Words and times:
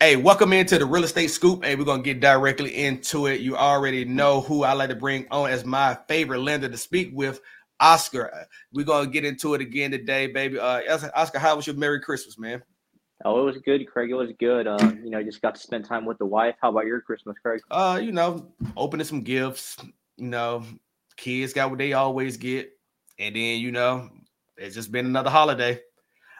Hey, 0.00 0.16
welcome 0.16 0.52
into 0.52 0.78
the 0.78 0.86
real 0.86 1.04
estate 1.04 1.28
scoop. 1.28 1.64
Hey, 1.64 1.74
we're 1.74 1.84
gonna 1.84 2.02
get 2.02 2.20
directly 2.20 2.84
into 2.84 3.26
it. 3.26 3.40
You 3.40 3.56
already 3.56 4.04
know 4.04 4.40
who 4.40 4.62
I 4.62 4.72
like 4.72 4.88
to 4.88 4.94
bring 4.94 5.26
on 5.30 5.50
as 5.50 5.64
my 5.64 5.98
favorite 6.08 6.40
lender 6.40 6.68
to 6.68 6.76
speak 6.76 7.10
with, 7.12 7.40
Oscar. 7.80 8.46
We're 8.72 8.86
gonna 8.86 9.10
get 9.10 9.24
into 9.24 9.54
it 9.54 9.60
again 9.60 9.90
today, 9.90 10.28
baby. 10.28 10.58
Uh, 10.58 10.80
Oscar, 11.14 11.38
how 11.38 11.56
was 11.56 11.66
your 11.66 11.76
Merry 11.76 12.00
Christmas, 12.00 12.38
man? 12.38 12.62
Oh, 13.24 13.40
it 13.40 13.44
was 13.44 13.58
good, 13.58 13.86
Craig. 13.86 14.10
It 14.10 14.14
was 14.14 14.32
good. 14.38 14.66
Uh, 14.66 14.92
you 15.02 15.10
know, 15.10 15.22
just 15.22 15.42
got 15.42 15.54
to 15.54 15.60
spend 15.60 15.84
time 15.84 16.04
with 16.04 16.18
the 16.18 16.26
wife. 16.26 16.54
How 16.60 16.70
about 16.70 16.86
your 16.86 17.00
Christmas, 17.00 17.36
Craig? 17.42 17.60
Uh, 17.70 18.00
you 18.02 18.12
know, 18.12 18.48
opening 18.76 19.06
some 19.06 19.22
gifts. 19.22 19.76
You 20.16 20.28
know, 20.28 20.64
kids 21.16 21.52
got 21.52 21.70
what 21.70 21.78
they 21.78 21.92
always 21.92 22.36
get, 22.36 22.70
and 23.18 23.34
then 23.34 23.60
you 23.60 23.72
know, 23.72 24.10
it's 24.56 24.74
just 24.74 24.92
been 24.92 25.06
another 25.06 25.30
holiday. 25.30 25.80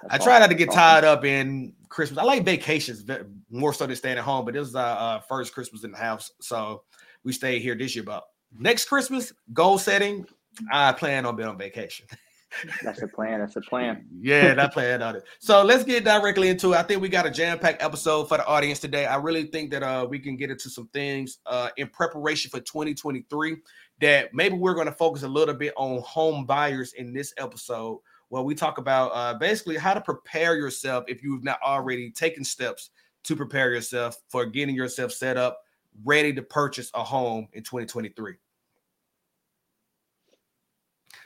That's 0.03 0.23
I 0.23 0.25
try 0.25 0.39
not 0.39 0.51
to 0.51 0.55
get 0.55 0.71
tied 0.71 1.05
up 1.05 1.25
in 1.25 1.73
Christmas. 1.89 2.19
I 2.19 2.25
like 2.25 2.45
vacations 2.45 3.05
more 3.51 3.73
so 3.73 3.87
than 3.87 3.97
staying 3.97 4.19
at 4.19 4.25
home, 4.25 4.45
but 4.45 4.55
this 4.55 4.69
is 4.69 4.75
our 4.75 5.16
uh, 5.16 5.20
first 5.20 5.55
Christmas 5.55 5.84
in 5.84 5.93
the 5.93 5.97
house, 5.98 6.30
so 6.41 6.83
we 7.25 7.33
stayed 7.33 7.62
here 7.62 7.75
this 7.75 7.95
year. 7.95 8.05
But 8.05 8.25
next 8.59 8.87
Christmas, 8.87 9.33
goal 9.53 9.79
setting, 9.79 10.27
I 10.73 10.93
plan 10.93 11.27
on 11.27 11.37
being 11.37 11.48
on 11.48 11.59
vacation. 11.59 12.06
That's 12.83 13.03
a 13.03 13.09
plan. 13.09 13.41
That's 13.41 13.56
a 13.56 13.61
plan. 13.61 14.06
yeah, 14.20 14.55
that 14.55 14.73
plan 14.73 15.03
on 15.03 15.17
it. 15.17 15.25
So 15.41 15.62
let's 15.62 15.84
get 15.84 16.05
directly 16.05 16.48
into 16.48 16.73
it. 16.73 16.77
I 16.77 16.83
think 16.83 17.03
we 17.03 17.09
got 17.09 17.27
a 17.27 17.31
jam-packed 17.31 17.83
episode 17.83 18.28
for 18.28 18.39
the 18.39 18.47
audience 18.47 18.78
today. 18.78 19.06
I 19.06 19.17
really 19.17 19.45
think 19.45 19.70
that 19.73 19.83
uh 19.83 20.06
we 20.09 20.19
can 20.19 20.37
get 20.37 20.51
into 20.51 20.70
some 20.70 20.89
things 20.89 21.39
uh 21.47 21.70
in 21.77 21.89
preparation 21.89 22.51
for 22.51 22.61
2023 22.61 23.56
that 24.01 24.33
maybe 24.33 24.56
we're 24.56 24.75
going 24.75 24.87
to 24.87 24.92
focus 24.92 25.23
a 25.23 25.28
little 25.28 25.55
bit 25.55 25.73
on 25.77 26.01
home 26.03 26.45
buyers 26.47 26.92
in 26.95 27.12
this 27.12 27.33
episode 27.39 27.98
well, 28.30 28.45
we 28.45 28.55
talk 28.55 28.79
about 28.79 29.11
uh, 29.15 29.35
basically 29.39 29.77
how 29.77 29.95
to 29.95 30.01
prepare 30.01 30.57
yourself 30.57 31.05
if 31.07 31.23
you've 31.23 31.45
not 31.45 31.61
already 31.62 32.11
taken 32.11 32.45
steps 32.45 32.91
to 33.25 33.37
prepare 33.37 33.73
yourself 33.73 34.17
for 34.29 34.47
getting 34.47 34.75
yourself 34.75 35.12
set 35.12 35.37
up, 35.37 35.61
ready 36.05 36.33
to 36.33 36.42
purchase 36.42 36.91
a 36.95 37.05
home 37.05 37.48
in 37.53 37.62
2023. 37.62 38.34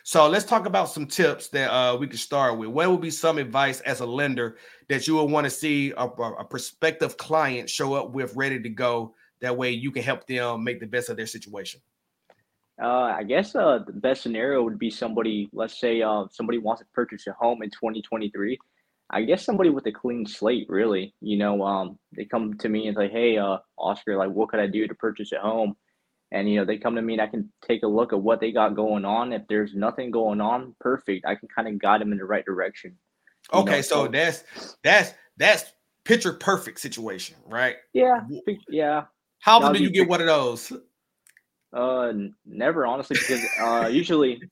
So 0.02 0.28
let's 0.28 0.44
talk 0.44 0.66
about 0.66 0.88
some 0.88 1.06
tips 1.06 1.48
that 1.48 1.70
uh, 1.70 1.96
we 1.96 2.06
can 2.06 2.16
start 2.16 2.58
with. 2.58 2.70
What 2.70 2.90
would 2.90 3.00
be 3.00 3.10
some 3.10 3.38
advice 3.38 3.80
as 3.80 4.00
a 4.00 4.06
lender 4.06 4.56
that 4.88 5.06
you 5.06 5.16
would 5.16 5.30
want 5.30 5.44
to 5.44 5.50
see 5.50 5.92
a, 5.96 6.06
a 6.06 6.44
prospective 6.44 7.16
client 7.16 7.68
show 7.68 7.94
up 7.94 8.10
with 8.10 8.34
ready 8.34 8.60
to 8.60 8.68
go? 8.68 9.14
That 9.40 9.56
way 9.56 9.70
you 9.70 9.90
can 9.90 10.02
help 10.02 10.26
them 10.26 10.64
make 10.64 10.80
the 10.80 10.86
best 10.86 11.10
of 11.10 11.16
their 11.16 11.26
situation. 11.26 11.80
Uh, 12.82 13.14
I 13.16 13.24
guess 13.24 13.54
uh, 13.54 13.80
the 13.86 13.92
best 13.92 14.22
scenario 14.22 14.62
would 14.62 14.78
be 14.78 14.90
somebody, 14.90 15.50
let's 15.52 15.78
say 15.78 16.02
uh, 16.02 16.24
somebody 16.30 16.58
wants 16.58 16.80
to 16.80 16.86
purchase 16.94 17.26
a 17.26 17.32
home 17.32 17.62
in 17.62 17.70
2023. 17.70 18.58
I 19.12 19.22
guess 19.22 19.44
somebody 19.44 19.70
with 19.70 19.86
a 19.86 19.92
clean 19.92 20.24
slate, 20.24 20.66
really. 20.68 21.14
You 21.20 21.36
know, 21.36 21.62
um, 21.62 21.98
they 22.16 22.24
come 22.24 22.56
to 22.58 22.68
me 22.68 22.86
and 22.86 22.96
say, 22.96 23.08
hey, 23.08 23.36
uh, 23.36 23.58
Oscar, 23.76 24.16
like, 24.16 24.30
what 24.30 24.48
could 24.48 24.60
I 24.60 24.66
do 24.66 24.86
to 24.86 24.94
purchase 24.94 25.32
a 25.32 25.40
home? 25.40 25.74
And, 26.32 26.48
you 26.48 26.58
know, 26.60 26.64
they 26.64 26.78
come 26.78 26.94
to 26.94 27.02
me 27.02 27.14
and 27.14 27.22
I 27.22 27.26
can 27.26 27.52
take 27.66 27.82
a 27.82 27.88
look 27.88 28.12
at 28.12 28.22
what 28.22 28.40
they 28.40 28.52
got 28.52 28.76
going 28.76 29.04
on. 29.04 29.32
If 29.32 29.42
there's 29.48 29.74
nothing 29.74 30.12
going 30.12 30.40
on, 30.40 30.76
perfect. 30.80 31.26
I 31.26 31.34
can 31.34 31.48
kind 31.48 31.66
of 31.66 31.78
guide 31.78 32.00
them 32.00 32.12
in 32.12 32.18
the 32.18 32.24
right 32.24 32.44
direction. 32.44 32.96
Okay, 33.52 33.76
know, 33.76 33.80
so, 33.80 34.04
so 34.04 34.08
that's 34.08 34.44
that's 34.84 35.12
that's 35.36 35.72
picture 36.04 36.32
perfect 36.32 36.78
situation, 36.78 37.36
right? 37.46 37.76
Yeah, 37.92 38.20
yeah. 38.68 39.04
How 39.40 39.58
often 39.58 39.72
do 39.72 39.82
you 39.82 39.90
get 39.90 40.08
one 40.08 40.20
of 40.20 40.26
those? 40.26 40.72
Uh, 41.72 42.12
never 42.44 42.84
honestly, 42.84 43.16
because 43.16 43.44
uh, 43.60 43.86
usually, 43.86 44.42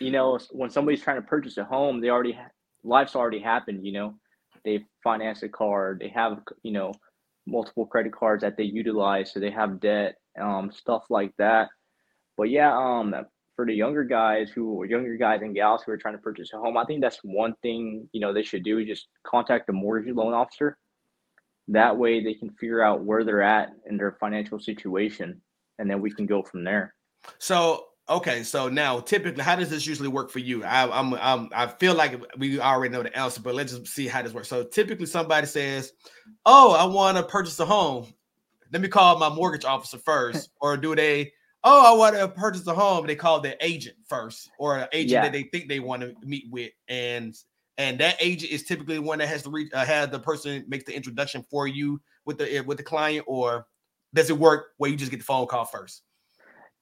you 0.00 0.10
know, 0.10 0.38
when 0.50 0.70
somebody's 0.70 1.02
trying 1.02 1.20
to 1.20 1.26
purchase 1.26 1.58
a 1.58 1.64
home, 1.64 2.00
they 2.00 2.08
already 2.08 2.32
ha- 2.32 2.48
life's 2.84 3.14
already 3.14 3.38
happened. 3.38 3.84
You 3.84 3.92
know, 3.92 4.14
they 4.64 4.84
finance 5.04 5.42
a 5.42 5.48
car, 5.48 5.96
they 6.00 6.08
have 6.08 6.38
you 6.62 6.72
know 6.72 6.92
multiple 7.46 7.86
credit 7.86 8.12
cards 8.14 8.42
that 8.42 8.56
they 8.56 8.64
utilize, 8.64 9.32
so 9.32 9.40
they 9.40 9.50
have 9.50 9.80
debt, 9.80 10.14
um, 10.40 10.70
stuff 10.72 11.04
like 11.10 11.32
that. 11.36 11.68
But 12.38 12.48
yeah, 12.48 12.74
um, 12.74 13.14
for 13.54 13.66
the 13.66 13.74
younger 13.74 14.04
guys 14.04 14.50
who 14.50 14.84
younger 14.84 15.16
guys 15.16 15.42
and 15.42 15.54
gals 15.54 15.82
who 15.84 15.92
are 15.92 15.98
trying 15.98 16.14
to 16.14 16.22
purchase 16.22 16.50
a 16.54 16.58
home, 16.58 16.78
I 16.78 16.84
think 16.86 17.02
that's 17.02 17.18
one 17.22 17.54
thing 17.60 18.08
you 18.12 18.20
know 18.22 18.32
they 18.32 18.42
should 18.42 18.64
do 18.64 18.78
is 18.78 18.86
just 18.86 19.08
contact 19.26 19.66
the 19.66 19.74
mortgage 19.74 20.14
loan 20.14 20.32
officer. 20.32 20.78
That 21.68 21.98
way, 21.98 22.24
they 22.24 22.32
can 22.32 22.50
figure 22.52 22.82
out 22.82 23.04
where 23.04 23.22
they're 23.22 23.42
at 23.42 23.68
in 23.86 23.98
their 23.98 24.16
financial 24.18 24.58
situation 24.58 25.42
and 25.82 25.90
then 25.90 26.00
we 26.00 26.10
can 26.10 26.26
go 26.26 26.42
from 26.42 26.64
there. 26.64 26.94
So 27.38 27.86
okay, 28.08 28.44
so 28.44 28.68
now 28.68 29.00
typically, 29.00 29.42
how 29.42 29.56
does 29.56 29.68
this 29.68 29.86
usually 29.86 30.08
work 30.08 30.30
for 30.30 30.38
you? 30.38 30.64
I, 30.64 30.88
I'm, 30.98 31.14
I'm 31.14 31.50
I 31.52 31.66
feel 31.66 31.94
like 31.94 32.22
we 32.38 32.60
already 32.60 32.92
know 32.92 33.02
the 33.02 33.16
answer, 33.18 33.42
but 33.42 33.54
let's 33.54 33.72
just 33.76 33.92
see 33.92 34.06
how 34.06 34.22
this 34.22 34.32
works. 34.32 34.48
So 34.48 34.64
typically, 34.64 35.06
somebody 35.06 35.46
says, 35.46 35.92
"Oh, 36.46 36.72
I 36.72 36.84
want 36.84 37.18
to 37.18 37.24
purchase 37.24 37.58
a 37.60 37.66
home. 37.66 38.06
Let 38.72 38.80
me 38.80 38.88
call 38.88 39.18
my 39.18 39.28
mortgage 39.28 39.64
officer 39.64 39.98
first, 39.98 40.50
or 40.60 40.76
do 40.76 40.94
they?" 40.94 41.32
Oh, 41.64 41.94
I 41.94 41.96
want 41.96 42.16
to 42.16 42.26
purchase 42.28 42.66
a 42.66 42.74
home. 42.74 43.06
They 43.06 43.14
call 43.14 43.40
their 43.40 43.56
agent 43.60 43.96
first, 44.08 44.50
or 44.58 44.78
an 44.78 44.88
agent 44.92 45.10
yeah. 45.10 45.22
that 45.22 45.32
they 45.32 45.44
think 45.44 45.68
they 45.68 45.80
want 45.80 46.02
to 46.02 46.14
meet 46.22 46.44
with, 46.50 46.70
and 46.88 47.34
and 47.76 47.98
that 47.98 48.16
agent 48.20 48.52
is 48.52 48.62
typically 48.62 49.00
one 49.00 49.18
that 49.18 49.28
has 49.28 49.42
to 49.42 49.50
reach, 49.50 49.72
uh, 49.72 49.84
have 49.84 50.12
the 50.12 50.20
person 50.20 50.64
make 50.68 50.86
the 50.86 50.94
introduction 50.94 51.44
for 51.50 51.66
you 51.66 52.00
with 52.24 52.38
the 52.38 52.60
with 52.60 52.78
the 52.78 52.84
client, 52.84 53.24
or 53.26 53.66
does 54.14 54.30
it 54.30 54.38
work 54.38 54.68
where 54.78 54.90
you 54.90 54.96
just 54.96 55.10
get 55.10 55.18
the 55.18 55.24
phone 55.24 55.46
call 55.46 55.64
first? 55.64 56.02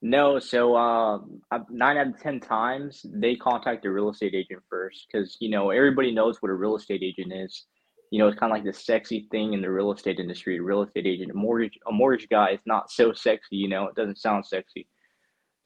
No, 0.03 0.39
so 0.39 0.77
uh, 0.77 1.19
nine 1.69 1.99
out 1.99 2.07
of 2.07 2.21
ten 2.21 2.41
times 2.41 3.05
they 3.05 3.37
contact 3.37 3.83
the 3.83 3.91
real 3.91 4.11
estate 4.11 4.35
agent 4.35 4.63
first 4.71 5.07
because 5.07 5.37
you 5.41 5.51
know 5.51 5.71
everybody 5.71 6.11
knows 6.11 6.41
what 6.41 6.51
a 6.51 6.55
real 6.55 6.77
estate 6.77 7.03
agent 7.03 7.33
is. 7.33 7.67
You 8.11 8.19
know, 8.19 8.27
it's 8.27 8.39
kind 8.39 8.51
of 8.51 8.57
like 8.57 8.65
the 8.65 8.73
sexy 8.73 9.29
thing 9.31 9.53
in 9.53 9.61
the 9.61 9.71
real 9.71 9.93
estate 9.93 10.19
industry. 10.19 10.59
A 10.59 10.63
real 10.63 10.83
estate 10.83 11.07
agent, 11.07 11.31
a 11.31 11.35
mortgage, 11.35 11.79
a 11.87 11.93
mortgage 11.93 12.29
guy 12.29 12.53
is 12.53 12.61
not 12.67 12.91
so 12.91 13.13
sexy. 13.13 13.57
You 13.57 13.69
know, 13.69 13.87
it 13.87 13.95
doesn't 13.95 14.19
sound 14.19 14.47
sexy. 14.47 14.89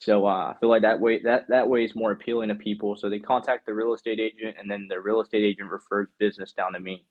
So 0.00 0.26
uh, 0.26 0.53
I 0.53 0.56
feel 0.60 0.69
like 0.69 0.82
that 0.82 1.00
way 1.00 1.22
that 1.22 1.44
that 1.48 1.69
way 1.69 1.84
is 1.84 1.94
more 1.94 2.10
appealing 2.10 2.48
to 2.48 2.56
people. 2.56 2.97
So 2.97 3.08
they 3.08 3.20
contact 3.20 3.66
the 3.66 3.74
real 3.74 3.94
estate 3.94 4.19
agent, 4.19 4.56
and 4.58 4.69
then 4.69 4.88
the 4.88 5.00
real 5.00 5.20
estate 5.20 5.44
agent 5.44 5.70
refers 5.70 6.08
business 6.19 6.53
down 6.53 6.72
to 6.72 6.80
me. 6.80 7.06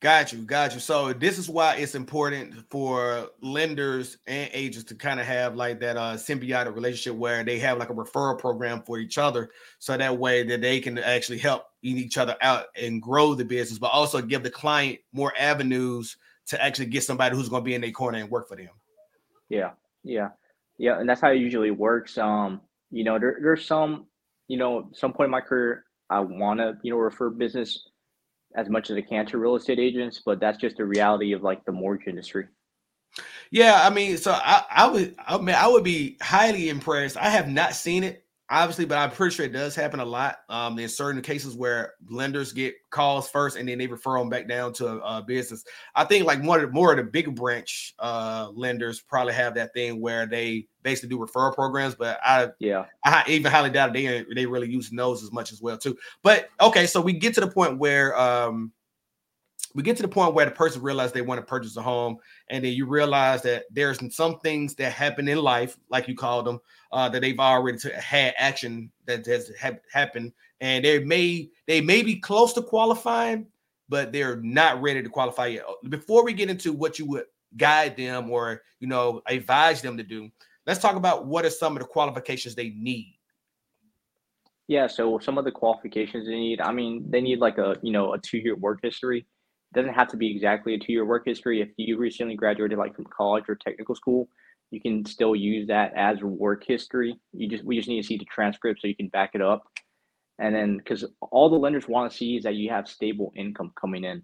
Got 0.00 0.32
you, 0.32 0.38
got 0.38 0.72
you. 0.72 0.80
So 0.80 1.12
this 1.12 1.36
is 1.36 1.50
why 1.50 1.74
it's 1.74 1.94
important 1.94 2.54
for 2.70 3.28
lenders 3.42 4.16
and 4.26 4.48
agents 4.54 4.88
to 4.88 4.94
kind 4.94 5.20
of 5.20 5.26
have 5.26 5.56
like 5.56 5.78
that 5.80 5.98
uh 5.98 6.14
symbiotic 6.14 6.74
relationship 6.74 7.18
where 7.18 7.44
they 7.44 7.58
have 7.58 7.76
like 7.76 7.90
a 7.90 7.94
referral 7.94 8.38
program 8.38 8.80
for 8.80 8.98
each 8.98 9.18
other, 9.18 9.50
so 9.78 9.94
that 9.94 10.16
way 10.16 10.42
that 10.42 10.62
they 10.62 10.80
can 10.80 10.96
actually 10.96 11.36
help 11.36 11.64
each 11.82 12.16
other 12.16 12.34
out 12.40 12.66
and 12.80 13.02
grow 13.02 13.34
the 13.34 13.44
business, 13.44 13.78
but 13.78 13.88
also 13.88 14.22
give 14.22 14.42
the 14.42 14.50
client 14.50 14.98
more 15.12 15.34
avenues 15.38 16.16
to 16.46 16.62
actually 16.64 16.86
get 16.86 17.04
somebody 17.04 17.36
who's 17.36 17.50
going 17.50 17.62
to 17.62 17.66
be 17.66 17.74
in 17.74 17.82
their 17.82 17.90
corner 17.90 18.18
and 18.18 18.30
work 18.30 18.48
for 18.48 18.56
them. 18.56 18.70
Yeah, 19.50 19.72
yeah, 20.02 20.30
yeah, 20.78 20.98
and 20.98 21.06
that's 21.06 21.20
how 21.20 21.30
it 21.30 21.36
usually 21.36 21.72
works. 21.72 22.16
Um, 22.16 22.62
you 22.90 23.04
know, 23.04 23.18
there, 23.18 23.38
there's 23.42 23.66
some, 23.66 24.06
you 24.48 24.56
know, 24.56 24.88
some 24.94 25.12
point 25.12 25.26
in 25.26 25.30
my 25.30 25.42
career 25.42 25.84
I 26.08 26.20
want 26.20 26.58
to, 26.58 26.78
you 26.82 26.90
know, 26.90 26.98
refer 26.98 27.28
business 27.28 27.89
as 28.54 28.68
much 28.68 28.90
as 28.90 28.96
I 28.96 29.00
can 29.02 29.26
to 29.26 29.38
real 29.38 29.56
estate 29.56 29.78
agents, 29.78 30.22
but 30.24 30.40
that's 30.40 30.58
just 30.58 30.76
the 30.76 30.84
reality 30.84 31.32
of 31.32 31.42
like 31.42 31.64
the 31.64 31.72
mortgage 31.72 32.08
industry. 32.08 32.46
Yeah, 33.50 33.80
I 33.84 33.90
mean, 33.90 34.16
so 34.16 34.32
I, 34.32 34.64
I 34.70 34.88
would, 34.88 35.16
I 35.26 35.38
mean, 35.38 35.56
I 35.56 35.66
would 35.66 35.84
be 35.84 36.16
highly 36.22 36.68
impressed. 36.68 37.16
I 37.16 37.28
have 37.28 37.48
not 37.48 37.74
seen 37.74 38.04
it, 38.04 38.24
obviously, 38.50 38.84
but 38.84 38.98
I'm 38.98 39.10
pretty 39.10 39.34
sure 39.34 39.46
it 39.46 39.52
does 39.52 39.74
happen 39.74 40.00
a 40.00 40.04
lot. 40.04 40.38
Um, 40.48 40.78
in 40.78 40.88
certain 40.88 41.22
cases 41.22 41.54
where 41.54 41.94
lenders 42.08 42.52
get 42.52 42.74
calls 42.90 43.30
first 43.30 43.56
and 43.56 43.68
then 43.68 43.78
they 43.78 43.86
refer 43.86 44.18
them 44.18 44.28
back 44.28 44.48
down 44.48 44.72
to 44.74 44.88
a, 44.88 45.18
a 45.18 45.22
business. 45.22 45.64
I 45.94 46.04
think 46.04 46.26
like 46.26 46.42
one 46.42 46.60
of 46.60 46.66
the, 46.66 46.72
more 46.72 46.90
of 46.90 46.98
the 46.98 47.04
big 47.04 47.34
branch 47.34 47.94
uh, 47.98 48.50
lenders 48.52 49.00
probably 49.00 49.34
have 49.34 49.54
that 49.54 49.72
thing 49.72 50.00
where 50.00 50.26
they 50.26 50.66
basically 50.82 51.10
do 51.10 51.18
referral 51.18 51.54
programs. 51.54 51.94
But 51.94 52.18
I 52.24 52.48
yeah, 52.58 52.86
I 53.04 53.24
even 53.28 53.50
highly 53.50 53.70
doubt 53.70 53.92
they 53.92 54.24
they 54.34 54.46
really 54.46 54.70
use 54.70 54.90
those 54.90 55.22
as 55.22 55.32
much 55.32 55.52
as 55.52 55.62
well 55.62 55.78
too. 55.78 55.96
But 56.22 56.48
okay, 56.60 56.86
so 56.86 57.00
we 57.00 57.12
get 57.12 57.34
to 57.34 57.40
the 57.40 57.50
point 57.50 57.78
where 57.78 58.18
um 58.18 58.72
we 59.74 59.82
get 59.82 59.96
to 59.96 60.02
the 60.02 60.08
point 60.08 60.34
where 60.34 60.44
the 60.44 60.50
person 60.50 60.82
realizes 60.82 61.12
they 61.12 61.22
want 61.22 61.40
to 61.40 61.46
purchase 61.46 61.76
a 61.76 61.82
home, 61.82 62.18
and 62.48 62.64
then 62.64 62.72
you 62.72 62.86
realize 62.86 63.42
that 63.42 63.64
there's 63.70 63.98
some 64.14 64.38
things 64.40 64.74
that 64.76 64.92
happen 64.92 65.28
in 65.28 65.38
life, 65.38 65.78
like 65.90 66.08
you 66.08 66.16
called 66.16 66.46
them, 66.46 66.60
uh, 66.92 67.08
that 67.08 67.20
they've 67.20 67.38
already 67.38 67.78
t- 67.78 67.90
had 67.92 68.34
action 68.36 68.90
that 69.06 69.24
has 69.26 69.50
ha- 69.60 69.78
happened, 69.92 70.32
and 70.60 70.84
they 70.84 71.02
may 71.04 71.48
they 71.66 71.80
may 71.80 72.02
be 72.02 72.16
close 72.16 72.52
to 72.54 72.62
qualifying, 72.62 73.46
but 73.88 74.12
they're 74.12 74.36
not 74.36 74.82
ready 74.82 75.02
to 75.02 75.08
qualify 75.08 75.46
yet. 75.46 75.64
Before 75.88 76.24
we 76.24 76.32
get 76.32 76.50
into 76.50 76.72
what 76.72 76.98
you 76.98 77.06
would 77.06 77.24
guide 77.56 77.96
them 77.96 78.30
or 78.30 78.62
you 78.80 78.88
know 78.88 79.22
advise 79.26 79.82
them 79.82 79.96
to 79.96 80.02
do, 80.02 80.30
let's 80.66 80.80
talk 80.80 80.96
about 80.96 81.26
what 81.26 81.44
are 81.44 81.50
some 81.50 81.76
of 81.76 81.82
the 81.82 81.88
qualifications 81.88 82.56
they 82.56 82.70
need. 82.70 83.16
Yeah, 84.66 84.86
so 84.86 85.18
some 85.18 85.36
of 85.36 85.44
the 85.44 85.50
qualifications 85.50 86.26
they 86.26 86.36
need, 86.36 86.60
I 86.60 86.70
mean, 86.70 87.04
they 87.08 87.20
need 87.20 87.38
like 87.38 87.58
a 87.58 87.76
you 87.82 87.92
know 87.92 88.14
a 88.14 88.18
two 88.18 88.38
year 88.38 88.56
work 88.56 88.80
history 88.82 89.26
doesn't 89.74 89.94
have 89.94 90.08
to 90.08 90.16
be 90.16 90.30
exactly 90.30 90.74
a 90.74 90.78
two-year 90.78 91.04
work 91.04 91.24
history. 91.24 91.60
If 91.60 91.68
you 91.76 91.96
recently 91.96 92.34
graduated 92.34 92.78
like 92.78 92.94
from 92.94 93.06
college 93.06 93.44
or 93.48 93.54
technical 93.54 93.94
school, 93.94 94.28
you 94.70 94.80
can 94.80 95.04
still 95.04 95.34
use 95.34 95.66
that 95.68 95.92
as 95.94 96.20
work 96.22 96.64
history. 96.66 97.18
You 97.32 97.48
just 97.48 97.64
we 97.64 97.76
just 97.76 97.88
need 97.88 98.00
to 98.00 98.06
see 98.06 98.16
the 98.16 98.24
transcript 98.24 98.80
so 98.80 98.88
you 98.88 98.96
can 98.96 99.08
back 99.08 99.30
it 99.34 99.42
up. 99.42 99.64
And 100.38 100.54
then 100.54 100.78
because 100.78 101.04
all 101.20 101.50
the 101.50 101.56
lenders 101.56 101.86
want 101.86 102.10
to 102.10 102.16
see 102.16 102.36
is 102.36 102.44
that 102.44 102.54
you 102.54 102.70
have 102.70 102.88
stable 102.88 103.32
income 103.36 103.72
coming 103.80 104.04
in. 104.04 104.22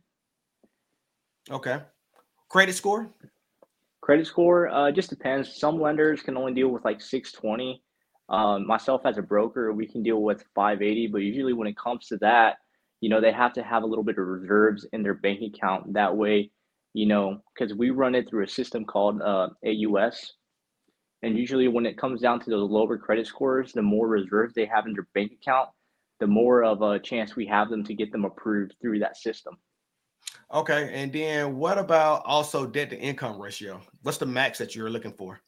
Okay. 1.50 1.80
Credit 2.48 2.74
score? 2.74 3.10
Credit 4.00 4.26
score 4.26 4.68
uh, 4.68 4.90
just 4.92 5.10
depends. 5.10 5.56
Some 5.56 5.80
lenders 5.80 6.22
can 6.22 6.36
only 6.36 6.54
deal 6.54 6.68
with 6.68 6.84
like 6.84 7.00
620. 7.00 7.82
Um, 8.28 8.66
myself 8.66 9.02
as 9.04 9.18
a 9.18 9.22
broker, 9.22 9.72
we 9.72 9.86
can 9.86 10.02
deal 10.02 10.22
with 10.22 10.44
580, 10.54 11.08
but 11.08 11.18
usually 11.18 11.52
when 11.52 11.68
it 11.68 11.76
comes 11.76 12.06
to 12.08 12.16
that, 12.18 12.56
you 13.00 13.10
know, 13.10 13.20
they 13.20 13.32
have 13.32 13.52
to 13.54 13.62
have 13.62 13.82
a 13.82 13.86
little 13.86 14.04
bit 14.04 14.18
of 14.18 14.26
reserves 14.26 14.86
in 14.92 15.02
their 15.02 15.14
bank 15.14 15.40
account. 15.42 15.92
That 15.92 16.16
way, 16.16 16.50
you 16.94 17.06
know, 17.06 17.42
because 17.54 17.74
we 17.74 17.90
run 17.90 18.14
it 18.14 18.28
through 18.28 18.44
a 18.44 18.48
system 18.48 18.84
called 18.84 19.20
uh, 19.20 19.48
AUS. 19.66 20.32
And 21.22 21.38
usually 21.38 21.68
when 21.68 21.86
it 21.86 21.98
comes 21.98 22.20
down 22.20 22.40
to 22.40 22.50
those 22.50 22.70
lower 22.70 22.98
credit 22.98 23.26
scores, 23.26 23.72
the 23.72 23.82
more 23.82 24.06
reserves 24.06 24.54
they 24.54 24.66
have 24.66 24.86
in 24.86 24.92
their 24.92 25.08
bank 25.14 25.32
account, 25.32 25.70
the 26.20 26.26
more 26.26 26.64
of 26.64 26.82
a 26.82 26.98
chance 26.98 27.36
we 27.36 27.46
have 27.46 27.68
them 27.68 27.84
to 27.84 27.94
get 27.94 28.12
them 28.12 28.24
approved 28.24 28.74
through 28.80 29.00
that 29.00 29.16
system. 29.16 29.56
Okay. 30.52 30.90
And 30.92 31.12
then 31.12 31.56
what 31.56 31.78
about 31.78 32.22
also 32.24 32.66
debt 32.66 32.90
to 32.90 32.98
income 32.98 33.40
ratio? 33.40 33.80
What's 34.02 34.18
the 34.18 34.26
max 34.26 34.58
that 34.58 34.74
you're 34.74 34.90
looking 34.90 35.12
for? 35.12 35.40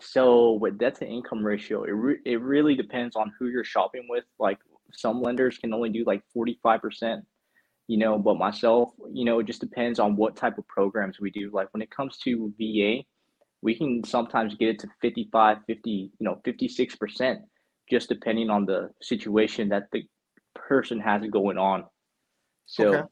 So 0.00 0.52
with 0.54 0.78
debt 0.78 0.96
to 0.96 1.06
income 1.06 1.44
ratio, 1.44 1.84
it, 1.84 1.90
re- 1.90 2.20
it 2.24 2.40
really 2.40 2.74
depends 2.74 3.16
on 3.16 3.32
who 3.38 3.48
you're 3.48 3.64
shopping 3.64 4.06
with. 4.08 4.24
Like 4.38 4.58
some 4.94 5.22
lenders 5.22 5.58
can 5.58 5.72
only 5.72 5.90
do 5.90 6.04
like 6.06 6.22
45%, 6.36 7.22
you 7.88 7.98
know, 7.98 8.18
but 8.18 8.36
myself, 8.36 8.90
you 9.12 9.24
know, 9.24 9.38
it 9.40 9.46
just 9.46 9.60
depends 9.60 9.98
on 9.98 10.16
what 10.16 10.36
type 10.36 10.58
of 10.58 10.66
programs 10.68 11.20
we 11.20 11.30
do. 11.30 11.50
Like 11.52 11.68
when 11.72 11.82
it 11.82 11.90
comes 11.90 12.18
to 12.18 12.52
VA, 12.58 13.04
we 13.62 13.74
can 13.74 14.02
sometimes 14.04 14.54
get 14.54 14.68
it 14.68 14.78
to 14.80 14.88
55, 15.02 15.58
50, 15.66 15.90
you 15.90 16.10
know, 16.20 16.40
56%, 16.46 17.38
just 17.90 18.08
depending 18.08 18.50
on 18.50 18.64
the 18.66 18.90
situation 19.02 19.68
that 19.70 19.88
the 19.92 20.04
person 20.54 21.00
has 21.00 21.22
going 21.30 21.58
on. 21.58 21.84
So 22.66 22.94
okay. 22.94 23.02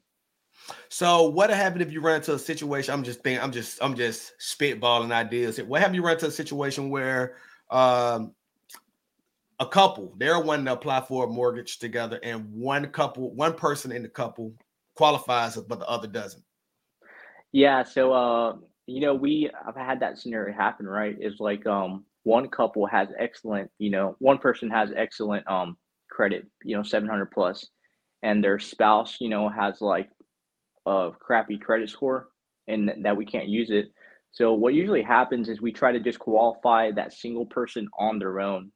So 0.88 1.28
what 1.28 1.50
happened 1.50 1.82
if 1.82 1.92
you 1.92 2.00
run 2.00 2.16
into 2.16 2.34
a 2.34 2.38
situation? 2.38 2.92
I'm 2.92 3.04
just 3.04 3.22
thinking, 3.22 3.42
I'm 3.42 3.52
just, 3.52 3.78
I'm 3.82 3.94
just 3.94 4.32
spitballing 4.40 5.12
ideas. 5.12 5.60
What 5.62 5.82
have 5.82 5.94
you 5.94 6.02
run 6.02 6.14
into 6.14 6.26
a 6.26 6.30
situation 6.30 6.90
where 6.90 7.36
um, 7.70 8.32
a 9.60 9.66
couple 9.66 10.14
they're 10.18 10.40
wanting 10.40 10.66
to 10.66 10.72
apply 10.72 11.00
for 11.00 11.24
a 11.24 11.28
mortgage 11.28 11.78
together, 11.78 12.20
and 12.22 12.52
one 12.52 12.86
couple, 12.88 13.34
one 13.34 13.54
person 13.54 13.92
in 13.92 14.02
the 14.02 14.08
couple 14.08 14.54
qualifies, 14.94 15.56
but 15.56 15.78
the 15.78 15.88
other 15.88 16.08
doesn't? 16.08 16.42
Yeah. 17.52 17.82
So 17.82 18.12
uh, 18.12 18.56
you 18.86 19.00
know, 19.00 19.14
we 19.14 19.50
I've 19.66 19.76
had 19.76 20.00
that 20.00 20.18
scenario 20.18 20.54
happen. 20.54 20.86
Right? 20.86 21.16
Is 21.20 21.40
like 21.40 21.66
um 21.66 22.04
one 22.24 22.48
couple 22.48 22.86
has 22.86 23.08
excellent, 23.18 23.70
you 23.78 23.90
know, 23.90 24.16
one 24.18 24.38
person 24.38 24.70
has 24.70 24.90
excellent 24.96 25.48
um 25.50 25.76
credit, 26.10 26.46
you 26.64 26.76
know, 26.76 26.82
700 26.82 27.26
plus, 27.30 27.66
and 28.22 28.42
their 28.42 28.58
spouse, 28.58 29.16
you 29.20 29.28
know, 29.28 29.48
has 29.48 29.80
like 29.80 30.08
a 30.86 31.10
crappy 31.18 31.58
credit 31.58 31.90
score 31.90 32.28
and 32.66 32.90
that 33.02 33.16
we 33.16 33.24
can't 33.24 33.48
use 33.48 33.70
it. 33.70 33.92
So 34.32 34.52
what 34.52 34.74
usually 34.74 35.02
happens 35.02 35.48
is 35.48 35.60
we 35.60 35.72
try 35.72 35.92
to 35.92 36.00
just 36.00 36.18
qualify 36.18 36.90
that 36.92 37.12
single 37.12 37.46
person 37.46 37.88
on 37.98 38.18
their 38.18 38.40
own, 38.40 38.70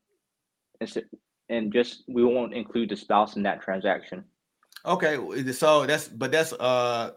and 1.48 1.72
just 1.72 2.04
we 2.08 2.24
won't 2.24 2.54
include 2.54 2.88
the 2.88 2.96
spouse 2.96 3.36
in 3.36 3.42
that 3.42 3.62
transaction. 3.62 4.24
Okay, 4.84 5.16
so 5.52 5.86
that's 5.86 6.08
but 6.08 6.32
that's 6.32 6.52
uh 6.54 7.12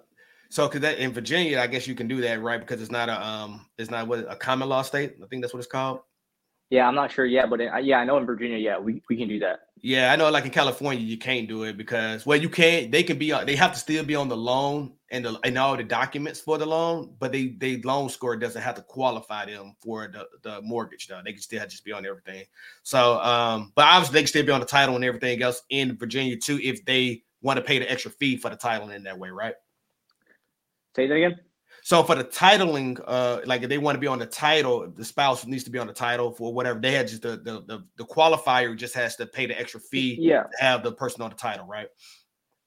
so 0.49 0.67
because 0.67 0.81
that 0.81 0.99
in 0.99 1.11
Virginia, 1.11 1.59
I 1.59 1.67
guess 1.67 1.87
you 1.87 1.95
can 1.95 2.07
do 2.07 2.21
that, 2.21 2.41
right? 2.41 2.59
Because 2.59 2.81
it's 2.81 2.91
not 2.91 3.09
a 3.09 3.25
um 3.25 3.65
it's 3.77 3.89
not 3.89 4.07
what 4.07 4.25
a 4.29 4.35
common 4.35 4.69
law 4.69 4.81
state. 4.81 5.15
I 5.23 5.27
think 5.27 5.41
that's 5.41 5.53
what 5.53 5.59
it's 5.59 5.67
called. 5.67 5.99
Yeah, 6.69 6.87
I'm 6.87 6.95
not 6.95 7.11
sure 7.11 7.25
yet, 7.25 7.49
but 7.49 7.61
in, 7.61 7.69
uh, 7.69 7.77
yeah, 7.77 7.97
I 7.97 8.05
know 8.05 8.17
in 8.17 8.25
Virginia, 8.25 8.57
yeah, 8.57 8.79
we, 8.79 9.01
we 9.09 9.17
can 9.17 9.27
do 9.27 9.39
that. 9.39 9.64
Yeah, 9.85 10.11
I 10.11 10.15
know. 10.15 10.31
Like 10.31 10.45
in 10.45 10.49
California, 10.49 11.03
you 11.03 11.15
can't 11.15 11.47
do 11.47 11.61
it 11.61 11.77
because 11.77 12.25
well, 12.25 12.41
you 12.41 12.49
can't. 12.49 12.91
They 12.91 13.03
can 13.03 13.19
be. 13.19 13.31
They 13.45 13.55
have 13.55 13.71
to 13.73 13.77
still 13.77 14.03
be 14.03 14.15
on 14.15 14.27
the 14.27 14.35
loan 14.35 14.93
and 15.11 15.23
the, 15.23 15.39
and 15.43 15.55
all 15.59 15.77
the 15.77 15.83
documents 15.83 16.39
for 16.39 16.57
the 16.57 16.65
loan, 16.65 17.13
but 17.19 17.31
they 17.31 17.49
they 17.49 17.79
loan 17.83 18.09
score 18.09 18.35
doesn't 18.35 18.63
have 18.63 18.73
to 18.77 18.81
qualify 18.81 19.45
them 19.45 19.75
for 19.83 20.07
the 20.07 20.25
the 20.41 20.59
mortgage. 20.63 21.05
Though 21.05 21.21
they 21.23 21.33
can 21.33 21.41
still 21.43 21.63
just 21.67 21.85
be 21.85 21.91
on 21.91 22.03
everything. 22.03 22.45
So, 22.81 23.19
um, 23.19 23.73
but 23.75 23.85
obviously 23.85 24.13
they 24.13 24.21
can 24.21 24.27
still 24.27 24.45
be 24.47 24.51
on 24.53 24.59
the 24.59 24.65
title 24.65 24.95
and 24.95 25.05
everything 25.05 25.43
else 25.43 25.61
in 25.69 25.95
Virginia 25.97 26.35
too 26.35 26.59
if 26.63 26.83
they 26.85 27.21
want 27.43 27.57
to 27.57 27.63
pay 27.63 27.77
the 27.77 27.91
extra 27.91 28.09
fee 28.09 28.37
for 28.37 28.49
the 28.49 28.55
title 28.55 28.89
in 28.89 29.03
that 29.03 29.19
way, 29.19 29.29
right? 29.29 29.53
Say 30.95 31.05
that 31.05 31.13
again. 31.13 31.39
So 31.85 32.01
for 32.01 32.15
the 32.15 32.23
titling, 32.23 32.99
uh, 33.05 33.41
like 33.45 33.61
if 33.61 33.69
they 33.69 33.77
want 33.77 33.93
to 33.93 33.99
be 33.99 34.07
on 34.07 34.17
the 34.17 34.25
title, 34.25 34.89
the 34.89 35.05
spouse 35.05 35.45
needs 35.45 35.63
to 35.65 35.69
be 35.69 35.77
on 35.77 35.85
the 35.85 35.93
title 35.93 36.31
for 36.31 36.51
whatever. 36.51 36.79
They 36.79 36.93
had 36.93 37.07
just 37.07 37.21
the 37.21 37.37
the 37.37 37.61
the, 37.67 37.83
the 37.97 38.05
qualifier 38.05 38.75
just 38.75 38.95
has 38.95 39.15
to 39.17 39.27
pay 39.27 39.45
the 39.45 39.59
extra 39.59 39.79
fee 39.79 40.17
yeah. 40.19 40.41
to 40.41 40.49
have 40.59 40.81
the 40.81 40.91
person 40.91 41.21
on 41.21 41.29
the 41.29 41.35
title, 41.35 41.67
right? 41.67 41.87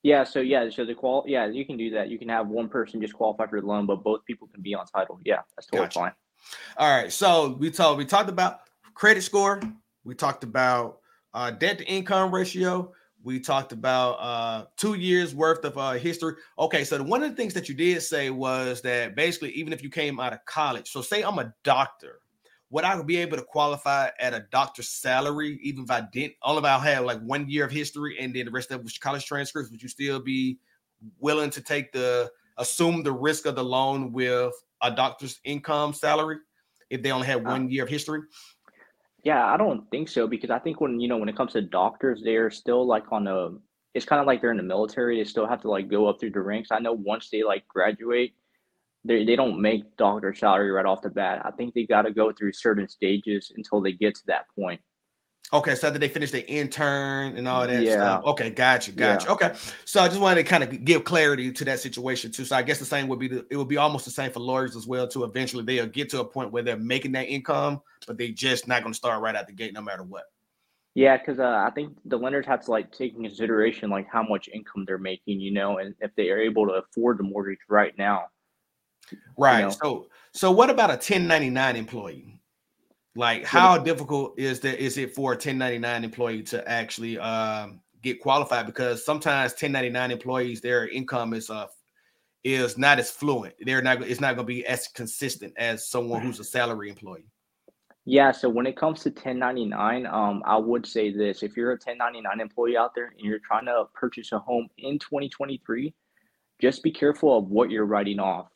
Yeah, 0.04 0.22
so 0.22 0.38
yeah, 0.38 0.70
so 0.70 0.84
the 0.84 0.94
qual 0.94 1.24
yeah, 1.26 1.48
you 1.48 1.66
can 1.66 1.76
do 1.76 1.90
that. 1.90 2.10
You 2.10 2.16
can 2.16 2.28
have 2.28 2.46
one 2.46 2.68
person 2.68 3.00
just 3.00 3.12
qualify 3.12 3.48
for 3.48 3.60
the 3.60 3.66
loan, 3.66 3.86
but 3.86 4.04
both 4.04 4.24
people 4.24 4.46
can 4.54 4.62
be 4.62 4.72
on 4.76 4.86
title. 4.86 5.18
Yeah, 5.24 5.40
that's 5.56 5.66
totally 5.66 5.86
gotcha. 5.86 5.98
fine. 5.98 6.12
All 6.76 6.96
right. 6.96 7.12
So 7.12 7.56
we 7.58 7.72
talked 7.72 7.98
we 7.98 8.04
talked 8.04 8.28
about 8.28 8.60
credit 8.94 9.22
score, 9.22 9.60
we 10.04 10.14
talked 10.14 10.44
about 10.44 11.00
uh, 11.34 11.50
debt 11.50 11.78
to 11.78 11.84
income 11.86 12.32
ratio, 12.32 12.92
we 13.22 13.40
talked 13.40 13.72
about 13.72 14.12
uh, 14.14 14.64
two 14.76 14.94
years 14.94 15.34
worth 15.34 15.64
of 15.64 15.76
uh, 15.76 15.92
history. 15.92 16.34
Okay, 16.58 16.84
so 16.84 17.02
one 17.02 17.22
of 17.22 17.30
the 17.30 17.36
things 17.36 17.54
that 17.54 17.68
you 17.68 17.74
did 17.74 18.00
say 18.02 18.30
was 18.30 18.80
that 18.82 19.16
basically, 19.16 19.50
even 19.52 19.72
if 19.72 19.82
you 19.82 19.90
came 19.90 20.20
out 20.20 20.32
of 20.32 20.44
college, 20.44 20.90
so 20.90 21.02
say 21.02 21.22
I'm 21.22 21.38
a 21.38 21.52
doctor, 21.64 22.20
would 22.70 22.84
I 22.84 23.00
be 23.02 23.16
able 23.16 23.36
to 23.36 23.42
qualify 23.42 24.10
at 24.20 24.34
a 24.34 24.46
doctor's 24.52 24.88
salary, 24.88 25.58
even 25.62 25.84
if 25.84 25.90
I 25.90 26.02
didn't, 26.12 26.34
all 26.42 26.58
if 26.58 26.64
I 26.64 26.78
had 26.78 27.00
like 27.00 27.20
one 27.20 27.48
year 27.48 27.64
of 27.64 27.70
history 27.70 28.16
and 28.20 28.34
then 28.34 28.44
the 28.44 28.50
rest 28.50 28.70
of 28.70 28.80
it 28.80 28.84
was 28.84 28.98
college 28.98 29.24
transcripts? 29.24 29.70
Would 29.70 29.82
you 29.82 29.88
still 29.88 30.20
be 30.20 30.58
willing 31.18 31.50
to 31.50 31.60
take 31.60 31.92
the 31.92 32.30
assume 32.58 33.02
the 33.02 33.12
risk 33.12 33.46
of 33.46 33.54
the 33.54 33.64
loan 33.64 34.12
with 34.12 34.52
a 34.82 34.90
doctor's 34.90 35.40
income 35.44 35.94
salary 35.94 36.38
if 36.90 37.02
they 37.02 37.10
only 37.10 37.26
had 37.26 37.38
uh 37.38 37.50
one 37.50 37.70
year 37.70 37.84
of 37.84 37.88
history? 37.88 38.20
Yeah, 39.24 39.44
I 39.44 39.56
don't 39.56 39.90
think 39.90 40.08
so 40.08 40.26
because 40.26 40.50
I 40.50 40.58
think 40.58 40.80
when 40.80 41.00
you 41.00 41.08
know 41.08 41.18
when 41.18 41.28
it 41.28 41.36
comes 41.36 41.52
to 41.52 41.62
doctors, 41.62 42.22
they're 42.22 42.50
still 42.50 42.86
like 42.86 43.10
on 43.12 43.26
a. 43.26 43.50
It's 43.94 44.04
kind 44.06 44.20
of 44.20 44.26
like 44.26 44.40
they're 44.40 44.50
in 44.52 44.56
the 44.56 44.62
military. 44.62 45.16
They 45.18 45.24
still 45.24 45.46
have 45.46 45.60
to 45.62 45.70
like 45.70 45.88
go 45.88 46.06
up 46.06 46.20
through 46.20 46.30
the 46.30 46.40
ranks. 46.40 46.70
I 46.70 46.78
know 46.78 46.92
once 46.92 47.28
they 47.30 47.42
like 47.42 47.66
graduate, 47.68 48.32
they 49.04 49.24
they 49.24 49.36
don't 49.36 49.60
make 49.60 49.96
doctor 49.96 50.34
salary 50.34 50.70
right 50.72 50.86
off 50.86 51.02
the 51.02 51.10
bat. 51.10 51.42
I 51.44 51.52
think 51.52 51.74
they 51.74 51.86
got 51.86 52.02
to 52.02 52.12
go 52.12 52.32
through 52.32 52.52
certain 52.54 52.88
stages 52.88 53.52
until 53.56 53.80
they 53.82 53.92
get 53.92 54.14
to 54.16 54.26
that 54.28 54.46
point. 54.58 54.80
Okay, 55.50 55.74
so 55.74 55.90
that 55.90 55.98
they 55.98 56.08
finish 56.08 56.30
the 56.30 56.46
intern 56.46 57.38
and 57.38 57.48
all 57.48 57.66
that 57.66 57.82
yeah. 57.82 57.94
stuff. 57.94 58.24
Okay, 58.26 58.50
gotcha, 58.50 58.92
gotcha. 58.92 59.26
Yeah. 59.26 59.32
Okay, 59.32 59.52
so 59.86 60.02
I 60.02 60.08
just 60.08 60.20
wanted 60.20 60.42
to 60.42 60.48
kind 60.48 60.62
of 60.62 60.84
give 60.84 61.04
clarity 61.04 61.50
to 61.50 61.64
that 61.64 61.80
situation 61.80 62.30
too. 62.30 62.44
So 62.44 62.54
I 62.54 62.62
guess 62.62 62.78
the 62.78 62.84
same 62.84 63.08
would 63.08 63.18
be 63.18 63.28
the, 63.28 63.46
it 63.50 63.56
would 63.56 63.68
be 63.68 63.78
almost 63.78 64.04
the 64.04 64.10
same 64.10 64.30
for 64.30 64.40
lawyers 64.40 64.76
as 64.76 64.86
well. 64.86 65.08
Too 65.08 65.24
eventually 65.24 65.64
they'll 65.64 65.86
get 65.86 66.10
to 66.10 66.20
a 66.20 66.24
point 66.24 66.52
where 66.52 66.62
they're 66.62 66.76
making 66.76 67.12
that 67.12 67.28
income, 67.28 67.80
but 68.06 68.18
they 68.18 68.30
just 68.30 68.68
not 68.68 68.82
going 68.82 68.92
to 68.92 68.96
start 68.96 69.22
right 69.22 69.34
out 69.34 69.46
the 69.46 69.54
gate 69.54 69.72
no 69.72 69.80
matter 69.80 70.02
what. 70.02 70.24
Yeah, 70.94 71.16
because 71.16 71.38
uh, 71.38 71.64
I 71.66 71.70
think 71.70 71.96
the 72.04 72.18
lenders 72.18 72.44
have 72.46 72.64
to 72.64 72.70
like 72.70 72.92
take 72.92 73.14
in 73.14 73.22
consideration 73.22 73.88
like 73.88 74.06
how 74.12 74.22
much 74.22 74.50
income 74.52 74.84
they're 74.84 74.98
making, 74.98 75.40
you 75.40 75.52
know, 75.52 75.78
and 75.78 75.94
if 76.00 76.10
they 76.16 76.28
are 76.28 76.38
able 76.38 76.66
to 76.66 76.72
afford 76.74 77.18
the 77.18 77.22
mortgage 77.22 77.60
right 77.70 77.96
now. 77.96 78.24
Right. 79.38 79.60
You 79.60 79.64
know? 79.66 79.70
So 79.70 80.08
so 80.34 80.50
what 80.50 80.68
about 80.68 80.90
a 80.90 80.94
1099 80.94 81.76
employee? 81.76 82.37
Like, 83.16 83.44
how 83.44 83.78
difficult 83.78 84.38
is 84.38 84.60
that? 84.60 84.78
Is 84.78 84.96
it 84.96 85.14
for 85.14 85.32
a 85.32 85.34
1099 85.34 86.04
employee 86.04 86.42
to 86.44 86.68
actually 86.68 87.18
um, 87.18 87.80
get 88.02 88.20
qualified? 88.20 88.66
Because 88.66 89.04
sometimes 89.04 89.52
1099 89.52 90.10
employees, 90.10 90.60
their 90.60 90.88
income 90.88 91.32
is 91.34 91.50
uh 91.50 91.66
is 92.44 92.78
not 92.78 92.98
as 92.98 93.10
fluent. 93.10 93.54
They're 93.60 93.82
not. 93.82 94.02
It's 94.02 94.20
not 94.20 94.36
going 94.36 94.46
to 94.46 94.52
be 94.52 94.64
as 94.66 94.88
consistent 94.88 95.52
as 95.56 95.88
someone 95.88 96.22
who's 96.22 96.40
a 96.40 96.44
salary 96.44 96.88
employee. 96.88 97.26
Yeah. 98.04 98.32
So 98.32 98.48
when 98.48 98.66
it 98.66 98.76
comes 98.76 99.02
to 99.02 99.10
1099, 99.10 100.06
um, 100.06 100.42
I 100.46 100.56
would 100.56 100.86
say 100.86 101.12
this: 101.12 101.42
if 101.42 101.56
you're 101.56 101.70
a 101.70 101.74
1099 101.74 102.40
employee 102.40 102.76
out 102.76 102.94
there 102.94 103.06
and 103.06 103.20
you're 103.20 103.40
trying 103.40 103.66
to 103.66 103.84
purchase 103.94 104.32
a 104.32 104.38
home 104.38 104.68
in 104.78 104.98
2023, 104.98 105.92
just 106.60 106.82
be 106.82 106.90
careful 106.90 107.36
of 107.36 107.48
what 107.48 107.70
you're 107.70 107.86
writing 107.86 108.20
off 108.20 108.48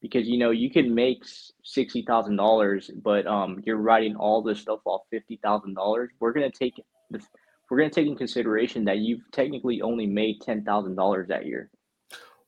because 0.00 0.28
you 0.28 0.38
know 0.38 0.50
you 0.50 0.70
can 0.70 0.94
make 0.94 1.22
sixty 1.62 2.02
thousand 2.02 2.36
dollars, 2.36 2.90
but 3.02 3.26
um, 3.26 3.62
you're 3.64 3.76
writing 3.76 4.16
all 4.16 4.42
this 4.42 4.60
stuff 4.60 4.80
off 4.84 5.02
fifty 5.10 5.38
thousand 5.42 5.74
dollars. 5.74 6.10
We're 6.20 6.32
gonna 6.32 6.50
take 6.50 6.80
we're 7.70 7.78
gonna 7.78 7.90
take 7.90 8.06
in 8.06 8.16
consideration 8.16 8.84
that 8.84 8.98
you've 8.98 9.20
technically 9.32 9.82
only 9.82 10.06
made 10.06 10.40
ten 10.40 10.64
thousand 10.64 10.96
dollars 10.96 11.28
that 11.28 11.46
year. 11.46 11.70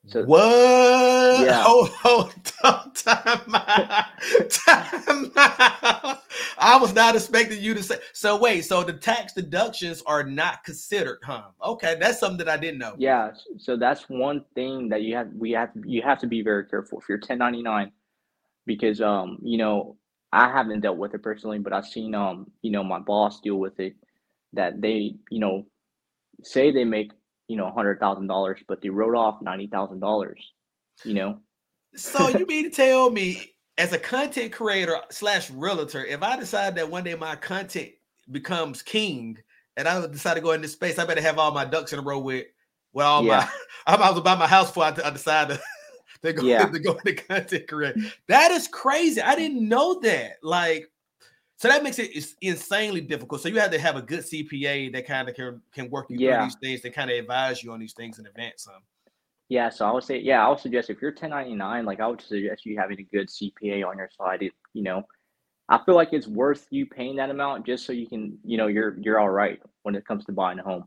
So 0.07 0.25
what? 0.25 1.45
Yeah. 1.45 1.63
Hold, 1.63 1.91
hold 1.91 2.35
on, 2.65 2.93
time 2.95 3.55
out. 3.55 4.05
Time 4.51 5.33
out. 5.37 6.23
I 6.59 6.79
was 6.81 6.95
not 6.95 7.15
expecting 7.15 7.63
you 7.63 7.75
to 7.75 7.83
say. 7.83 7.97
So 8.13 8.39
wait, 8.39 8.65
so 8.65 8.83
the 8.83 8.95
tax 8.95 9.35
deductions 9.35 10.03
are 10.07 10.23
not 10.23 10.65
considered, 10.65 11.19
huh? 11.23 11.45
Okay, 11.63 11.97
that's 12.01 12.19
something 12.19 12.39
that 12.39 12.49
I 12.49 12.57
didn't 12.57 12.79
know. 12.79 12.95
Yeah, 12.99 13.31
so 13.59 13.77
that's 13.77 14.09
one 14.09 14.45
thing 14.55 14.89
that 14.89 15.03
you 15.03 15.17
have. 15.17 15.29
We 15.35 15.53
have 15.53 15.71
you 15.85 16.03
have 16.03 16.19
to 16.21 16.27
be 16.27 16.43
very 16.43 16.67
careful 16.67 16.99
if 17.01 17.09
you're 17.09 17.19
1099, 17.19 17.93
because 18.67 19.01
um 19.01 19.39
you 19.43 19.59
know 19.59 19.97
I 20.33 20.51
haven't 20.51 20.81
dealt 20.81 20.97
with 20.99 21.15
it 21.15 21.23
personally, 21.23 21.59
but 21.59 21.73
I've 21.73 21.87
seen 21.87 22.15
um 22.15 22.51
you 22.63 22.71
know 22.71 22.83
my 22.83 22.99
boss 22.99 23.41
deal 23.41 23.57
with 23.57 23.79
it. 23.81 23.95
That 24.55 24.81
they 24.81 25.15
you 25.31 25.41
know 25.41 25.67
say 26.43 26.71
they 26.73 26.85
make 26.85 27.13
you 27.51 27.57
know 27.57 27.69
hundred 27.69 27.99
thousand 27.99 28.29
dollars, 28.29 28.61
but 28.69 28.81
they 28.81 28.91
wrote 28.91 29.17
off 29.17 29.43
ninety 29.43 29.67
thousand 29.67 29.99
dollars. 29.99 30.39
You 31.05 31.15
know, 31.15 31.41
So 31.97 32.29
you 32.29 32.47
mean 32.47 32.65
to 32.65 32.71
tell 32.71 33.11
me, 33.11 33.55
as 33.77 33.93
a 33.93 33.99
content 33.99 34.53
creator 34.53 34.97
slash 35.11 35.51
realtor, 35.51 36.05
if 36.05 36.23
I 36.23 36.39
decide 36.39 36.77
that 36.77 36.89
one 36.89 37.03
day 37.03 37.17
my 37.17 37.35
content 37.35 37.91
becomes 38.31 38.83
king 38.83 39.37
and 39.77 39.89
I 39.89 40.07
decide 40.07 40.35
to 40.35 40.41
go 40.41 40.53
into 40.53 40.69
space, 40.69 41.01
I 41.01 41.07
better 41.07 41.23
have 41.23 41.41
all 41.41 41.51
my 41.51 41.65
ducks 41.65 41.93
in 41.93 41.99
a 41.99 42.03
row 42.03 42.21
with 42.21 42.47
with 42.93 43.05
all 43.05 43.25
yeah. 43.25 43.39
my 43.39 43.49
I'm 43.95 43.95
about 43.97 44.15
to 44.15 44.21
buy 44.21 44.37
my 44.37 44.47
house 44.47 44.69
before 44.69 44.85
I 44.85 45.11
decide 45.11 45.49
to, 45.49 45.61
to 46.23 46.33
go 46.33 46.47
yeah. 46.47 46.67
to 46.69 46.79
go 46.79 46.93
into 47.05 47.15
content 47.15 47.67
creator. 47.67 48.01
That 48.29 48.53
is 48.53 48.69
crazy. 48.69 49.21
I 49.21 49.35
didn't 49.35 49.69
know 49.69 49.99
that. 50.03 50.37
Like 50.45 50.89
so 51.61 51.69
that 51.69 51.83
makes 51.83 51.99
it 51.99 52.11
insanely 52.41 53.03
difficult. 53.03 53.43
So 53.43 53.51
you 53.51 53.61
have 53.61 53.71
to 53.73 53.79
have 53.79 53.95
a 53.95 54.01
good 54.01 54.21
CPA 54.21 54.95
that 54.95 55.07
kind 55.07 55.29
of 55.29 55.35
can, 55.35 55.61
can 55.75 55.91
work 55.91 56.07
you 56.09 56.17
yeah. 56.19 56.39
through 56.39 56.47
these 56.47 56.57
things 56.57 56.81
to 56.81 56.91
kind 56.91 57.11
of 57.11 57.19
advise 57.19 57.63
you 57.63 57.71
on 57.71 57.79
these 57.79 57.93
things 57.93 58.19
in 58.19 58.27
advance. 58.27 58.67
Um. 58.67 58.81
Yeah, 59.51 59.69
so 59.69 59.85
I 59.85 59.93
would 59.93 60.03
say, 60.05 60.19
yeah, 60.19 60.43
I 60.43 60.49
would 60.49 60.59
suggest 60.59 60.89
if 60.89 61.03
you're 61.03 61.11
1099, 61.11 61.85
like 61.85 62.01
I 62.01 62.07
would 62.07 62.23
suggest 62.23 62.65
you 62.65 62.79
having 62.79 62.99
a 62.99 63.03
good 63.03 63.29
CPA 63.29 63.87
on 63.87 63.99
your 63.99 64.09
side. 64.17 64.41
It, 64.41 64.53
you 64.73 64.83
know, 64.83 65.03
I 65.69 65.85
feel 65.85 65.97
like 65.97 66.15
it's 66.15 66.27
worth 66.27 66.67
you 66.71 66.87
paying 66.87 67.17
that 67.17 67.29
amount 67.29 67.67
just 67.67 67.85
so 67.85 67.93
you 67.93 68.09
can, 68.09 68.39
you 68.43 68.57
know, 68.57 68.69
you're 68.69 68.99
you're 68.99 69.21
all 69.21 69.29
right 69.29 69.61
when 69.83 69.95
it 69.95 70.07
comes 70.07 70.25
to 70.27 70.33
buying 70.33 70.59
a 70.61 70.63
home. 70.63 70.85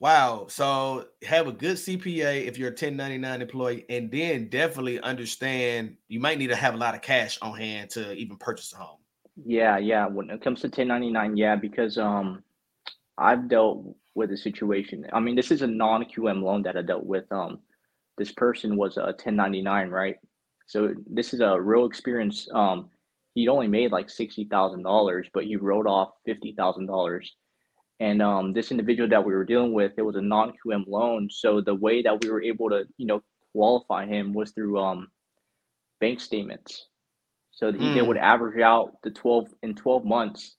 Wow. 0.00 0.46
So 0.48 1.04
have 1.22 1.48
a 1.48 1.52
good 1.52 1.76
CPA 1.76 2.46
if 2.46 2.56
you're 2.56 2.68
a 2.68 2.70
1099 2.70 3.42
employee, 3.42 3.84
and 3.90 4.10
then 4.10 4.48
definitely 4.48 5.00
understand 5.00 5.98
you 6.08 6.18
might 6.18 6.38
need 6.38 6.48
to 6.48 6.56
have 6.56 6.72
a 6.72 6.78
lot 6.78 6.94
of 6.94 7.02
cash 7.02 7.38
on 7.42 7.58
hand 7.58 7.90
to 7.90 8.14
even 8.14 8.38
purchase 8.38 8.72
a 8.72 8.76
home. 8.76 9.00
Yeah, 9.44 9.78
yeah. 9.78 10.06
When 10.06 10.30
it 10.30 10.42
comes 10.42 10.60
to 10.62 10.68
1099, 10.68 11.36
yeah, 11.36 11.56
because 11.56 11.98
um, 11.98 12.42
I've 13.18 13.48
dealt 13.48 13.84
with 14.14 14.30
a 14.32 14.36
situation. 14.36 15.06
I 15.12 15.20
mean, 15.20 15.36
this 15.36 15.50
is 15.50 15.62
a 15.62 15.66
non-QM 15.66 16.42
loan 16.42 16.62
that 16.62 16.76
I 16.76 16.82
dealt 16.82 17.04
with. 17.04 17.30
Um, 17.30 17.58
this 18.16 18.32
person 18.32 18.76
was 18.76 18.96
a 18.96 19.02
1099, 19.02 19.90
right? 19.90 20.16
So 20.66 20.94
this 21.06 21.34
is 21.34 21.40
a 21.40 21.60
real 21.60 21.84
experience. 21.86 22.48
Um, 22.52 22.90
he'd 23.34 23.48
only 23.48 23.68
made 23.68 23.92
like 23.92 24.10
sixty 24.10 24.44
thousand 24.44 24.82
dollars, 24.82 25.28
but 25.32 25.44
he 25.44 25.56
wrote 25.56 25.86
off 25.86 26.10
fifty 26.24 26.54
thousand 26.56 26.86
dollars. 26.86 27.32
And 28.00 28.20
um, 28.20 28.52
this 28.52 28.70
individual 28.70 29.08
that 29.10 29.24
we 29.24 29.32
were 29.32 29.44
dealing 29.44 29.72
with, 29.72 29.92
it 29.96 30.02
was 30.02 30.16
a 30.16 30.20
non-QM 30.20 30.86
loan. 30.86 31.28
So 31.30 31.60
the 31.62 31.74
way 31.74 32.02
that 32.02 32.22
we 32.22 32.30
were 32.30 32.42
able 32.42 32.68
to, 32.68 32.84
you 32.98 33.06
know, 33.06 33.22
qualify 33.52 34.06
him 34.06 34.34
was 34.34 34.50
through 34.50 34.78
um, 34.78 35.08
bank 36.00 36.20
statements. 36.20 36.88
So 37.56 37.72
mm. 37.72 37.94
they 37.94 38.02
would 38.02 38.18
average 38.18 38.60
out 38.60 38.98
the 39.02 39.10
12 39.10 39.48
in 39.62 39.74
12 39.74 40.04
months. 40.04 40.56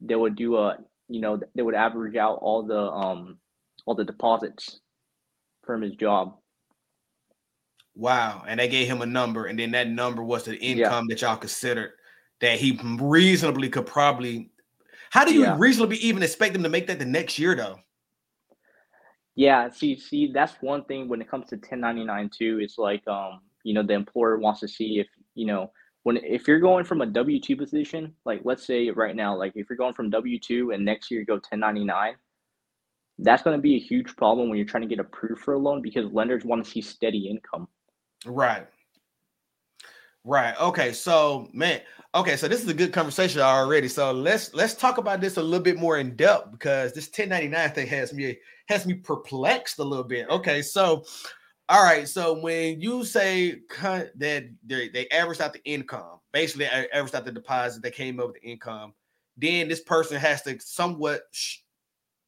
They 0.00 0.16
would 0.16 0.34
do 0.36 0.56
a, 0.56 0.76
you 1.08 1.20
know, 1.20 1.40
they 1.54 1.62
would 1.62 1.76
average 1.76 2.16
out 2.16 2.40
all 2.42 2.64
the 2.64 2.78
um 2.78 3.38
all 3.86 3.94
the 3.94 4.04
deposits 4.04 4.80
from 5.64 5.82
his 5.82 5.94
job. 5.94 6.36
Wow. 7.94 8.44
And 8.46 8.58
they 8.58 8.68
gave 8.68 8.88
him 8.88 9.02
a 9.02 9.06
number, 9.06 9.46
and 9.46 9.58
then 9.58 9.70
that 9.70 9.88
number 9.88 10.22
was 10.24 10.44
the 10.44 10.56
income 10.56 11.06
yeah. 11.08 11.14
that 11.14 11.22
y'all 11.22 11.36
considered 11.36 11.92
that 12.40 12.58
he 12.58 12.78
reasonably 13.00 13.68
could 13.68 13.86
probably. 13.86 14.50
How 15.10 15.24
do 15.24 15.32
you 15.32 15.42
yeah. 15.42 15.56
reasonably 15.56 15.98
even 15.98 16.24
expect 16.24 16.56
him 16.56 16.64
to 16.64 16.68
make 16.68 16.88
that 16.88 16.98
the 16.98 17.04
next 17.04 17.38
year 17.38 17.54
though? 17.54 17.78
Yeah, 19.36 19.70
see, 19.70 19.98
see, 19.98 20.32
that's 20.32 20.54
one 20.60 20.84
thing 20.84 21.08
when 21.08 21.20
it 21.20 21.30
comes 21.30 21.48
to 21.50 21.56
1099 21.56 22.30
too. 22.36 22.58
It's 22.60 22.78
like 22.78 23.06
um, 23.06 23.40
you 23.64 23.72
know, 23.72 23.82
the 23.82 23.94
employer 23.94 24.38
wants 24.38 24.60
to 24.60 24.68
see 24.68 25.00
if, 25.00 25.08
you 25.34 25.46
know, 25.46 25.72
when 26.04 26.18
if 26.18 26.46
you're 26.46 26.60
going 26.60 26.84
from 26.84 27.00
a 27.00 27.06
W 27.06 27.40
two 27.40 27.56
position, 27.56 28.14
like 28.24 28.42
let's 28.44 28.64
say 28.64 28.90
right 28.90 29.16
now, 29.16 29.36
like 29.36 29.52
if 29.56 29.68
you're 29.68 29.76
going 29.76 29.94
from 29.94 30.10
W 30.10 30.38
two 30.38 30.70
and 30.70 30.84
next 30.84 31.10
year 31.10 31.20
you 31.20 31.26
go 31.26 31.34
1099, 31.34 32.14
that's 33.18 33.42
going 33.42 33.56
to 33.56 33.60
be 33.60 33.76
a 33.76 33.80
huge 33.80 34.14
problem 34.16 34.48
when 34.48 34.58
you're 34.58 34.66
trying 34.66 34.82
to 34.82 34.88
get 34.88 34.98
approved 35.00 35.42
for 35.42 35.54
a 35.54 35.58
loan 35.58 35.82
because 35.82 36.10
lenders 36.12 36.44
want 36.44 36.64
to 36.64 36.70
see 36.70 36.82
steady 36.82 37.28
income. 37.28 37.68
Right. 38.26 38.66
Right. 40.24 40.54
Okay. 40.60 40.92
So, 40.92 41.48
man. 41.52 41.80
Okay. 42.14 42.36
So 42.36 42.48
this 42.48 42.62
is 42.62 42.68
a 42.68 42.74
good 42.74 42.92
conversation 42.92 43.40
already. 43.40 43.88
So 43.88 44.12
let's 44.12 44.54
let's 44.54 44.74
talk 44.74 44.98
about 44.98 45.20
this 45.20 45.38
a 45.38 45.42
little 45.42 45.64
bit 45.64 45.78
more 45.78 45.98
in 45.98 46.16
depth 46.16 46.52
because 46.52 46.92
this 46.92 47.06
1099 47.06 47.70
thing 47.70 47.86
has 47.86 48.12
me 48.12 48.38
has 48.68 48.86
me 48.86 48.94
perplexed 48.94 49.78
a 49.78 49.84
little 49.84 50.04
bit. 50.04 50.28
Okay. 50.28 50.60
So 50.60 51.04
all 51.68 51.82
right. 51.82 52.06
So 52.06 52.38
when 52.38 52.80
you 52.80 53.04
say 53.04 53.60
that 53.80 54.50
they, 54.64 54.88
they 54.88 55.08
averaged 55.08 55.40
out 55.40 55.54
the 55.54 55.64
income, 55.64 56.20
basically 56.32 56.66
averaged 56.66 57.14
out 57.14 57.24
the 57.24 57.32
deposit, 57.32 57.82
they 57.82 57.90
came 57.90 58.20
up 58.20 58.26
with 58.26 58.36
the 58.36 58.48
income, 58.48 58.92
then 59.36 59.68
this 59.68 59.80
person 59.80 60.18
has 60.18 60.42
to 60.42 60.58
somewhat 60.60 61.22
sh- 61.32 61.58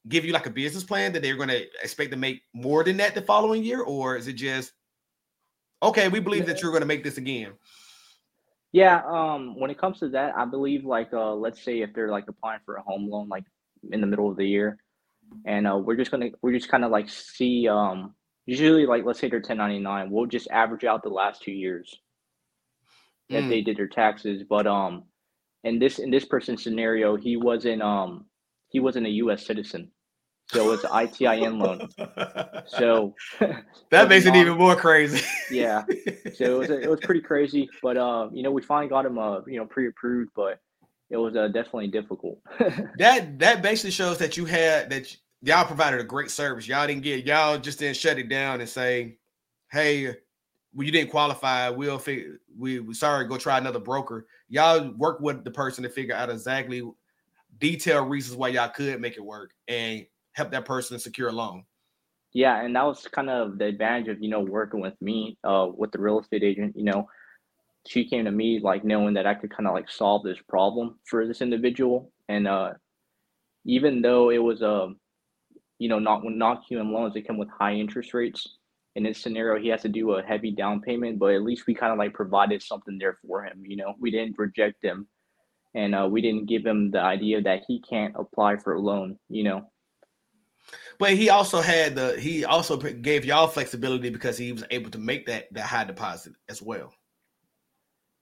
give 0.09 0.25
you 0.25 0.33
like 0.33 0.47
a 0.47 0.51
business 0.51 0.85
plan 0.85 1.13
that 1.13 1.23
they're 1.23 1.37
going 1.37 1.49
to 1.49 1.65
expect 1.83 2.13
to 2.13 2.17
make 2.17 2.43
more 2.55 2.83
than 2.83 2.97
that 2.97 3.15
the 3.15 3.23
following 3.23 3.63
year, 3.63 3.83
or 3.83 4.17
is 4.17 4.27
it 4.27 4.35
just 4.35 4.73
okay? 5.83 6.09
We 6.09 6.21
believe 6.21 6.47
that 6.47 6.63
you're 6.63 6.71
going 6.71 6.83
to 6.83 6.87
make 6.87 7.05
this 7.05 7.19
again. 7.19 7.53
Yeah. 8.73 9.03
Um. 9.07 9.59
When 9.59 9.71
it 9.71 9.79
comes 9.79 10.01
to 10.01 10.09
that, 10.11 10.37
I 10.37 10.45
believe 10.45 10.85
like 10.85 11.13
uh, 11.13 11.35
let's 11.35 11.63
say 11.63 11.81
if 11.81 11.93
they're 11.93 12.11
like 12.11 12.25
applying 12.29 12.61
for 12.65 12.77
a 12.77 12.83
home 12.83 13.09
loan 13.09 13.29
like 13.29 13.45
in 13.91 14.01
the 14.01 14.07
middle 14.07 14.31
of 14.31 14.37
the 14.37 14.47
year, 14.47 14.79
and 15.45 15.67
uh, 15.67 15.77
we're 15.77 15.97
just 15.97 16.11
gonna 16.11 16.31
we're 16.43 16.53
just 16.53 16.69
kind 16.69 16.85
of 16.85 16.91
like 16.91 17.09
see 17.09 17.69
um 17.69 18.15
usually 18.47 18.87
like 18.87 19.05
let's 19.05 19.21
say 19.21 19.29
they're 19.29 19.39
1099 19.39 20.11
we'll 20.11 20.27
just 20.27 20.49
average 20.51 20.85
out 20.85 21.03
the 21.03 21.09
last 21.09 21.43
two 21.43 21.53
years 21.53 22.01
that 23.29 23.43
mm. 23.43 23.49
they 23.49 23.61
did 23.61 23.77
their 23.77 23.89
taxes 23.89 24.43
but 24.49 24.67
um 24.67 25.05
in 25.65 25.79
this 25.79 25.99
in 25.99 26.11
this 26.11 26.25
person's 26.25 26.63
scenario 26.63 27.17
he 27.17 27.37
wasn't 27.37 27.83
um 27.83 28.25
he 28.69 28.81
wasn't 28.81 29.07
a 29.07 29.11
us 29.11 29.47
citizen. 29.47 29.91
So 30.49 30.73
it's 30.73 30.85
an 30.85 30.91
itin 30.91 31.61
loan. 31.61 31.89
So 32.69 33.15
that 33.91 34.09
makes 34.09 34.27
it 34.27 34.37
even 34.37 34.57
more 34.57 34.77
crazy. 34.77 35.25
Yeah. 35.51 35.85
So 36.35 36.45
it 36.45 36.59
was, 36.59 36.71
it 36.71 36.91
was 36.91 37.01
pretty 37.01 37.21
crazy 37.31 37.69
but 37.83 37.97
uh 37.97 38.29
you 38.33 38.43
know 38.43 38.53
we 38.53 38.63
finally 38.63 38.89
got 38.89 39.05
him 39.07 39.19
uh 39.19 39.41
you 39.47 39.59
know 39.59 39.67
pre-approved 39.67 40.31
but 40.37 40.61
it 41.09 41.17
was 41.17 41.37
uh, 41.37 41.49
definitely 41.49 41.89
difficult. 41.89 42.39
That 42.99 43.39
that 43.39 43.63
basically 43.63 43.93
shows 43.93 44.19
that 44.19 44.37
you 44.37 44.45
had 44.45 44.91
that 44.91 45.17
y'all 45.47 45.65
provided 45.65 46.01
a 46.01 46.05
great 46.05 46.31
service. 46.31 46.67
Y'all 46.67 46.87
didn't 46.87 47.03
get 47.03 47.25
y'all 47.25 47.57
just 47.57 47.79
didn't 47.79 47.97
shut 47.97 48.19
it 48.19 48.29
down 48.29 48.61
and 48.61 48.69
say, 48.69 49.17
"Hey, 49.71 50.07
well, 50.75 50.85
you 50.85 50.91
didn't 50.91 51.11
qualify. 51.11 51.71
We'll 51.71 51.99
figure. 51.99 52.41
We 52.59 52.81
we 52.81 52.95
sorry. 52.95 53.27
Go 53.29 53.39
try 53.39 53.57
another 53.59 53.79
broker." 53.79 54.27
Y'all 54.49 54.91
work 54.97 55.21
with 55.21 55.45
the 55.45 55.51
person 55.51 55.85
to 55.85 55.89
figure 55.89 56.15
out 56.15 56.31
exactly 56.31 56.83
detailed 57.59 58.11
reasons 58.11 58.37
why 58.37 58.49
y'all 58.49 58.69
could 58.69 59.01
make 59.01 59.17
it 59.17 59.25
work 59.25 59.53
and 59.69 60.05
help 60.33 60.51
that 60.51 60.67
person 60.67 60.99
secure 60.99 61.29
a 61.29 61.33
loan. 61.33 61.65
Yeah, 62.33 62.63
and 62.63 62.77
that 62.77 62.85
was 62.85 63.07
kind 63.07 63.31
of 63.31 63.57
the 63.59 63.67
advantage 63.67 64.09
of 64.09 64.21
you 64.21 64.29
know 64.29 64.41
working 64.41 64.81
with 64.81 65.01
me, 65.01 65.39
uh, 65.45 65.69
with 65.75 65.93
the 65.93 66.01
real 66.01 66.19
estate 66.19 66.43
agent. 66.43 66.75
You 66.77 66.85
know, 66.85 67.09
she 67.87 68.05
came 68.05 68.25
to 68.25 68.33
me 68.33 68.59
like 68.61 68.85
knowing 68.85 69.15
that 69.15 69.27
I 69.29 69.35
could 69.35 69.51
kind 69.51 69.69
of 69.69 69.75
like 69.75 69.89
solve 69.89 70.25
this 70.25 70.39
problem 70.49 70.99
for 71.05 71.25
this 71.25 71.41
individual, 71.41 72.11
and 72.29 72.49
uh, 72.49 72.73
even 73.65 74.03
though 74.03 74.31
it 74.31 74.39
was 74.39 74.61
a 74.63 74.71
um, 74.71 74.97
you 75.79 75.89
know, 75.89 75.99
not 75.99 76.25
when 76.25 76.39
not 76.39 76.63
QM 76.69 76.91
loans, 76.91 77.15
they 77.15 77.23
come 77.23 77.39
with 77.39 77.49
high 77.49 77.75
interest 77.75 78.15
rates. 78.15 78.47
In 78.95 79.03
this 79.03 79.21
scenario, 79.21 79.61
he 79.61 79.69
has 79.69 79.83
to 79.83 79.91
do 79.91 80.13
a 80.13 80.23
heavy 80.23 80.51
down 80.51 80.81
payment, 80.81 81.19
but 81.19 81.35
at 81.35 81.43
least 81.43 81.67
we 81.67 81.75
kind 81.75 81.93
of 81.93 81.99
like 81.99 82.15
provided 82.15 82.63
something 82.63 82.97
there 82.99 83.19
for 83.27 83.45
him. 83.45 83.63
You 83.67 83.77
know, 83.77 83.95
we 84.01 84.11
didn't 84.11 84.39
reject 84.39 84.83
him, 84.83 85.07
and 85.75 85.95
uh, 85.95 86.09
we 86.11 86.23
didn't 86.23 86.47
give 86.47 86.65
him 86.65 86.91
the 86.91 87.01
idea 87.01 87.43
that 87.43 87.65
he 87.69 87.83
can't 87.83 88.15
apply 88.17 88.57
for 88.57 88.75
a 88.75 88.81
loan. 88.81 89.19
You 89.29 89.45
know, 89.45 89.71
but 90.99 91.11
he 91.11 91.29
also 91.31 91.61
had 91.61 91.95
the 91.95 92.19
he 92.19 92.45
also 92.45 92.77
gave 92.77 93.25
y'all 93.25 93.49
flexibility 93.49 94.11
because 94.11 94.39
he 94.39 94.53
was 94.53 94.65
able 94.71 94.91
to 94.91 94.99
make 94.99 95.27
that 95.27 95.53
that 95.53 95.67
high 95.67 95.85
deposit 95.85 96.33
as 96.49 96.63
well. 96.63 96.93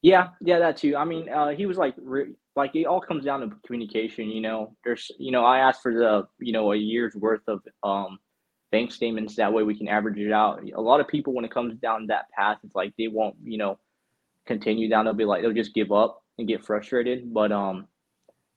Yeah, 0.04 0.28
yeah, 0.42 0.58
that 0.58 0.76
too. 0.76 0.96
I 0.96 1.04
mean, 1.06 1.30
uh, 1.30 1.49
he 1.52 1.64
was 1.64 1.78
like 1.78 1.94
re- 1.96 2.34
like 2.56 2.76
it 2.76 2.84
all 2.84 3.00
comes 3.00 3.25
down 3.25 3.40
to 3.40 3.56
communication 3.66 4.28
you 4.28 4.42
know? 4.42 4.76
There's 4.84 5.11
you 5.18 5.32
know 5.32 5.44
i 5.46 5.61
asked 5.61 5.80
for 5.82 5.94
the 5.94 6.25
you 6.38 6.52
know 6.52 6.73
a 6.73 6.76
year's 6.76 7.14
worth 7.16 7.40
of 7.49 7.61
um 7.82 8.18
bank 8.70 8.92
statements. 8.92 9.37
That 9.37 9.52
way 9.54 9.62
we 9.62 9.75
can 9.78 9.88
average 9.88 10.18
it 10.18 10.30
out. 10.30 10.61
A 10.76 10.80
lot 10.80 11.00
of 11.00 11.08
people 11.08 11.32
when 11.32 11.46
it 11.46 11.50
comes 11.50 11.78
down 11.78 12.08
that 12.08 12.26
path 12.37 12.58
it's 12.64 12.75
like 12.75 12.92
they 12.99 13.08
won't 13.08 13.37
you 13.42 13.56
know 13.56 13.78
continue 14.46 14.88
down. 14.90 15.06
They'll 15.06 15.14
be 15.14 15.25
like 15.25 15.42
they'll 15.42 15.52
just 15.54 15.75
give 15.75 15.92
up 15.92 16.23
and 16.38 16.49
get 16.49 16.64
frustrated. 16.66 17.32
But 17.34 17.52
um 17.52 17.88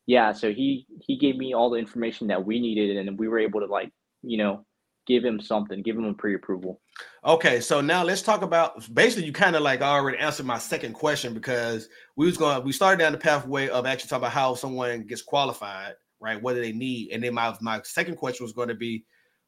yeah 0.08 0.34
so 0.34 0.52
he 0.54 0.88
he 1.02 1.18
gave 1.18 1.38
me 1.38 1.54
all 1.54 1.70
the 1.72 1.80
information 1.80 2.28
that 2.28 2.46
we 2.46 2.60
needed 2.60 2.98
and 2.98 3.20
we 3.20 3.28
were 3.30 3.40
able 3.40 3.62
to 3.62 3.68
like 3.68 3.92
you 4.24 4.38
know 4.38 4.66
give 5.08 5.24
him 5.24 5.40
something, 5.40 5.82
give 5.82 5.98
him 5.98 6.06
a 6.06 6.14
pre-approval. 6.14 6.80
Okay, 7.26 7.60
so 7.62 7.82
now 7.82 8.04
let's 8.04 8.22
talk 8.22 8.42
about 8.42 8.94
basically 8.94 9.26
you 9.26 9.32
kind 9.32 9.56
of 9.56 9.62
like 9.62 9.82
already 9.82 10.18
answered 10.18 10.46
my 10.46 10.60
second 10.60 10.94
question 10.94 11.34
because 11.34 11.90
we 12.16 12.26
was 12.26 12.38
going 12.38 12.64
we 12.64 12.74
started 12.74 13.00
down 13.02 13.14
the 13.14 13.18
pathway 13.18 13.70
of 13.70 13.86
actually 13.86 14.10
talking 14.10 14.24
about 14.24 14.34
how 14.34 14.54
someone 14.54 15.04
gets 15.04 15.22
qualified, 15.22 15.94
right? 16.20 16.42
What 16.42 16.54
do 16.54 16.62
they 16.62 16.74
need? 16.74 17.12
And 17.12 17.24
then 17.24 17.34
my 17.34 17.56
my 17.62 17.82
second 17.84 18.18
question 18.18 18.44
was 18.44 18.54
going 18.54 18.68
to 18.68 18.76
be, 18.76 19.06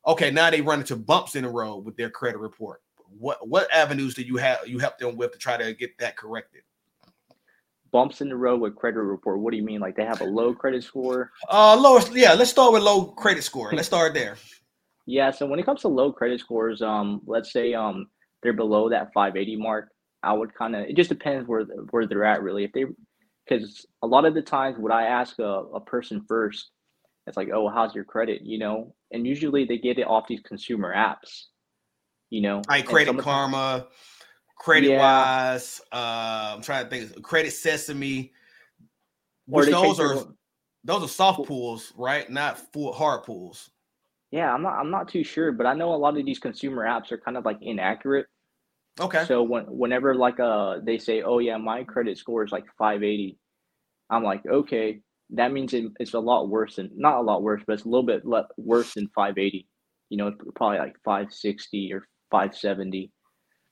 okay, 0.08 0.32
now 0.32 0.50
they 0.50 0.62
run 0.62 0.80
into 0.80 0.96
bumps 0.96 1.36
in 1.36 1.44
the 1.44 1.50
road 1.50 1.86
with 1.86 1.98
their 1.98 2.10
credit 2.10 2.40
report. 2.40 2.82
What 3.18 3.48
what 3.48 3.72
avenues 3.74 4.14
do 4.16 4.24
you 4.24 4.38
have 4.38 4.60
you 4.66 4.80
help 4.80 4.98
them 4.98 5.18
with 5.18 5.34
to 5.34 5.38
try 5.38 5.58
to 5.58 5.74
get 5.74 5.98
that 6.00 6.16
corrected? 6.16 6.62
Bumps 7.92 8.22
in 8.22 8.30
the 8.30 8.36
road 8.36 8.62
with 8.62 8.76
credit 8.76 9.02
report. 9.02 9.40
What 9.40 9.50
do 9.50 9.58
you 9.58 9.64
mean? 9.64 9.80
Like 9.80 9.96
they 9.96 10.06
have 10.06 10.22
a 10.22 10.26
low 10.26 10.54
credit 10.54 10.84
score? 10.84 11.32
Uh, 11.50 11.76
lowest. 11.76 12.14
Yeah, 12.14 12.34
let's 12.34 12.52
start 12.52 12.72
with 12.72 12.84
low 12.84 13.06
credit 13.06 13.44
score. 13.44 13.72
Let's 13.74 13.88
start 13.88 14.14
there. 14.14 14.38
Yeah, 15.06 15.32
so 15.32 15.46
when 15.46 15.60
it 15.60 15.66
comes 15.66 15.82
to 15.82 15.88
low 15.88 16.12
credit 16.12 16.40
scores, 16.40 16.82
um, 16.82 17.22
let's 17.26 17.52
say 17.52 17.74
um 17.74 18.08
they're 18.42 18.54
below 18.54 18.90
that 18.90 19.12
580 19.14 19.58
mark, 19.58 19.90
I 20.24 20.34
would 20.34 20.54
kind 20.54 20.76
of. 20.76 20.86
It 20.86 20.96
just 20.96 21.10
depends 21.10 21.48
where 21.48 21.64
where 21.92 22.06
they're 22.06 22.26
at 22.26 22.42
really. 22.42 22.64
If 22.64 22.72
they, 22.74 22.86
because 23.48 23.86
a 24.02 24.08
lot 24.08 24.26
of 24.26 24.34
the 24.34 24.42
times, 24.42 24.78
what 24.78 24.92
I 24.92 25.04
ask 25.08 25.40
a, 25.40 25.44
a 25.44 25.80
person 25.80 26.24
first, 26.28 26.72
it's 27.28 27.38
like, 27.38 27.50
oh, 27.54 27.70
how's 27.70 27.96
your 27.96 28.04
credit? 28.04 28.42
You 28.44 28.60
know, 28.60 28.96
and 29.12 29.26
usually 29.26 29.66
they 29.66 29.78
get 29.78 29.98
it 30.00 30.08
off 30.08 30.28
these 30.28 30.42
consumer 30.42 30.94
apps. 30.94 31.46
You 32.30 32.42
know, 32.42 32.62
like 32.70 32.86
Credit 32.86 33.18
Karma, 33.18 33.88
Credit 34.58 34.92
yeah. 34.92 35.00
Wise. 35.00 35.82
Uh, 35.92 36.54
I'm 36.56 36.62
trying 36.62 36.84
to 36.86 36.90
think. 36.90 37.24
Credit 37.24 37.52
Sesame. 37.52 38.34
Which 39.48 39.70
those 39.70 40.00
are 40.00 40.26
those 40.84 41.04
are 41.04 41.08
soft 41.08 41.48
pools, 41.48 41.92
right? 41.98 42.30
Not 42.30 42.60
full 42.72 42.94
hard 42.94 43.24
pools. 43.24 43.70
Yeah, 44.32 44.54
I'm 44.54 44.62
not. 44.62 44.74
I'm 44.74 44.92
not 44.92 45.08
too 45.08 45.24
sure, 45.24 45.52
but 45.52 45.66
I 45.66 45.74
know 45.74 45.94
a 45.94 45.98
lot 45.98 46.18
of 46.18 46.26
these 46.26 46.40
consumer 46.40 46.86
apps 46.86 47.12
are 47.12 47.18
kind 47.18 47.38
of 47.38 47.46
like 47.46 47.58
inaccurate. 47.62 48.28
Okay. 49.00 49.26
So 49.26 49.42
when 49.44 49.64
whenever 49.66 50.14
like 50.14 50.40
uh 50.40 50.78
they 50.84 50.98
say, 50.98 51.22
oh 51.22 51.40
yeah, 51.40 51.58
my 51.58 51.84
credit 51.84 52.18
score 52.18 52.44
is 52.44 52.52
like 52.52 52.66
580, 52.78 53.38
I'm 54.10 54.24
like, 54.24 54.46
okay, 54.46 55.02
that 55.32 55.52
means 55.52 55.74
it, 55.74 55.86
it's 56.00 56.14
a 56.14 56.20
lot 56.20 56.50
worse 56.50 56.76
than 56.76 56.92
not 56.96 57.18
a 57.18 57.22
lot 57.22 57.42
worse, 57.42 57.64
but 57.66 57.74
it's 57.74 57.86
a 57.86 57.90
little 57.90 58.06
bit 58.06 58.26
le- 58.26 58.48
worse 58.58 58.94
than 58.94 59.08
580. 59.16 59.68
You 60.10 60.18
know, 60.18 60.34
probably 60.56 60.80
like 60.80 60.96
560 61.06 61.94
or 61.94 62.08
570. 62.32 63.12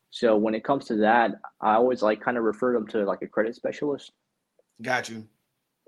So 0.09 0.37
when 0.37 0.55
it 0.55 0.63
comes 0.63 0.85
to 0.85 0.95
that, 0.97 1.31
I 1.61 1.73
always 1.73 2.01
like 2.01 2.21
kind 2.21 2.37
of 2.37 2.43
refer 2.43 2.73
them 2.73 2.87
to 2.87 3.03
like 3.05 3.21
a 3.21 3.27
credit 3.27 3.55
specialist. 3.55 4.11
Got 4.81 5.09
you. 5.09 5.27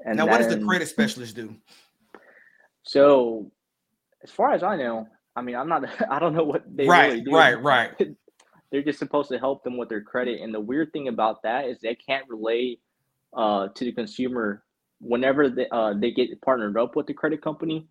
And 0.05 0.17
now, 0.17 0.25
then, 0.25 0.31
what 0.31 0.37
does 0.39 0.55
the 0.55 0.65
credit 0.65 0.87
specialist 0.87 1.35
do? 1.35 1.55
So, 2.83 3.51
as 4.23 4.31
far 4.31 4.51
as 4.51 4.63
I 4.63 4.75
know, 4.75 5.07
I 5.35 5.41
mean, 5.41 5.55
I'm 5.55 5.69
not. 5.69 5.83
I 6.09 6.19
don't 6.19 6.33
know 6.33 6.43
what 6.43 6.63
they 6.67 6.87
right, 6.87 7.11
really 7.11 7.21
do. 7.21 7.31
Right, 7.31 7.61
right, 7.61 7.91
right. 7.99 8.09
They're 8.71 8.83
just 8.83 8.99
supposed 8.99 9.29
to 9.29 9.39
help 9.39 9.63
them 9.63 9.77
with 9.77 9.89
their 9.89 10.01
credit, 10.01 10.41
and 10.41 10.53
the 10.53 10.59
weird 10.59 10.93
thing 10.93 11.07
about 11.07 11.41
that 11.43 11.65
is 11.65 11.79
they 11.79 11.95
can't 11.95 12.25
relay 12.29 12.77
uh, 13.35 13.69
to 13.73 13.85
the 13.85 13.91
consumer 13.91 14.63
whenever 15.01 15.49
they, 15.49 15.67
uh, 15.71 15.93
they 15.93 16.11
get 16.11 16.39
partnered 16.41 16.77
up 16.77 16.95
with 16.95 17.07
the 17.07 17.13
credit 17.13 17.41
company. 17.41 17.87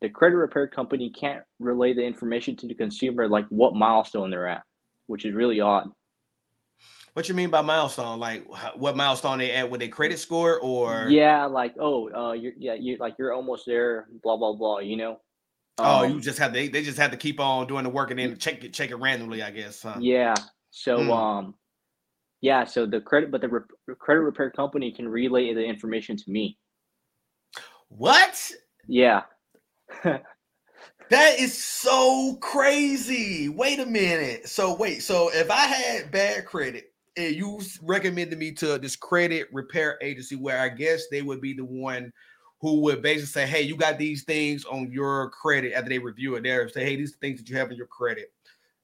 The 0.00 0.08
credit 0.08 0.36
repair 0.36 0.68
company 0.68 1.10
can't 1.10 1.42
relay 1.58 1.92
the 1.92 2.04
information 2.04 2.56
to 2.56 2.68
the 2.68 2.74
consumer, 2.74 3.28
like 3.28 3.46
what 3.48 3.74
milestone 3.74 4.30
they're 4.30 4.46
at, 4.46 4.62
which 5.08 5.24
is 5.24 5.34
really 5.34 5.60
odd. 5.60 5.88
What 7.14 7.28
you 7.28 7.34
mean 7.34 7.50
by 7.50 7.62
milestone? 7.62 8.20
Like 8.20 8.46
what 8.76 8.96
milestone 8.96 9.38
they 9.38 9.50
at 9.50 9.68
with 9.68 9.82
a 9.82 9.88
credit 9.88 10.20
score 10.20 10.60
or? 10.60 11.08
Yeah, 11.08 11.46
like 11.46 11.74
oh, 11.80 12.08
uh, 12.14 12.32
you're 12.32 12.52
yeah, 12.56 12.74
you 12.74 12.96
like 12.98 13.16
you're 13.18 13.34
almost 13.34 13.66
there. 13.66 14.06
Blah 14.22 14.36
blah 14.36 14.54
blah. 14.54 14.78
You 14.78 14.96
know. 14.96 15.20
Oh, 15.78 16.04
you 16.04 16.14
um, 16.14 16.20
just 16.20 16.38
have 16.38 16.52
to. 16.52 16.68
They 16.68 16.82
just 16.82 16.98
have 16.98 17.10
to 17.10 17.16
keep 17.16 17.40
on 17.40 17.66
doing 17.66 17.84
the 17.84 17.90
work 17.90 18.10
and 18.10 18.18
then 18.18 18.36
check 18.38 18.64
it, 18.64 18.72
check 18.72 18.90
it 18.90 18.96
randomly. 18.96 19.42
I 19.42 19.50
guess. 19.50 19.82
Huh? 19.82 19.96
Yeah. 20.00 20.34
So 20.70 21.02
hmm. 21.02 21.10
um, 21.10 21.54
yeah. 22.40 22.64
So 22.64 22.86
the 22.86 23.00
credit, 23.00 23.30
but 23.30 23.40
the 23.40 23.48
re- 23.48 23.94
credit 23.98 24.20
repair 24.20 24.50
company 24.50 24.92
can 24.92 25.08
relay 25.08 25.54
the 25.54 25.64
information 25.64 26.16
to 26.16 26.30
me. 26.30 26.58
What? 27.88 28.50
Yeah. 28.86 29.22
That 31.10 31.38
is 31.40 31.56
so 31.56 32.36
crazy. 32.40 33.48
Wait 33.48 33.78
a 33.78 33.86
minute. 33.86 34.46
So 34.46 34.74
wait, 34.74 35.02
so 35.02 35.30
if 35.32 35.50
I 35.50 35.64
had 35.64 36.10
bad 36.10 36.44
credit 36.44 36.92
and 37.16 37.34
you 37.34 37.60
recommended 37.82 38.38
me 38.38 38.52
to 38.52 38.78
this 38.78 38.94
credit 38.94 39.48
repair 39.52 39.98
agency 40.02 40.36
where 40.36 40.60
I 40.60 40.68
guess 40.68 41.04
they 41.10 41.22
would 41.22 41.40
be 41.40 41.54
the 41.54 41.64
one 41.64 42.12
who 42.60 42.80
would 42.80 43.02
basically 43.02 43.26
say, 43.26 43.46
Hey, 43.46 43.62
you 43.62 43.76
got 43.76 43.98
these 43.98 44.24
things 44.24 44.64
on 44.64 44.90
your 44.90 45.30
credit 45.30 45.72
after 45.72 45.88
they 45.88 45.98
review 45.98 46.34
it 46.36 46.42
there, 46.42 46.68
say, 46.68 46.84
Hey, 46.84 46.96
these 46.96 47.16
things 47.16 47.38
that 47.38 47.48
you 47.48 47.56
have 47.56 47.70
in 47.70 47.76
your 47.76 47.86
credit. 47.86 48.32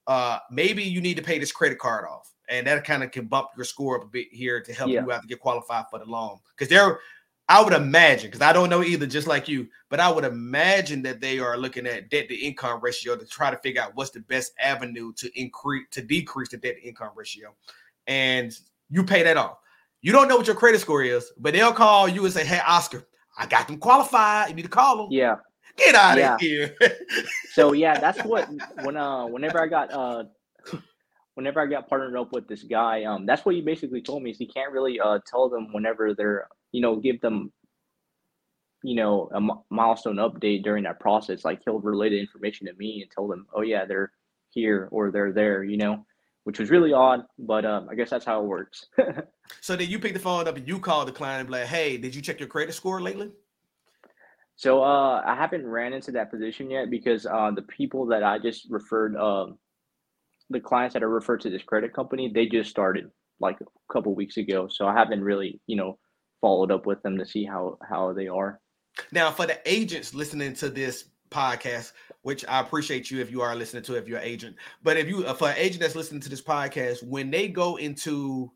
Uh, 0.07 0.38
maybe 0.50 0.83
you 0.83 1.00
need 1.00 1.16
to 1.16 1.23
pay 1.23 1.38
this 1.38 1.52
credit 1.52 1.78
card 1.78 2.04
off, 2.07 2.33
and 2.49 2.66
that 2.66 2.85
kind 2.85 3.02
of 3.02 3.11
can 3.11 3.26
bump 3.26 3.49
your 3.57 3.64
score 3.64 3.97
up 3.97 4.04
a 4.04 4.07
bit 4.07 4.28
here 4.31 4.61
to 4.61 4.73
help 4.73 4.90
yeah. 4.90 5.02
you 5.02 5.11
out 5.11 5.23
to 5.23 5.28
get 5.28 5.40
qualified 5.40 5.85
for 5.90 5.99
the 5.99 6.04
loan. 6.04 6.38
Because 6.57 6.68
they're 6.68 6.99
I 7.49 7.62
would 7.62 7.75
imagine, 7.75 8.29
because 8.29 8.40
I 8.40 8.55
don't 8.55 8.70
know 8.70 8.83
either, 8.83 9.07
just 9.07 9.27
like 9.27 9.49
you, 9.49 9.68
but 9.90 10.01
I 10.01 10.11
would 10.11 10.25
imagine 10.25 11.03
that 11.03 11.20
they 11.20 11.38
are 11.38 11.59
looking 11.59 11.87
at 11.87 12.09
debt 12.09 12.29
to 12.29 12.35
income 12.35 12.81
ratio 12.81 13.16
to 13.16 13.27
try 13.27 13.51
to 13.51 13.59
figure 13.59 13.83
out 13.83 13.94
what's 13.94 14.12
the 14.12 14.20
best 14.20 14.53
avenue 14.59 15.12
to 15.14 15.31
increase 15.38 15.87
to 15.90 16.01
decrease 16.01 16.49
the 16.49 16.57
debt 16.57 16.77
to 16.77 16.88
income 16.88 17.11
ratio 17.14 17.55
and 18.07 18.59
you 18.90 19.05
pay 19.05 19.22
that 19.22 19.37
off. 19.37 19.59
You 20.03 20.12
don't 20.12 20.29
know 20.29 20.37
what 20.37 20.46
your 20.46 20.57
credit 20.57 20.81
score 20.81 21.03
is, 21.03 21.33
but 21.38 21.55
they'll 21.55 21.72
call 21.72 22.09
you 22.09 22.25
and 22.25 22.33
say, 22.33 22.44
"Hey, 22.44 22.61
Oscar, 22.66 23.07
I 23.37 23.47
got 23.47 23.68
them 23.68 23.79
qualified. 23.79 24.51
You 24.51 24.55
need 24.55 24.62
to 24.62 24.68
call 24.68 24.97
them." 24.97 25.09
Yeah. 25.11 25.37
Get 25.77 25.94
out 25.94 26.18
yeah. 26.18 26.35
of 26.35 26.40
here. 26.40 26.77
so 27.53 27.73
yeah, 27.85 27.99
that's 27.99 28.23
what 28.25 28.49
when 28.83 28.97
uh 28.97 29.27
whenever 29.27 29.61
I 29.61 29.66
got 29.66 29.92
uh 29.92 30.25
whenever 31.35 31.61
I 31.61 31.66
got 31.66 31.88
partnered 31.88 32.16
up 32.16 32.33
with 32.33 32.47
this 32.47 32.62
guy, 32.62 33.05
um 33.05 33.27
that's 33.27 33.44
what 33.44 33.55
he 33.55 33.61
basically 33.61 34.01
told 34.01 34.23
me 34.23 34.31
is 34.31 34.38
he 34.38 34.47
can't 34.47 34.73
really 34.73 35.01
uh 35.01 35.18
tell 35.27 35.49
them 35.49 35.73
whenever 35.73 36.14
they're 36.14 36.49
you 36.73 36.81
know 36.81 36.97
give 36.97 37.20
them 37.20 37.53
you 38.85 38.94
know 38.94 39.29
a 39.33 39.37
m- 39.37 39.62
milestone 39.70 40.16
update 40.16 40.62
during 40.62 40.85
that 40.85 41.01
process. 41.01 41.44
Like 41.44 41.61
he'll 41.64 41.81
relay 41.81 42.11
the 42.11 42.20
information 42.20 42.66
to 42.68 42.75
me 42.75 43.03
and 43.03 43.11
tell 43.11 43.27
them, 43.27 43.47
oh 43.53 43.62
yeah, 43.62 43.85
they're 43.85 44.12
here 44.51 44.88
or 44.92 45.11
they're 45.11 45.33
there. 45.33 45.64
You 45.64 45.77
know 45.77 46.07
which 46.44 46.59
was 46.59 46.70
really 46.70 46.92
odd, 46.92 47.22
but 47.38 47.64
um, 47.64 47.88
I 47.90 47.94
guess 47.94 48.11
that's 48.11 48.24
how 48.24 48.40
it 48.40 48.46
works. 48.46 48.87
so 49.61 49.76
then 49.76 49.88
you 49.88 49.98
pick 49.98 50.12
the 50.12 50.18
phone 50.18 50.46
up 50.46 50.57
and 50.57 50.68
you 50.68 50.78
call 50.78 51.04
the 51.04 51.12
client 51.12 51.40
and 51.40 51.48
be 51.48 51.52
like, 51.52 51.66
"Hey, 51.66 51.96
did 51.96 52.14
you 52.14 52.22
check 52.22 52.38
your 52.38 52.48
credit 52.48 52.74
score 52.74 53.00
lately?" 53.00 53.30
So 54.57 54.83
uh, 54.85 55.22
I 55.26 55.35
haven't 55.35 55.66
ran 55.66 55.92
into 55.92 56.12
that 56.12 56.30
position 56.30 56.70
yet 56.70 56.90
because 56.90 57.26
uh, 57.26 57.50
the 57.50 57.62
people 57.62 58.07
that 58.07 58.22
I 58.22 58.38
just 58.38 58.70
referred, 58.70 59.16
um, 59.16 59.59
the 60.48 60.61
clients 60.61 60.92
that 60.92 61.02
I 61.02 61.07
referred 61.07 61.40
to 61.40 61.50
this 61.50 61.62
credit 61.62 61.92
company, 61.92 62.30
they 62.33 62.46
just 62.46 62.70
started 62.70 63.11
like 63.40 63.61
a 63.61 63.92
couple 63.92 64.14
weeks 64.14 64.37
ago. 64.37 64.68
So 64.70 64.87
I 64.87 64.94
haven't 64.94 65.24
really, 65.24 65.61
you 65.66 65.76
know, 65.76 65.98
followed 66.40 66.70
up 66.70 66.87
with 66.87 67.02
them 67.02 67.18
to 67.18 67.26
see 67.26 67.44
how 67.44 67.78
how 67.88 68.12
they 68.12 68.28
are. 68.28 68.61
Now, 69.11 69.33
for 69.33 69.46
the 69.46 69.59
agents 69.64 70.14
listening 70.14 70.54
to 70.54 70.68
this 70.68 71.07
podcast, 71.35 71.92
which 72.23 72.44
I 72.47 72.61
appreciate 72.61 73.11
you 73.11 73.20
if 73.20 73.31
you 73.31 73.42
are 73.42 73.57
listening 73.57 73.83
to 73.85 73.97
if 73.97 74.09
you're 74.09 74.20
agent. 74.20 74.57
But 74.83 74.97
if 74.97 75.09
you 75.09 75.27
uh, 75.27 75.35
for 75.35 75.49
an 75.49 75.57
agent 75.59 75.81
that's 75.81 75.97
listening 75.97 76.20
to 76.23 76.29
this 76.29 76.42
podcast, 76.42 77.03
when 77.03 77.31
they 77.31 77.49
go 77.49 77.77
into 77.77 78.51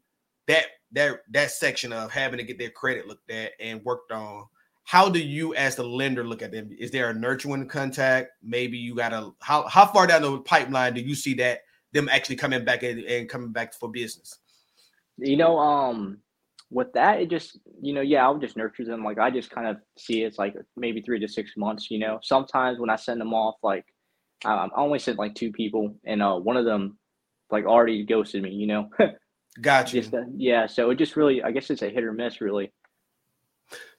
that 0.46 0.66
that 0.92 1.20
that 1.30 1.50
section 1.50 1.92
of 1.92 2.10
having 2.10 2.38
to 2.38 2.44
get 2.44 2.58
their 2.58 2.70
credit 2.70 3.06
looked 3.06 3.30
at 3.30 3.52
and 3.60 3.84
worked 3.84 4.12
on, 4.12 4.46
how 4.84 5.08
do 5.08 5.18
you 5.18 5.54
as 5.54 5.76
the 5.76 5.82
lender 5.82 6.24
look 6.24 6.40
at 6.40 6.52
them? 6.52 6.70
Is 6.78 6.90
there 6.90 7.10
a 7.10 7.14
nurturing 7.14 7.68
contact? 7.68 8.30
Maybe 8.42 8.78
you 8.78 8.94
got 8.94 9.10
to 9.10 9.34
how 9.40 9.66
how 9.66 9.86
far 9.86 10.06
down 10.06 10.22
the 10.22 10.38
pipeline 10.38 10.94
do 10.94 11.00
you 11.00 11.14
see 11.14 11.34
that 11.34 11.60
them 11.92 12.08
actually 12.08 12.36
coming 12.36 12.64
back 12.64 12.82
and, 12.82 13.00
and 13.00 13.28
coming 13.28 13.52
back 13.52 13.74
for 13.74 13.90
business? 13.90 14.38
You 15.18 15.36
know, 15.36 15.58
um, 15.58 16.18
with 16.70 16.92
that, 16.94 17.20
it 17.20 17.30
just 17.30 17.58
you 17.80 17.92
know, 17.92 18.00
yeah, 18.00 18.26
I 18.26 18.30
would 18.30 18.40
just 18.40 18.56
nurture 18.56 18.84
them. 18.84 19.04
Like 19.04 19.18
I 19.18 19.30
just 19.30 19.50
kind 19.50 19.66
of 19.66 19.76
see 19.96 20.22
it's 20.22 20.38
like 20.38 20.54
maybe 20.76 21.02
three 21.02 21.20
to 21.20 21.28
six 21.28 21.52
months. 21.56 21.90
You 21.90 21.98
know, 21.98 22.18
sometimes 22.22 22.78
when 22.78 22.90
I 22.90 22.96
send 22.96 23.20
them 23.20 23.34
off, 23.34 23.56
like 23.62 23.84
I, 24.44 24.52
I 24.52 24.68
only 24.76 24.98
sent 24.98 25.18
like 25.18 25.34
two 25.34 25.52
people, 25.52 25.96
and 26.04 26.22
uh, 26.22 26.36
one 26.36 26.56
of 26.56 26.64
them 26.64 26.98
like 27.50 27.64
already 27.64 28.04
ghosted 28.04 28.42
me. 28.42 28.50
You 28.50 28.66
know. 28.66 28.90
Got 29.60 29.92
you. 29.92 30.02
Just, 30.02 30.14
uh, 30.14 30.22
yeah, 30.36 30.66
so 30.66 30.90
it 30.90 30.96
just 30.96 31.16
really, 31.16 31.42
I 31.42 31.50
guess 31.50 31.68
it's 31.70 31.82
a 31.82 31.88
hit 31.88 32.04
or 32.04 32.12
miss, 32.12 32.40
really. 32.40 32.72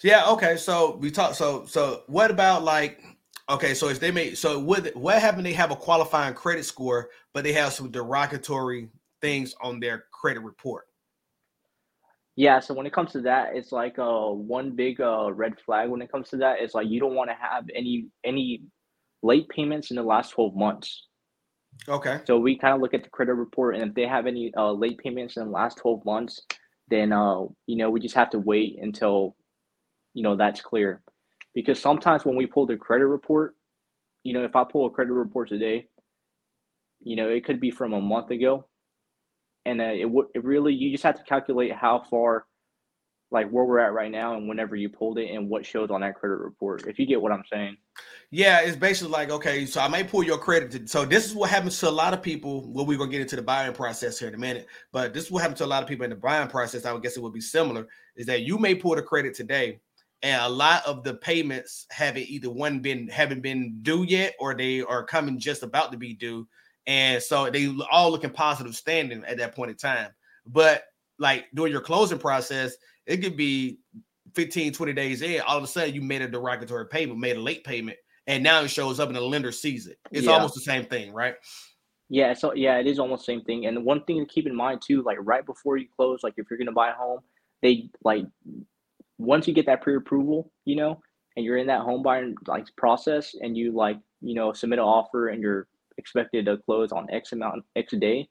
Yeah. 0.02 0.30
Okay. 0.30 0.58
So 0.58 0.96
we 0.98 1.12
talk. 1.12 1.36
So 1.36 1.66
so 1.66 2.04
what 2.08 2.32
about 2.32 2.64
like? 2.64 3.04
Okay. 3.50 3.74
So 3.74 3.90
if 3.90 4.00
they 4.00 4.12
may, 4.12 4.34
so 4.34 4.60
what 4.60 4.96
what 4.96 5.22
happened? 5.22 5.46
They 5.46 5.54
have 5.54 5.72
a 5.72 5.76
qualifying 5.76 6.34
credit 6.34 6.66
score, 6.66 7.10
but 7.34 7.44
they 7.44 7.54
have 7.54 7.74
some 7.74 7.92
derogatory 7.92 8.90
things 9.22 9.54
on 9.62 9.80
their 9.80 10.06
credit 10.12 10.42
report. 10.42 10.89
Yeah, 12.40 12.62
so 12.62 12.74
when 12.74 12.86
it 12.86 12.94
comes 12.94 13.12
to 13.12 13.22
that, 13.24 13.50
it's 13.54 13.74
like 13.74 14.00
uh 14.00 14.30
one 14.30 14.74
big 14.74 15.02
uh 15.02 15.30
red 15.30 15.60
flag 15.60 15.90
when 15.90 16.02
it 16.02 16.10
comes 16.10 16.30
to 16.30 16.38
that 16.38 16.62
is 16.62 16.74
like 16.74 16.88
you 16.88 16.98
don't 16.98 17.14
want 17.14 17.30
to 17.30 17.36
have 17.36 17.66
any 17.76 18.08
any 18.24 18.62
late 19.22 19.50
payments 19.50 19.90
in 19.90 19.98
the 19.98 20.04
last 20.04 20.30
12 20.30 20.56
months. 20.56 21.08
Okay. 21.90 22.22
So 22.26 22.40
we 22.40 22.58
kind 22.58 22.74
of 22.74 22.80
look 22.80 22.94
at 22.94 23.04
the 23.04 23.10
credit 23.10 23.34
report 23.34 23.76
and 23.76 23.90
if 23.90 23.94
they 23.94 24.08
have 24.08 24.26
any 24.26 24.54
uh 24.56 24.72
late 24.72 24.98
payments 25.00 25.36
in 25.36 25.44
the 25.44 25.52
last 25.52 25.80
12 25.80 26.06
months, 26.06 26.40
then 26.88 27.12
uh 27.12 27.42
you 27.68 27.76
know, 27.76 27.90
we 27.90 28.00
just 28.00 28.16
have 28.16 28.30
to 28.30 28.40
wait 28.40 28.78
until 28.82 29.36
you 30.14 30.24
know 30.24 30.38
that's 30.38 30.62
clear. 30.62 31.02
Because 31.54 31.78
sometimes 31.78 32.24
when 32.24 32.38
we 32.38 32.46
pull 32.46 32.66
the 32.66 32.78
credit 32.78 33.08
report, 33.08 33.58
you 34.24 34.32
know, 34.32 34.46
if 34.46 34.56
I 34.56 34.64
pull 34.64 34.86
a 34.86 34.90
credit 34.90 35.12
report 35.12 35.50
today, 35.50 35.90
you 37.02 37.18
know, 37.18 37.28
it 37.28 37.44
could 37.44 37.60
be 37.60 37.70
from 37.70 37.92
a 37.92 38.00
month 38.00 38.32
ago 38.32 38.69
and 39.70 39.82
uh, 39.82 39.86
it 39.86 40.10
would 40.10 40.28
it 40.34 40.44
really 40.44 40.74
you 40.74 40.92
just 40.92 41.04
have 41.04 41.16
to 41.16 41.24
calculate 41.24 41.72
how 41.72 42.04
far 42.10 42.46
like 43.32 43.48
where 43.52 43.64
we're 43.64 43.80
at 43.80 43.94
right 43.94 44.12
now 44.12 44.36
and 44.36 44.50
whenever 44.50 44.76
you 44.76 44.90
pulled 44.90 45.20
it 45.20 45.30
and 45.30 45.48
what 45.48 45.64
shows 45.64 45.92
on 45.92 46.02
that 46.02 46.16
credit 46.16 46.40
report 46.40 46.88
if 46.88 46.98
you 46.98 47.06
get 47.06 47.22
what 47.22 47.32
i'm 47.32 47.44
saying. 47.52 47.78
Yeah 48.32 48.62
it's 48.62 48.76
basically 48.76 49.12
like 49.12 49.30
okay 49.30 49.66
so 49.66 49.82
i 49.82 49.88
may 49.88 50.04
pull 50.04 50.24
your 50.24 50.38
credit 50.38 50.72
to, 50.72 50.88
so 50.88 51.06
this 51.06 51.26
is 51.26 51.36
what 51.36 51.50
happens 51.50 51.80
to 51.80 51.90
a 51.90 51.92
lot 51.92 52.14
of 52.14 52.22
people 52.22 52.72
well 52.72 52.86
we're 52.86 52.98
going 52.98 53.10
to 53.10 53.12
get 53.12 53.22
into 53.22 53.36
the 53.36 53.42
buying 53.42 53.74
process 53.74 54.20
here 54.20 54.28
in 54.28 54.36
a 54.36 54.38
minute 54.38 54.68
but 54.92 55.14
this 55.14 55.26
is 55.26 55.32
what 55.32 55.42
happens 55.42 55.60
to 55.60 55.66
a 55.66 55.68
lot 55.68 55.84
of 55.84 55.90
people 55.90 56.04
in 56.04 56.10
the 56.10 56.16
buying 56.16 56.48
process 56.48 56.86
i 56.86 56.94
would 56.94 57.04
guess 57.04 57.18
it 57.18 57.24
would 57.24 57.34
be 57.34 57.42
similar 57.42 57.88
is 58.16 58.26
that 58.26 58.42
you 58.42 58.58
may 58.58 58.74
pull 58.74 58.96
the 58.96 59.02
credit 59.02 59.34
today 59.34 59.80
and 60.22 60.42
a 60.42 60.50
lot 60.50 60.86
of 60.86 61.04
the 61.04 61.14
payments 61.16 61.86
haven't 61.92 62.30
either 62.30 62.50
one 62.50 62.80
been 62.80 63.08
haven't 63.08 63.42
been 63.42 63.80
due 63.84 64.04
yet 64.04 64.36
or 64.40 64.54
they 64.54 64.82
are 64.82 65.04
coming 65.04 65.40
just 65.40 65.64
about 65.64 65.92
to 65.92 65.98
be 65.98 66.14
due 66.14 66.48
and 66.90 67.22
so 67.22 67.52
they 67.52 67.72
all 67.92 68.10
looking 68.10 68.32
positive 68.32 68.76
standing 68.76 69.24
at 69.26 69.38
that 69.38 69.56
point 69.56 69.70
in 69.70 69.78
time. 69.78 70.10
But 70.48 70.86
like 71.20 71.46
during 71.54 71.72
your 71.72 71.82
closing 71.82 72.18
process, 72.18 72.76
it 73.06 73.18
could 73.18 73.38
be 73.38 73.78
15, 74.34 74.74
20 74.74 74.94
days 74.94 75.22
in. 75.22 75.40
All 75.42 75.56
of 75.56 75.64
a 75.64 75.68
sudden, 75.68 75.94
you 75.94 76.02
made 76.02 76.24
a 76.24 76.28
derogatory 76.28 76.88
payment, 76.88 77.20
made 77.20 77.38
a 77.38 77.42
late 77.42 77.64
payment, 77.64 78.00
and 78.26 78.42
now 78.42 78.64
it 78.64 78.70
shows 78.70 79.00
up 79.00 79.08
and 79.08 79.16
the 79.16 79.22
lender 79.22 79.52
sees 79.52 79.86
it. 79.86 80.00
It's 80.12 80.26
yeah. 80.26 80.32
almost 80.32 80.56
the 80.56 80.62
same 80.62 80.84
thing, 80.84 81.14
right? 81.14 81.36
Yeah, 82.10 82.34
so 82.34 82.56
yeah, 82.56 82.80
it 82.80 82.88
is 82.88 82.98
almost 82.98 83.22
the 83.22 83.34
same 83.34 83.44
thing. 83.44 83.68
And 83.68 83.86
one 83.86 84.04
thing 84.06 84.18
to 84.18 84.26
keep 84.26 84.48
in 84.48 84.56
mind 84.56 84.82
too, 84.84 85.04
like 85.04 85.20
right 85.22 85.46
before 85.46 85.78
you 85.78 85.86
close, 85.96 86.24
like 86.24 86.34
if 86.38 86.48
you're 86.50 86.58
gonna 86.58 86.72
buy 86.72 86.90
a 86.90 86.94
home, 86.94 87.20
they 87.62 87.92
like 88.04 88.26
once 89.20 89.48
you 89.48 89.54
get 89.54 89.68
that 89.68 89.84
pre-approval, 89.84 90.52
you 90.66 90.76
know, 90.76 91.00
and 91.36 91.46
you're 91.46 91.58
in 91.58 91.68
that 91.68 91.82
home 91.82 92.02
buying 92.02 92.34
like 92.48 92.66
process 92.78 93.36
and 93.40 93.56
you 93.56 93.74
like, 93.74 94.00
you 94.22 94.34
know, 94.34 94.54
submit 94.54 94.80
an 94.80 94.86
offer 94.86 95.28
and 95.28 95.40
you're 95.40 95.68
expected 96.00 96.46
to 96.46 96.58
close 96.66 96.92
on 96.92 97.08
X 97.12 97.32
amount 97.32 97.64
X 97.76 97.94
day, 98.00 98.28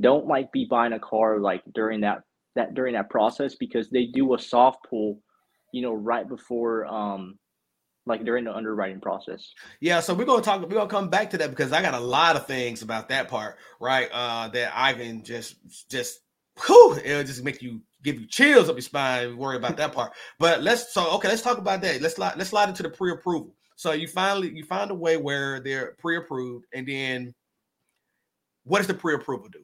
don't 0.00 0.26
like 0.26 0.52
be 0.52 0.66
buying 0.70 0.92
a 0.92 1.00
car 1.00 1.40
like 1.40 1.62
during 1.74 2.00
that 2.02 2.20
that 2.54 2.74
during 2.74 2.94
that 2.94 3.10
process 3.10 3.56
because 3.56 3.90
they 3.90 4.06
do 4.06 4.34
a 4.34 4.38
soft 4.38 4.78
pull, 4.88 5.20
you 5.72 5.82
know, 5.82 5.92
right 5.92 6.28
before 6.28 6.86
um 6.86 7.38
like 8.06 8.24
during 8.24 8.44
the 8.44 8.54
underwriting 8.54 9.00
process. 9.00 9.52
Yeah, 9.80 10.00
so 10.00 10.14
we're 10.14 10.24
gonna 10.24 10.42
talk. 10.42 10.62
We're 10.62 10.68
gonna 10.68 10.88
come 10.88 11.08
back 11.08 11.30
to 11.30 11.38
that 11.38 11.50
because 11.50 11.72
I 11.72 11.82
got 11.82 11.94
a 11.94 12.00
lot 12.00 12.36
of 12.36 12.46
things 12.46 12.82
about 12.82 13.08
that 13.10 13.28
part, 13.28 13.58
right? 13.80 14.08
Uh, 14.12 14.48
that 14.48 14.72
I 14.74 14.92
can 14.92 15.22
just 15.22 15.56
just 15.88 16.20
whew, 16.66 16.98
it'll 17.04 17.24
just 17.24 17.44
make 17.44 17.62
you 17.62 17.80
give 18.02 18.20
you 18.20 18.26
chills 18.26 18.68
up 18.68 18.74
your 18.76 18.82
spine. 18.82 19.36
Worry 19.36 19.56
about 19.56 19.76
that 19.76 19.92
part. 19.92 20.12
But 20.38 20.62
let's 20.62 20.92
so 20.92 21.10
okay. 21.12 21.28
Let's 21.28 21.42
talk 21.42 21.58
about 21.58 21.80
that. 21.82 22.00
Let's 22.00 22.18
let's 22.18 22.50
slide 22.50 22.68
into 22.68 22.82
the 22.82 22.90
pre-approval. 22.90 23.54
So 23.82 23.90
you 23.90 24.06
finally 24.06 24.52
you 24.54 24.62
find 24.62 24.92
a 24.92 24.94
way 24.94 25.16
where 25.16 25.58
they're 25.58 25.96
pre-approved, 25.98 26.66
and 26.72 26.86
then 26.86 27.34
what 28.62 28.78
does 28.78 28.86
the 28.86 28.94
pre-approval 28.94 29.48
do? 29.48 29.58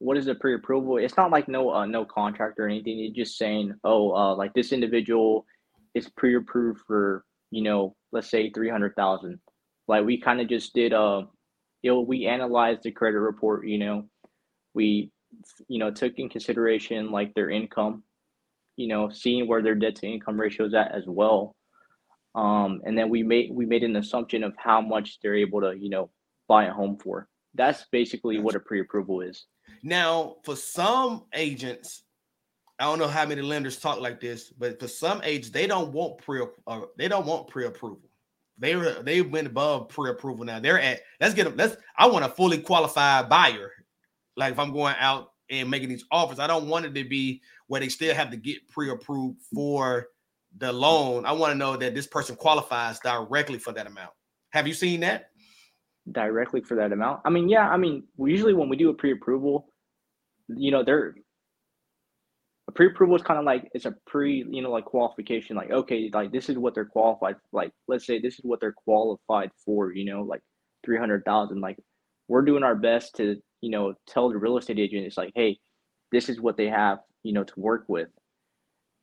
What 0.00 0.18
is 0.18 0.26
the 0.26 0.34
pre-approval? 0.34 0.98
It's 0.98 1.16
not 1.16 1.30
like 1.30 1.48
no 1.48 1.70
uh, 1.70 1.86
no 1.86 2.04
contract 2.04 2.58
or 2.58 2.68
anything. 2.68 2.98
You're 2.98 3.24
just 3.24 3.38
saying, 3.38 3.72
oh, 3.84 4.14
uh, 4.14 4.36
like 4.36 4.52
this 4.52 4.70
individual 4.70 5.46
is 5.94 6.10
pre-approved 6.10 6.80
for 6.86 7.24
you 7.50 7.62
know 7.62 7.96
let's 8.12 8.28
say 8.30 8.50
300,000 8.50 9.40
like 9.88 10.04
we 10.04 10.20
kind 10.20 10.40
of 10.40 10.48
just 10.48 10.72
did 10.74 10.92
uh 10.92 11.22
you 11.82 11.90
know 11.90 12.00
we 12.00 12.26
analyzed 12.26 12.82
the 12.84 12.92
credit 12.92 13.18
report 13.18 13.66
you 13.66 13.78
know 13.78 14.04
we 14.74 15.10
you 15.68 15.80
know 15.80 15.90
took 15.90 16.12
in 16.18 16.28
consideration 16.28 17.10
like 17.10 17.34
their 17.34 17.50
income 17.50 18.04
you 18.76 18.86
know 18.86 19.08
seeing 19.10 19.48
where 19.48 19.62
their 19.62 19.74
debt 19.74 19.96
to 19.96 20.06
income 20.06 20.38
ratio 20.38 20.66
is 20.66 20.74
at 20.74 20.94
as 20.94 21.04
well 21.08 21.56
um 22.34 22.80
and 22.84 22.96
then 22.96 23.08
we 23.08 23.22
made 23.22 23.50
we 23.52 23.66
made 23.66 23.82
an 23.82 23.96
assumption 23.96 24.44
of 24.44 24.54
how 24.56 24.80
much 24.80 25.18
they're 25.20 25.34
able 25.34 25.60
to 25.60 25.76
you 25.76 25.90
know 25.90 26.10
buy 26.48 26.64
a 26.66 26.72
home 26.72 26.96
for 26.96 27.28
that's 27.54 27.86
basically 27.90 28.38
what 28.38 28.54
a 28.54 28.60
pre-approval 28.60 29.20
is 29.20 29.46
now 29.82 30.36
for 30.44 30.54
some 30.54 31.24
agents 31.34 32.04
I 32.80 32.84
don't 32.84 32.98
know 32.98 33.08
how 33.08 33.26
many 33.26 33.42
lenders 33.42 33.78
talk 33.78 34.00
like 34.00 34.22
this, 34.22 34.48
but 34.48 34.80
for 34.80 34.88
some 34.88 35.20
agents, 35.22 35.50
they 35.50 35.66
don't 35.66 35.92
want 35.92 36.16
pre 36.16 36.42
uh, 36.66 36.80
they 36.96 37.08
don't 37.08 37.26
want 37.26 37.48
pre-approval. 37.48 38.00
They 38.58 38.74
they 39.02 39.20
went 39.20 39.48
above 39.48 39.90
pre-approval 39.90 40.46
now. 40.46 40.60
They're 40.60 40.80
at 40.80 41.00
let's 41.20 41.34
get 41.34 41.44
them. 41.44 41.56
Let's 41.56 41.76
I 41.98 42.06
want 42.06 42.24
a 42.24 42.30
fully 42.30 42.56
qualified 42.56 43.28
buyer. 43.28 43.70
Like 44.34 44.52
if 44.52 44.58
I'm 44.58 44.72
going 44.72 44.94
out 44.98 45.32
and 45.50 45.70
making 45.70 45.90
these 45.90 46.06
offers, 46.10 46.38
I 46.38 46.46
don't 46.46 46.68
want 46.68 46.86
it 46.86 46.94
to 46.94 47.04
be 47.04 47.42
where 47.66 47.82
they 47.82 47.90
still 47.90 48.14
have 48.14 48.30
to 48.30 48.36
get 48.38 48.66
pre-approved 48.68 49.42
for 49.52 50.06
the 50.56 50.72
loan. 50.72 51.26
I 51.26 51.32
want 51.32 51.52
to 51.52 51.58
know 51.58 51.76
that 51.76 51.94
this 51.94 52.06
person 52.06 52.36
qualifies 52.36 52.98
directly 53.00 53.58
for 53.58 53.72
that 53.72 53.86
amount. 53.86 54.10
Have 54.50 54.66
you 54.66 54.74
seen 54.74 55.00
that? 55.00 55.30
Directly 56.10 56.60
for 56.60 56.76
that 56.76 56.92
amount? 56.92 57.20
I 57.24 57.30
mean, 57.30 57.48
yeah. 57.48 57.68
I 57.68 57.76
mean, 57.76 58.04
usually 58.18 58.54
when 58.54 58.68
we 58.68 58.76
do 58.76 58.90
a 58.90 58.94
pre-approval, 58.94 59.72
you 60.48 60.70
know, 60.70 60.82
they're 60.82 61.14
a 62.70 62.72
pre-approval 62.72 63.16
is 63.16 63.22
kind 63.22 63.38
of 63.38 63.44
like 63.44 63.68
it's 63.74 63.84
a 63.84 63.94
pre 64.06 64.44
you 64.48 64.62
know 64.62 64.70
like 64.70 64.84
qualification 64.84 65.56
like 65.56 65.72
okay 65.72 66.08
like 66.12 66.30
this 66.30 66.48
is 66.48 66.56
what 66.56 66.72
they're 66.72 66.84
qualified 66.84 67.34
like 67.52 67.72
let's 67.88 68.06
say 68.06 68.20
this 68.20 68.34
is 68.34 68.44
what 68.44 68.60
they're 68.60 68.76
qualified 68.86 69.50
for 69.64 69.92
you 69.92 70.04
know 70.04 70.22
like 70.22 70.40
300000 70.84 71.60
like 71.60 71.76
we're 72.28 72.44
doing 72.44 72.62
our 72.62 72.76
best 72.76 73.16
to 73.16 73.36
you 73.60 73.70
know 73.70 73.92
tell 74.06 74.28
the 74.28 74.36
real 74.36 74.56
estate 74.56 74.78
agent 74.78 75.04
it's 75.04 75.16
like 75.16 75.32
hey 75.34 75.58
this 76.12 76.28
is 76.28 76.40
what 76.40 76.56
they 76.56 76.68
have 76.68 76.98
you 77.24 77.32
know 77.32 77.42
to 77.42 77.54
work 77.56 77.86
with 77.88 78.08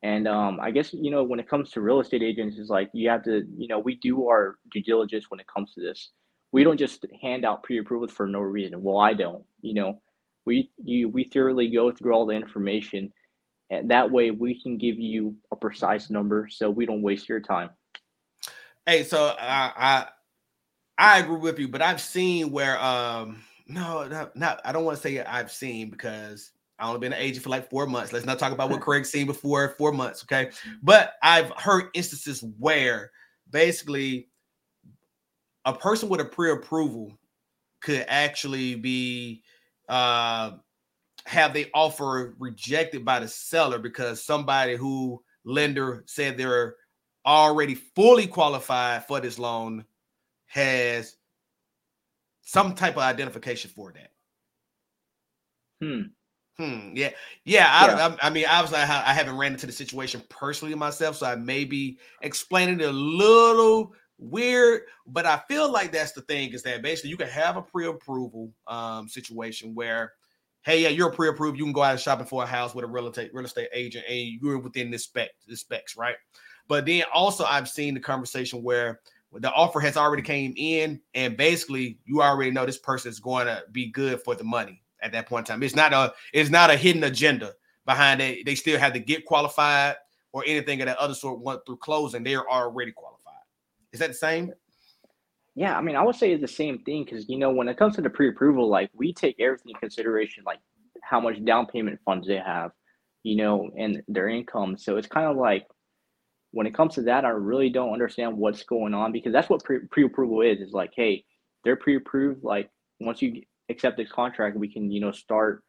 and 0.03 0.27
um, 0.27 0.59
i 0.61 0.69
guess 0.69 0.93
you 0.93 1.09
know 1.09 1.23
when 1.23 1.39
it 1.39 1.49
comes 1.49 1.71
to 1.71 1.81
real 1.81 1.99
estate 1.99 2.21
agents 2.21 2.57
is 2.57 2.69
like 2.69 2.89
you 2.93 3.09
have 3.09 3.23
to 3.23 3.43
you 3.57 3.67
know 3.67 3.79
we 3.79 3.95
do 3.95 4.27
our 4.27 4.57
due 4.71 4.81
diligence 4.83 5.25
when 5.29 5.39
it 5.39 5.47
comes 5.47 5.73
to 5.73 5.81
this. 5.81 6.11
We 6.53 6.63
don't 6.63 6.77
just 6.77 7.05
hand 7.21 7.43
out 7.43 7.63
pre-approvals 7.63 8.11
for 8.11 8.25
no 8.27 8.39
reason. 8.39 8.81
Well 8.81 8.99
i 8.99 9.13
don't 9.13 9.43
you 9.61 9.73
know. 9.73 10.01
We 10.45 10.71
you 10.81 11.09
we 11.09 11.25
thoroughly 11.25 11.69
go 11.69 11.91
through 11.91 12.13
all 12.13 12.25
the 12.25 12.35
information 12.35 13.11
and 13.69 13.91
that 13.91 14.09
way 14.09 14.31
we 14.31 14.61
can 14.61 14.77
give 14.77 14.97
you 14.97 15.35
a 15.51 15.55
precise 15.55 16.09
number 16.09 16.47
so 16.49 16.69
we 16.69 16.85
don't 16.85 17.01
waste 17.01 17.27
your 17.27 17.41
time. 17.41 17.69
Hey 18.85 19.03
so 19.03 19.35
i 19.39 20.05
i, 20.97 21.19
agree 21.19 21.37
with 21.37 21.59
you 21.59 21.67
but 21.67 21.81
i've 21.81 22.01
seen 22.01 22.51
where 22.51 22.81
um 22.81 23.43
no 23.67 24.07
not, 24.07 24.35
not 24.35 24.61
i 24.63 24.71
don't 24.71 24.85
want 24.85 24.95
to 24.95 25.03
say 25.03 25.19
i've 25.21 25.51
seen 25.51 25.89
because 25.89 26.51
I 26.79 26.87
only 26.87 26.99
been 26.99 27.13
an 27.13 27.19
agent 27.19 27.43
for 27.43 27.49
like 27.49 27.69
four 27.69 27.87
months. 27.87 28.13
Let's 28.13 28.25
not 28.25 28.37
talk 28.37 28.51
about 28.51 28.69
what 28.69 28.81
Craig's 28.81 29.09
seen 29.09 29.25
before 29.25 29.69
four 29.77 29.91
months, 29.91 30.23
okay? 30.23 30.51
But 30.83 31.13
I've 31.23 31.51
heard 31.51 31.89
instances 31.93 32.43
where 32.59 33.11
basically 33.49 34.29
a 35.65 35.73
person 35.73 36.07
with 36.07 36.21
a 36.21 36.25
pre-approval 36.25 37.17
could 37.81 38.05
actually 38.07 38.75
be 38.75 39.41
uh, 39.89 40.51
have 41.25 41.53
they 41.53 41.69
offer 41.73 42.35
rejected 42.39 43.03
by 43.03 43.19
the 43.19 43.27
seller 43.27 43.79
because 43.79 44.23
somebody 44.23 44.75
who 44.75 45.21
lender 45.43 46.03
said 46.05 46.37
they're 46.37 46.75
already 47.25 47.75
fully 47.75 48.27
qualified 48.27 49.05
for 49.05 49.19
this 49.19 49.37
loan 49.39 49.83
has 50.45 51.17
some 52.41 52.73
type 52.73 52.95
of 52.95 53.03
identification 53.03 53.69
for 53.75 53.93
that. 53.93 54.11
Hmm. 55.81 56.01
Hmm. 56.59 56.91
Yeah. 56.95 57.11
Yeah. 57.45 57.67
I, 57.69 57.87
yeah. 57.87 58.15
I, 58.21 58.27
I 58.27 58.29
mean, 58.31 58.45
obviously, 58.49 58.79
I, 58.79 59.11
I 59.11 59.13
haven't 59.13 59.37
ran 59.37 59.53
into 59.53 59.67
the 59.67 59.71
situation 59.71 60.21
personally 60.29 60.73
myself, 60.73 61.17
so 61.17 61.27
I 61.27 61.35
may 61.35 61.65
be 61.65 61.99
explaining 62.21 62.79
it 62.79 62.87
a 62.87 62.91
little 62.91 63.93
weird, 64.17 64.81
but 65.05 65.27
I 65.27 65.39
feel 65.47 65.71
like 65.71 65.91
that's 65.91 66.13
the 66.13 66.21
thing 66.21 66.53
is 66.53 66.63
that 66.63 66.81
basically 66.81 67.11
you 67.11 67.17
can 67.17 67.27
have 67.27 67.57
a 67.57 67.61
pre-approval 67.61 68.51
um, 68.65 69.07
situation 69.07 69.75
where 69.75 70.13
hey, 70.63 70.81
yeah, 70.81 70.89
you're 70.89 71.11
pre-approved. 71.11 71.57
You 71.57 71.63
can 71.63 71.71
go 71.71 71.83
out 71.83 71.91
and 71.91 71.99
shopping 71.99 72.25
for 72.25 72.43
a 72.43 72.47
house 72.47 72.75
with 72.75 72.83
a 72.83 72.87
real 72.87 73.07
estate 73.07 73.31
real 73.33 73.45
estate 73.45 73.69
agent, 73.71 74.05
and 74.09 74.39
you're 74.41 74.57
within 74.57 74.89
the 74.89 74.97
spec 74.97 75.29
the 75.47 75.55
specs, 75.55 75.95
right? 75.95 76.15
But 76.67 76.85
then 76.85 77.03
also 77.13 77.45
I've 77.45 77.69
seen 77.69 77.93
the 77.93 77.99
conversation 77.99 78.63
where 78.63 78.99
the 79.31 79.51
offer 79.53 79.79
has 79.79 79.95
already 79.95 80.23
came 80.23 80.53
in, 80.57 80.99
and 81.13 81.37
basically 81.37 81.99
you 82.05 82.23
already 82.23 82.49
know 82.49 82.65
this 82.65 82.79
person 82.79 83.09
is 83.09 83.19
going 83.19 83.45
to 83.45 83.63
be 83.71 83.91
good 83.91 84.21
for 84.23 84.33
the 84.33 84.43
money 84.43 84.81
at 85.01 85.11
that 85.11 85.27
point 85.27 85.47
in 85.47 85.53
time. 85.53 85.63
It's 85.63 85.75
not 85.75 85.93
a 85.93 86.13
it's 86.33 86.49
not 86.49 86.69
a 86.69 86.75
hidden 86.75 87.03
agenda 87.03 87.53
behind 87.85 88.21
it. 88.21 88.45
They 88.45 88.55
still 88.55 88.79
have 88.79 88.93
to 88.93 88.99
get 88.99 89.25
qualified 89.25 89.95
or 90.33 90.43
anything 90.45 90.81
of 90.81 90.87
that 90.87 90.97
other 90.97 91.13
sort 91.13 91.39
went 91.39 91.61
through 91.65 91.77
closing. 91.77 92.23
They 92.23 92.35
are 92.35 92.47
already 92.49 92.91
qualified. 92.91 93.33
Is 93.91 93.99
that 93.99 94.09
the 94.09 94.13
same? 94.13 94.53
Yeah, 95.55 95.75
I 95.75 95.81
mean, 95.81 95.95
I 95.95 96.03
would 96.03 96.15
say 96.15 96.31
it's 96.31 96.41
the 96.41 96.47
same 96.47 96.79
thing 96.79 97.03
because 97.03 97.27
you 97.27 97.37
know 97.37 97.51
when 97.51 97.67
it 97.67 97.77
comes 97.77 97.95
to 97.95 98.01
the 98.01 98.09
pre-approval, 98.09 98.69
like 98.69 98.91
we 98.93 99.13
take 99.13 99.39
everything 99.39 99.71
in 99.71 99.79
consideration, 99.79 100.43
like 100.45 100.59
how 101.01 101.19
much 101.19 101.43
down 101.45 101.65
payment 101.65 101.99
funds 102.05 102.27
they 102.27 102.37
have, 102.37 102.71
you 103.23 103.35
know, 103.35 103.69
and 103.77 104.03
their 104.07 104.29
income. 104.29 104.77
So 104.77 104.97
it's 104.97 105.07
kind 105.07 105.25
of 105.25 105.37
like 105.37 105.65
when 106.51 106.67
it 106.67 106.75
comes 106.75 106.95
to 106.95 107.01
that, 107.03 107.25
I 107.25 107.29
really 107.29 107.69
don't 107.69 107.91
understand 107.91 108.37
what's 108.37 108.63
going 108.63 108.93
on 108.93 109.11
because 109.11 109.33
that's 109.33 109.49
what 109.49 109.63
pre- 109.63 109.87
pre-approval 109.89 110.41
is. 110.41 110.59
Is 110.59 110.73
like, 110.73 110.91
hey, 110.95 111.23
they're 111.63 111.75
pre-approved. 111.75 112.43
Like 112.43 112.69
once 112.99 113.21
you 113.21 113.41
accept 113.69 113.97
this 113.97 114.11
contract, 114.11 114.57
we 114.57 114.71
can 114.71 114.91
you 114.91 115.01
know 115.01 115.11
start, 115.11 115.63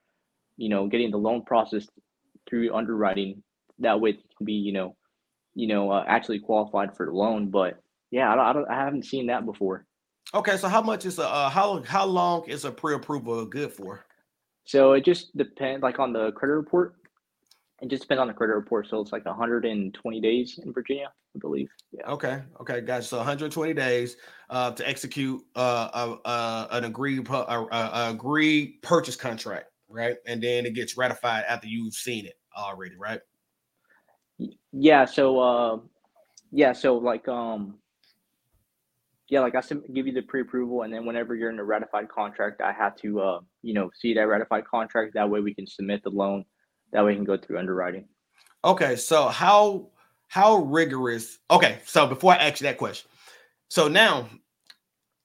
you 0.56 0.68
know, 0.68 0.87
getting 0.87 1.11
the 1.11 1.18
loan 1.18 1.44
process 1.44 1.87
through 2.48 2.74
underwriting. 2.74 3.42
That 3.78 4.00
way, 4.00 4.11
it 4.11 4.20
can 4.37 4.46
be 4.46 4.54
you 4.54 4.72
know, 4.72 4.96
you 5.54 5.66
know, 5.66 5.90
uh, 5.90 6.04
actually 6.06 6.40
qualified 6.40 6.96
for 6.96 7.06
the 7.06 7.12
loan, 7.12 7.50
but 7.50 7.80
yeah, 8.11 8.32
I 8.32 8.37
don't, 8.37 8.44
I 8.44 8.52
don't, 8.52 8.70
I 8.70 8.84
haven't 8.84 9.04
seen 9.04 9.26
that 9.26 9.44
before. 9.44 9.87
Okay, 10.34 10.56
so 10.56 10.68
how 10.68 10.82
much 10.82 11.06
is 11.06 11.18
a 11.18 11.26
uh, 11.26 11.48
how 11.48 11.82
how 11.82 12.04
long 12.04 12.48
is 12.48 12.64
a 12.64 12.70
pre-approval 12.70 13.46
good 13.46 13.72
for? 13.72 14.04
So 14.64 14.92
it 14.92 15.04
just 15.04 15.34
depends, 15.37 15.82
like 15.82 15.98
on 15.98 16.12
the 16.12 16.32
credit 16.32 16.54
report. 16.54 16.96
It 17.80 17.88
just 17.88 18.02
depends 18.02 18.20
on 18.20 18.26
the 18.26 18.34
credit 18.34 18.54
report. 18.54 18.88
So 18.88 19.00
it's 19.00 19.12
like 19.12 19.24
120 19.24 20.20
days 20.20 20.58
in 20.62 20.72
Virginia, 20.72 21.12
I 21.36 21.38
believe. 21.38 21.68
Yeah. 21.92 22.10
Okay. 22.10 22.42
Okay, 22.60 22.80
guys. 22.80 23.08
So 23.08 23.18
120 23.18 23.72
days 23.72 24.16
uh, 24.50 24.72
to 24.72 24.88
execute 24.88 25.40
uh, 25.54 26.16
an 26.70 26.84
agreed 26.84 27.28
uh, 27.30 28.10
agreed 28.12 28.82
purchase 28.82 29.14
contract, 29.14 29.66
right? 29.88 30.16
And 30.26 30.42
then 30.42 30.66
it 30.66 30.74
gets 30.74 30.96
ratified 30.96 31.44
after 31.48 31.68
you've 31.68 31.94
seen 31.94 32.26
it 32.26 32.34
already, 32.56 32.96
right? 32.96 33.20
Yeah. 34.72 35.04
So 35.04 35.38
uh, 35.38 35.78
yeah. 36.50 36.72
So 36.72 36.96
like 36.96 37.28
um 37.28 37.78
yeah, 39.28 39.40
like 39.40 39.54
I 39.54 39.60
give 39.92 40.06
you 40.06 40.12
the 40.12 40.22
pre-approval, 40.22 40.82
and 40.82 40.92
then 40.92 41.04
whenever 41.04 41.34
you're 41.34 41.50
in 41.50 41.58
a 41.58 41.64
ratified 41.64 42.08
contract, 42.08 42.62
I 42.62 42.72
have 42.72 42.96
to, 42.96 43.20
uh, 43.20 43.40
you 43.60 43.74
know, 43.74 43.90
see 43.94 44.14
that 44.14 44.22
ratified 44.22 44.64
contract. 44.64 45.12
That 45.14 45.28
way, 45.28 45.40
we 45.40 45.54
can 45.54 45.66
submit 45.66 46.02
the 46.02 46.10
loan. 46.10 46.44
That 46.92 47.05
way, 47.05 47.12
we 47.12 47.16
can 47.16 47.24
go 47.24 47.37
through 47.37 47.59
underwriting. 47.59 48.07
Okay, 48.64 48.96
so 48.96 49.29
how 49.29 49.90
how 50.29 50.57
rigorous? 50.57 51.38
Okay, 51.51 51.79
so 51.85 52.07
before 52.07 52.33
I 52.33 52.37
ask 52.37 52.61
you 52.61 52.66
that 52.66 52.79
question, 52.79 53.09
so 53.68 53.88
now 53.88 54.29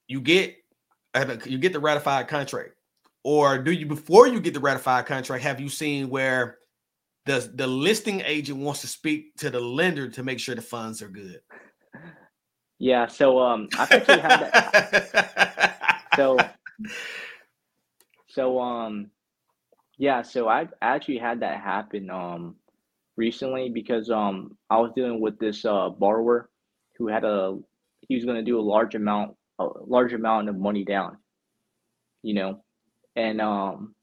you 0.08 0.22
get 0.22 0.56
you 1.46 1.58
get 1.58 1.74
the 1.74 1.80
ratified 1.80 2.28
contract, 2.28 2.72
or 3.24 3.58
do 3.58 3.72
you 3.72 3.86
before 3.86 4.28
you 4.28 4.40
get 4.40 4.54
the 4.54 4.60
ratified 4.60 5.06
contract? 5.06 5.44
Have 5.44 5.60
you 5.60 5.70
seen 5.70 6.10
where 6.10 6.58
the 7.26 7.52
the 7.56 7.68
listing 7.68 8.22
agent 8.22 8.60
wants 8.60 8.82
to 8.82 8.88
speak 8.88 9.36
to 9.38 9.50
the 9.50 9.60
lender 9.60 10.10
to 10.10 10.24
make 10.24 10.40
sure 10.40 10.56
the 10.56 10.62
funds 10.62 11.02
are 11.02 11.10
good? 11.10 11.42
Yeah, 12.80 13.08
so 13.08 13.40
um, 13.40 13.70
I've 13.78 13.92
actually 13.92 14.20
had 14.20 14.40
that. 14.42 16.04
so, 16.18 16.38
so 18.28 18.60
um, 18.60 19.10
yeah, 19.98 20.22
so 20.24 20.48
I've 20.50 20.74
actually 20.82 21.20
had 21.20 21.42
that 21.42 21.62
happen 21.62 22.10
um 22.10 22.56
recently 23.18 23.70
because 23.70 24.10
um 24.10 24.58
I 24.70 24.78
was 24.80 24.92
dealing 24.96 25.22
with 25.22 25.40
this 25.40 25.66
uh 25.66 25.90
borrower 25.90 26.50
who 26.98 27.08
had 27.08 27.24
a 27.26 27.58
he 28.08 28.16
was 28.16 28.26
going 28.26 28.38
to 28.38 28.44
do 28.44 28.60
a 28.60 28.62
large 28.64 28.96
amount 28.96 29.36
a 29.60 29.68
large 29.86 30.14
amount 30.14 30.50
of 30.50 30.58
money 30.58 30.84
down, 30.86 31.18
you 32.24 32.34
know, 32.34 32.64
and 33.16 33.42
um, 33.42 33.96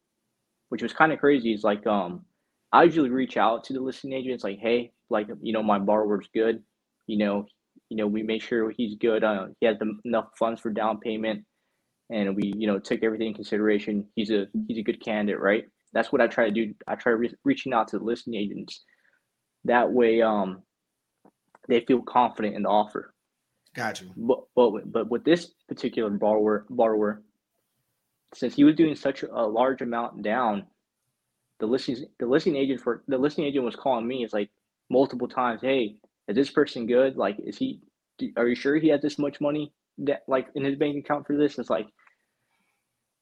which 0.70 0.82
was 0.82 0.92
kind 0.92 1.12
of 1.12 1.20
crazy. 1.20 1.52
Is 1.52 1.64
like 1.64 1.86
um, 1.86 2.24
I 2.72 2.84
usually 2.84 3.10
reach 3.10 3.36
out 3.36 3.64
to 3.64 3.72
the 3.72 3.80
listing 3.80 4.12
agents 4.12 4.44
like, 4.44 4.58
hey, 4.60 4.92
like 5.10 5.28
you 5.42 5.52
know, 5.52 5.62
my 5.62 5.78
borrower's 5.78 6.28
good, 6.34 6.62
you 7.06 7.18
know, 7.18 7.46
you 7.90 7.96
know, 7.96 8.06
we 8.06 8.22
make 8.22 8.42
sure 8.42 8.70
he's 8.70 8.96
good. 8.96 9.24
Uh, 9.24 9.48
he 9.60 9.66
has 9.66 9.78
the, 9.78 9.92
enough 10.04 10.28
funds 10.38 10.60
for 10.60 10.70
down 10.70 11.00
payment, 11.00 11.44
and 12.10 12.36
we, 12.36 12.52
you 12.56 12.66
know, 12.66 12.78
took 12.78 13.02
everything 13.04 13.28
in 13.28 13.34
consideration. 13.34 14.06
He's 14.16 14.30
a 14.30 14.46
he's 14.68 14.78
a 14.78 14.82
good 14.84 15.04
candidate, 15.04 15.40
right? 15.40 15.64
That's 15.92 16.12
what 16.12 16.20
I 16.20 16.26
try 16.26 16.44
to 16.46 16.50
do. 16.50 16.74
I 16.86 16.94
try 16.94 17.12
re- 17.12 17.34
reaching 17.44 17.72
out 17.72 17.88
to 17.88 17.98
the 17.98 18.04
listing 18.04 18.34
agents. 18.34 18.84
That 19.64 19.90
way, 19.90 20.22
um, 20.22 20.62
they 21.68 21.80
feel 21.80 22.02
confident 22.02 22.56
in 22.56 22.62
the 22.62 22.68
offer. 22.68 23.14
Got 23.74 24.00
you. 24.00 24.10
But 24.16 24.40
but 24.54 24.92
but 24.92 25.10
with 25.10 25.24
this 25.24 25.52
particular 25.68 26.10
borrower 26.10 26.66
borrower, 26.70 27.22
since 28.34 28.54
he 28.54 28.64
was 28.64 28.74
doing 28.74 28.94
such 28.94 29.22
a 29.22 29.46
large 29.46 29.80
amount 29.80 30.22
down, 30.22 30.66
the 31.60 31.66
listing 31.66 31.96
the 32.18 32.26
listing 32.26 32.56
agent 32.56 32.80
for 32.80 33.02
the 33.06 33.18
listing 33.18 33.44
agent 33.44 33.64
was 33.64 33.76
calling 33.76 34.06
me. 34.06 34.24
It's 34.24 34.32
like 34.32 34.50
multiple 34.88 35.28
times. 35.28 35.60
Hey, 35.60 35.96
is 36.26 36.36
this 36.36 36.50
person 36.50 36.86
good? 36.86 37.16
Like, 37.16 37.36
is 37.38 37.56
he? 37.56 37.80
Are 38.36 38.48
you 38.48 38.54
sure 38.54 38.76
he 38.76 38.88
has 38.88 39.00
this 39.00 39.18
much 39.18 39.40
money 39.40 39.72
that 39.98 40.22
like 40.26 40.48
in 40.54 40.64
his 40.64 40.76
bank 40.76 40.96
account 40.96 41.26
for 41.26 41.36
this? 41.36 41.58
It's 41.58 41.70
like, 41.70 41.86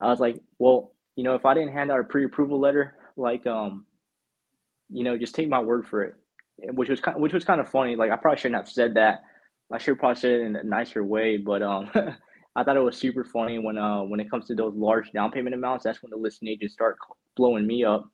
I 0.00 0.08
was 0.08 0.20
like, 0.20 0.40
well, 0.58 0.92
you 1.18 1.24
know, 1.24 1.34
if 1.34 1.44
I 1.44 1.52
didn't 1.52 1.72
hand 1.72 1.90
out 1.90 1.98
a 1.98 2.04
pre-approval 2.04 2.60
letter, 2.60 2.94
like, 3.16 3.44
um, 3.44 3.84
you 4.88 5.02
know, 5.02 5.18
just 5.18 5.34
take 5.34 5.48
my 5.48 5.58
word 5.58 5.84
for 5.84 6.04
it, 6.04 6.14
which 6.58 6.88
was 6.88 7.00
kind, 7.00 7.20
which 7.20 7.32
was 7.32 7.44
kind 7.44 7.60
of 7.60 7.68
funny. 7.68 7.96
Like, 7.96 8.12
I 8.12 8.16
probably 8.16 8.38
shouldn't 8.38 8.54
have 8.54 8.68
said 8.68 8.94
that. 8.94 9.22
I 9.72 9.78
should 9.78 9.98
probably 9.98 10.20
said 10.20 10.30
it 10.30 10.40
in 10.42 10.54
a 10.54 10.62
nicer 10.62 11.02
way, 11.02 11.36
but 11.36 11.60
um, 11.60 11.90
I 12.54 12.62
thought 12.62 12.76
it 12.76 12.84
was 12.84 12.96
super 12.96 13.24
funny 13.24 13.58
when 13.58 13.76
uh 13.76 14.02
when 14.02 14.20
it 14.20 14.30
comes 14.30 14.46
to 14.46 14.54
those 14.54 14.74
large 14.76 15.10
down 15.10 15.32
payment 15.32 15.56
amounts. 15.56 15.82
That's 15.82 16.00
when 16.04 16.10
the 16.10 16.16
listing 16.16 16.48
agents 16.48 16.74
start 16.74 16.96
blowing 17.36 17.66
me 17.66 17.82
up 17.82 18.08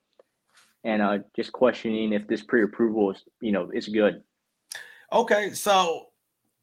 and 0.83 1.03
uh 1.03 1.19
just 1.35 1.51
questioning 1.51 2.11
if 2.11 2.27
this 2.27 2.41
pre-approval 2.41 3.11
is 3.11 3.23
you 3.39 3.51
know 3.51 3.69
is 3.71 3.87
good. 3.87 4.23
Okay, 5.13 5.51
so 5.51 6.07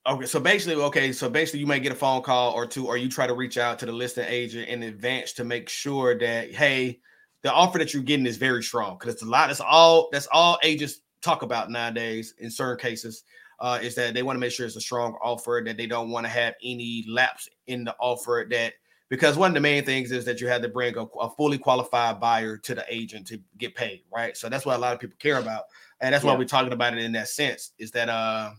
okay, 0.06 0.26
so 0.26 0.40
basically, 0.40 0.82
okay, 0.84 1.12
so 1.12 1.28
basically, 1.28 1.60
you 1.60 1.66
may 1.66 1.80
get 1.80 1.92
a 1.92 1.96
phone 1.96 2.22
call 2.22 2.52
or 2.52 2.66
two, 2.66 2.86
or 2.86 2.96
you 2.96 3.08
try 3.08 3.26
to 3.26 3.34
reach 3.34 3.58
out 3.58 3.78
to 3.80 3.86
the 3.86 3.92
listing 3.92 4.26
agent 4.28 4.68
in 4.68 4.82
advance 4.82 5.32
to 5.34 5.44
make 5.44 5.68
sure 5.68 6.18
that 6.18 6.52
hey, 6.52 7.00
the 7.42 7.52
offer 7.52 7.78
that 7.78 7.92
you're 7.92 8.02
getting 8.02 8.26
is 8.26 8.36
very 8.36 8.62
strong 8.62 8.96
because 8.98 9.14
it's 9.14 9.22
a 9.22 9.26
lot. 9.26 9.48
That's 9.48 9.60
all. 9.60 10.08
That's 10.12 10.28
all 10.32 10.58
agents 10.62 11.00
talk 11.20 11.42
about 11.42 11.70
nowadays 11.70 12.34
in 12.38 12.50
certain 12.50 12.78
cases. 12.78 13.24
Uh, 13.60 13.78
is 13.80 13.94
that 13.94 14.12
they 14.12 14.24
want 14.24 14.34
to 14.34 14.40
make 14.40 14.50
sure 14.50 14.66
it's 14.66 14.74
a 14.74 14.80
strong 14.80 15.16
offer 15.22 15.62
that 15.64 15.76
they 15.76 15.86
don't 15.86 16.10
want 16.10 16.26
to 16.26 16.30
have 16.30 16.54
any 16.64 17.04
lapse 17.08 17.48
in 17.68 17.84
the 17.84 17.94
offer 18.00 18.44
that 18.50 18.72
because 19.08 19.36
one 19.36 19.52
of 19.52 19.54
the 19.54 19.60
main 19.60 19.84
things 19.84 20.10
is 20.10 20.24
that 20.24 20.40
you 20.40 20.48
have 20.48 20.62
to 20.62 20.68
bring 20.68 20.96
a, 20.96 21.02
a, 21.02 21.30
fully 21.36 21.58
qualified 21.58 22.18
buyer 22.18 22.56
to 22.56 22.74
the 22.74 22.84
agent 22.88 23.24
to 23.24 23.38
get 23.58 23.72
paid, 23.76 24.02
right? 24.12 24.36
So 24.36 24.48
that's 24.48 24.66
what 24.66 24.74
a 24.74 24.80
lot 24.80 24.94
of 24.94 24.98
people 24.98 25.14
care 25.20 25.38
about 25.38 25.64
and 26.02 26.12
that's 26.12 26.24
yeah. 26.24 26.32
why 26.32 26.36
we're 26.36 26.44
talking 26.44 26.72
about 26.72 26.92
it 26.92 26.98
in 26.98 27.12
that 27.12 27.28
sense 27.28 27.72
is 27.78 27.90
that 27.92 28.08
uh 28.08 28.50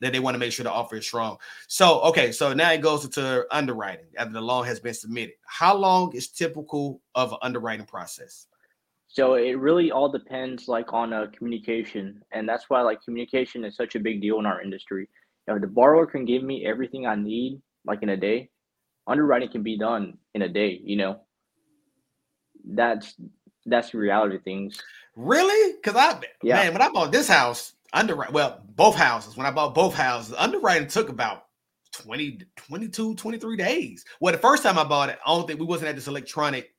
that 0.00 0.12
they 0.12 0.20
want 0.20 0.34
to 0.34 0.38
make 0.38 0.52
sure 0.52 0.64
the 0.64 0.70
offer 0.70 0.96
is 0.96 1.06
strong. 1.06 1.38
So 1.68 2.00
okay, 2.02 2.32
so 2.32 2.52
now 2.52 2.72
it 2.72 2.80
goes 2.80 3.04
into 3.04 3.46
underwriting 3.50 4.06
after 4.18 4.32
the 4.32 4.40
loan 4.40 4.66
has 4.66 4.80
been 4.80 4.94
submitted. 4.94 5.34
How 5.46 5.76
long 5.76 6.14
is 6.14 6.28
typical 6.28 7.00
of 7.14 7.32
an 7.32 7.38
underwriting 7.42 7.86
process? 7.86 8.46
So 9.08 9.34
it 9.34 9.58
really 9.58 9.90
all 9.90 10.10
depends 10.10 10.68
like 10.68 10.92
on 10.92 11.12
a 11.12 11.22
uh, 11.22 11.26
communication, 11.28 12.22
and 12.32 12.48
that's 12.48 12.68
why 12.68 12.82
like 12.82 13.02
communication 13.02 13.64
is 13.64 13.76
such 13.76 13.94
a 13.94 14.00
big 14.00 14.20
deal 14.20 14.38
in 14.38 14.46
our 14.46 14.60
industry. 14.60 15.08
If 15.48 15.60
the 15.60 15.66
borrower 15.66 16.06
can 16.06 16.24
give 16.24 16.42
me 16.42 16.66
everything 16.66 17.06
I 17.06 17.14
need 17.14 17.62
like 17.86 18.02
in 18.02 18.10
a 18.10 18.16
day, 18.16 18.50
underwriting 19.06 19.50
can 19.50 19.62
be 19.62 19.78
done 19.78 20.18
in 20.34 20.42
a 20.42 20.48
day. 20.48 20.80
You 20.82 20.96
know, 20.96 21.20
that's 22.64 23.14
that's 23.64 23.90
the 23.90 23.98
reality 23.98 24.36
of 24.36 24.42
things. 24.42 24.82
Really? 25.14 25.76
Because 25.76 25.96
I 25.96 26.20
yeah. 26.42 26.56
man, 26.56 26.72
when 26.72 26.82
I 26.82 26.90
bought 26.90 27.12
this 27.12 27.28
house, 27.28 27.72
underwrite 27.96 28.32
well, 28.32 28.62
both 28.74 28.94
houses, 28.94 29.36
when 29.36 29.46
I 29.46 29.50
bought 29.50 29.74
both 29.74 29.94
houses, 29.94 30.34
underwriting 30.36 30.88
took 30.88 31.08
about 31.08 31.46
20, 31.92 32.40
22, 32.56 33.14
23 33.14 33.56
days. 33.56 34.04
Well, 34.20 34.32
the 34.32 34.38
first 34.38 34.62
time 34.62 34.78
I 34.78 34.84
bought 34.84 35.08
it, 35.08 35.18
I 35.26 35.34
don't 35.34 35.46
think 35.46 35.58
we 35.58 35.66
wasn't 35.66 35.88
at 35.88 35.96
this 35.96 36.06
electronic, 36.06 36.74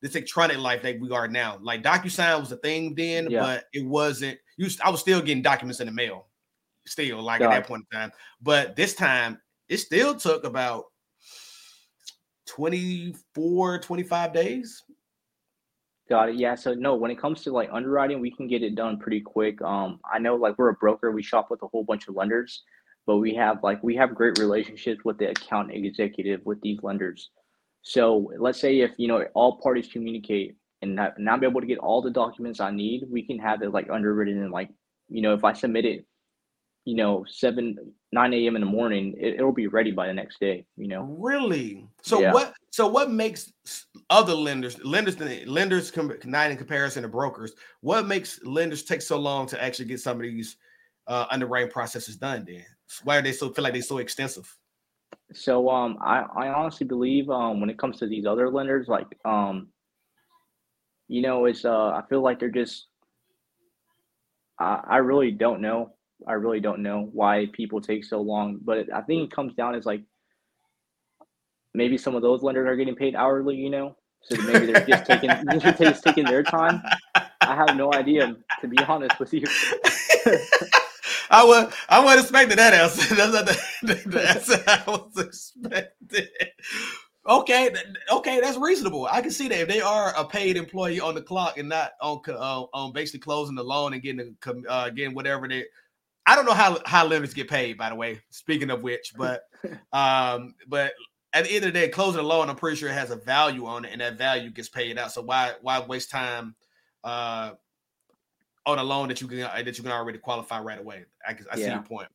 this 0.00 0.14
electronic 0.14 0.58
life 0.58 0.82
that 0.82 0.98
we 0.98 1.10
are 1.10 1.28
now. 1.28 1.58
Like 1.60 1.82
DocuSign 1.82 2.40
was 2.40 2.52
a 2.52 2.56
thing 2.56 2.94
then, 2.94 3.30
yeah. 3.30 3.40
but 3.40 3.64
it 3.72 3.84
wasn't. 3.84 4.38
You, 4.56 4.68
I 4.82 4.90
was 4.90 5.00
still 5.00 5.20
getting 5.20 5.42
documents 5.42 5.80
in 5.80 5.86
the 5.86 5.92
mail, 5.92 6.26
still 6.86 7.22
like 7.22 7.42
at 7.42 7.50
that 7.50 7.66
point 7.66 7.84
in 7.92 7.98
time. 7.98 8.12
But 8.40 8.76
this 8.76 8.94
time, 8.94 9.38
it 9.68 9.78
still 9.78 10.14
took 10.14 10.44
about 10.44 10.84
24, 12.46 13.80
25 13.80 14.32
days. 14.32 14.82
Got 16.08 16.28
it. 16.28 16.36
Yeah. 16.36 16.54
So 16.54 16.72
no, 16.74 16.94
when 16.94 17.10
it 17.10 17.18
comes 17.18 17.42
to 17.42 17.52
like 17.52 17.68
underwriting, 17.72 18.20
we 18.20 18.30
can 18.30 18.46
get 18.46 18.62
it 18.62 18.76
done 18.76 18.98
pretty 18.98 19.20
quick. 19.20 19.60
Um, 19.60 19.98
I 20.10 20.18
know 20.20 20.36
like 20.36 20.56
we're 20.56 20.68
a 20.68 20.74
broker, 20.74 21.10
we 21.10 21.22
shop 21.22 21.48
with 21.50 21.62
a 21.62 21.66
whole 21.66 21.82
bunch 21.82 22.06
of 22.06 22.14
lenders, 22.14 22.62
but 23.06 23.16
we 23.16 23.34
have 23.34 23.62
like 23.64 23.82
we 23.82 23.96
have 23.96 24.14
great 24.14 24.38
relationships 24.38 25.04
with 25.04 25.18
the 25.18 25.30
account 25.30 25.72
executive 25.72 26.42
with 26.44 26.60
these 26.60 26.78
lenders. 26.82 27.30
So 27.82 28.30
let's 28.38 28.60
say 28.60 28.80
if 28.80 28.92
you 28.98 29.08
know 29.08 29.24
all 29.34 29.60
parties 29.60 29.88
communicate 29.92 30.56
and 30.80 30.94
not, 30.94 31.18
not 31.18 31.40
be 31.40 31.46
able 31.46 31.60
to 31.60 31.66
get 31.66 31.78
all 31.78 32.02
the 32.02 32.10
documents 32.10 32.60
I 32.60 32.70
need, 32.70 33.04
we 33.10 33.26
can 33.26 33.38
have 33.40 33.62
it 33.62 33.72
like 33.72 33.90
underwritten 33.90 34.40
and 34.40 34.52
like 34.52 34.70
you 35.08 35.22
know 35.22 35.34
if 35.34 35.42
I 35.42 35.54
submit 35.54 35.84
it 35.84 36.06
you 36.86 36.94
know, 36.94 37.24
seven, 37.28 37.76
nine 38.12 38.32
a.m. 38.32 38.54
in 38.54 38.62
the 38.62 38.66
morning, 38.66 39.12
it, 39.18 39.42
will 39.42 39.52
be 39.52 39.66
ready 39.66 39.90
by 39.90 40.06
the 40.06 40.14
next 40.14 40.38
day. 40.38 40.64
You 40.76 40.86
know, 40.86 41.02
really. 41.18 41.84
So 42.00 42.20
yeah. 42.20 42.32
what? 42.32 42.54
So 42.70 42.86
what 42.86 43.10
makes 43.10 43.52
other 44.08 44.32
lenders, 44.32 44.82
lenders, 44.84 45.18
lenders, 45.46 45.92
not 46.24 46.50
in 46.50 46.56
comparison 46.56 47.02
to 47.02 47.08
brokers, 47.08 47.52
what 47.80 48.06
makes 48.06 48.40
lenders 48.44 48.84
take 48.84 49.02
so 49.02 49.18
long 49.18 49.46
to 49.48 49.62
actually 49.62 49.86
get 49.86 50.00
some 50.00 50.18
of 50.18 50.22
these 50.22 50.56
uh, 51.08 51.26
underwriting 51.28 51.72
processes 51.72 52.16
done? 52.16 52.44
Then 52.46 52.64
why 53.02 53.18
are 53.18 53.22
they 53.22 53.32
so 53.32 53.50
feel 53.50 53.64
like 53.64 53.72
they're 53.72 53.82
so 53.82 53.98
extensive? 53.98 54.56
So 55.32 55.68
um, 55.68 55.98
I 56.00 56.20
I 56.20 56.48
honestly 56.50 56.86
believe 56.86 57.28
um 57.30 57.60
when 57.60 57.68
it 57.68 57.78
comes 57.78 57.98
to 57.98 58.06
these 58.06 58.26
other 58.26 58.48
lenders, 58.48 58.86
like 58.86 59.08
um, 59.24 59.68
you 61.08 61.20
know, 61.20 61.46
it's 61.46 61.64
uh 61.64 61.88
I 61.88 62.02
feel 62.08 62.22
like 62.22 62.38
they're 62.38 62.48
just 62.48 62.86
I, 64.60 64.82
I 64.88 64.96
really 64.98 65.32
don't 65.32 65.60
know 65.60 65.95
I 66.26 66.32
really 66.32 66.60
don't 66.60 66.82
know 66.82 67.08
why 67.12 67.48
people 67.52 67.80
take 67.80 68.04
so 68.04 68.20
long, 68.20 68.58
but 68.62 68.92
I 68.92 69.02
think 69.02 69.24
it 69.24 69.34
comes 69.34 69.54
down 69.54 69.74
as 69.74 69.86
like 69.86 70.02
maybe 71.74 71.98
some 71.98 72.14
of 72.14 72.22
those 72.22 72.42
lenders 72.42 72.66
are 72.66 72.76
getting 72.76 72.96
paid 72.96 73.14
hourly, 73.14 73.56
you 73.56 73.70
know, 73.70 73.96
so 74.22 74.40
maybe 74.42 74.66
they're 74.66 74.86
just 74.86 75.06
taking 75.06 75.30
they're 75.44 75.72
just 75.72 76.02
taking 76.02 76.24
their 76.24 76.42
time. 76.42 76.82
I 77.14 77.54
have 77.54 77.76
no 77.76 77.92
idea, 77.92 78.36
to 78.60 78.68
be 78.68 78.78
honest 78.78 79.18
with 79.20 79.32
you. 79.32 79.44
I 81.30 81.44
would 81.44 81.72
I 81.88 82.04
would 82.04 82.18
expected 82.18 82.58
that 82.58 82.74
answer. 82.74 83.14
That's 83.14 83.32
not 83.32 83.46
the, 83.46 84.08
the 84.08 84.28
answer 84.28 84.62
I 84.66 84.82
was 84.86 85.12
expecting. 85.16 86.26
Okay, 87.28 87.74
okay, 88.12 88.40
that's 88.40 88.56
reasonable. 88.56 89.08
I 89.10 89.20
can 89.20 89.32
see 89.32 89.48
that 89.48 89.62
if 89.62 89.66
they 89.66 89.80
are 89.80 90.14
a 90.16 90.24
paid 90.24 90.56
employee 90.56 91.00
on 91.00 91.16
the 91.16 91.22
clock 91.22 91.58
and 91.58 91.68
not 91.68 91.94
on 92.00 92.20
uh, 92.28 92.66
on 92.72 92.92
basically 92.92 93.18
closing 93.18 93.56
the 93.56 93.64
loan 93.64 93.94
and 93.94 94.02
getting 94.02 94.36
uh, 94.68 94.90
getting 94.90 95.12
whatever 95.12 95.48
they 95.48 95.64
I 96.26 96.34
don't 96.34 96.44
know 96.44 96.54
how 96.54 96.78
how 96.84 97.06
lenders 97.06 97.34
get 97.34 97.48
paid, 97.48 97.78
by 97.78 97.88
the 97.88 97.94
way. 97.94 98.20
Speaking 98.30 98.70
of 98.70 98.82
which, 98.82 99.12
but 99.16 99.42
um, 99.92 100.54
but 100.68 100.92
at 101.32 101.44
the 101.44 101.50
end 101.50 101.64
of 101.64 101.72
the 101.72 101.78
day, 101.78 101.88
closing 101.88 102.20
a 102.20 102.24
loan, 102.24 102.50
I'm 102.50 102.56
pretty 102.56 102.76
sure 102.76 102.88
it 102.88 102.94
has 102.94 103.10
a 103.10 103.16
value 103.16 103.66
on 103.66 103.84
it, 103.84 103.92
and 103.92 104.00
that 104.00 104.18
value 104.18 104.50
gets 104.50 104.68
paid 104.68 104.98
out. 104.98 105.12
So 105.12 105.22
why 105.22 105.52
why 105.60 105.80
waste 105.80 106.10
time 106.10 106.54
uh 107.04 107.52
on 108.64 108.78
a 108.78 108.82
loan 108.82 109.08
that 109.08 109.20
you 109.20 109.28
can 109.28 109.38
that 109.38 109.78
you 109.78 109.84
can 109.84 109.92
already 109.92 110.18
qualify 110.18 110.60
right 110.60 110.80
away? 110.80 111.04
I, 111.26 111.32
I 111.32 111.34
yeah. 111.50 111.54
see 111.54 111.70
your 111.70 111.82
point. 111.82 112.08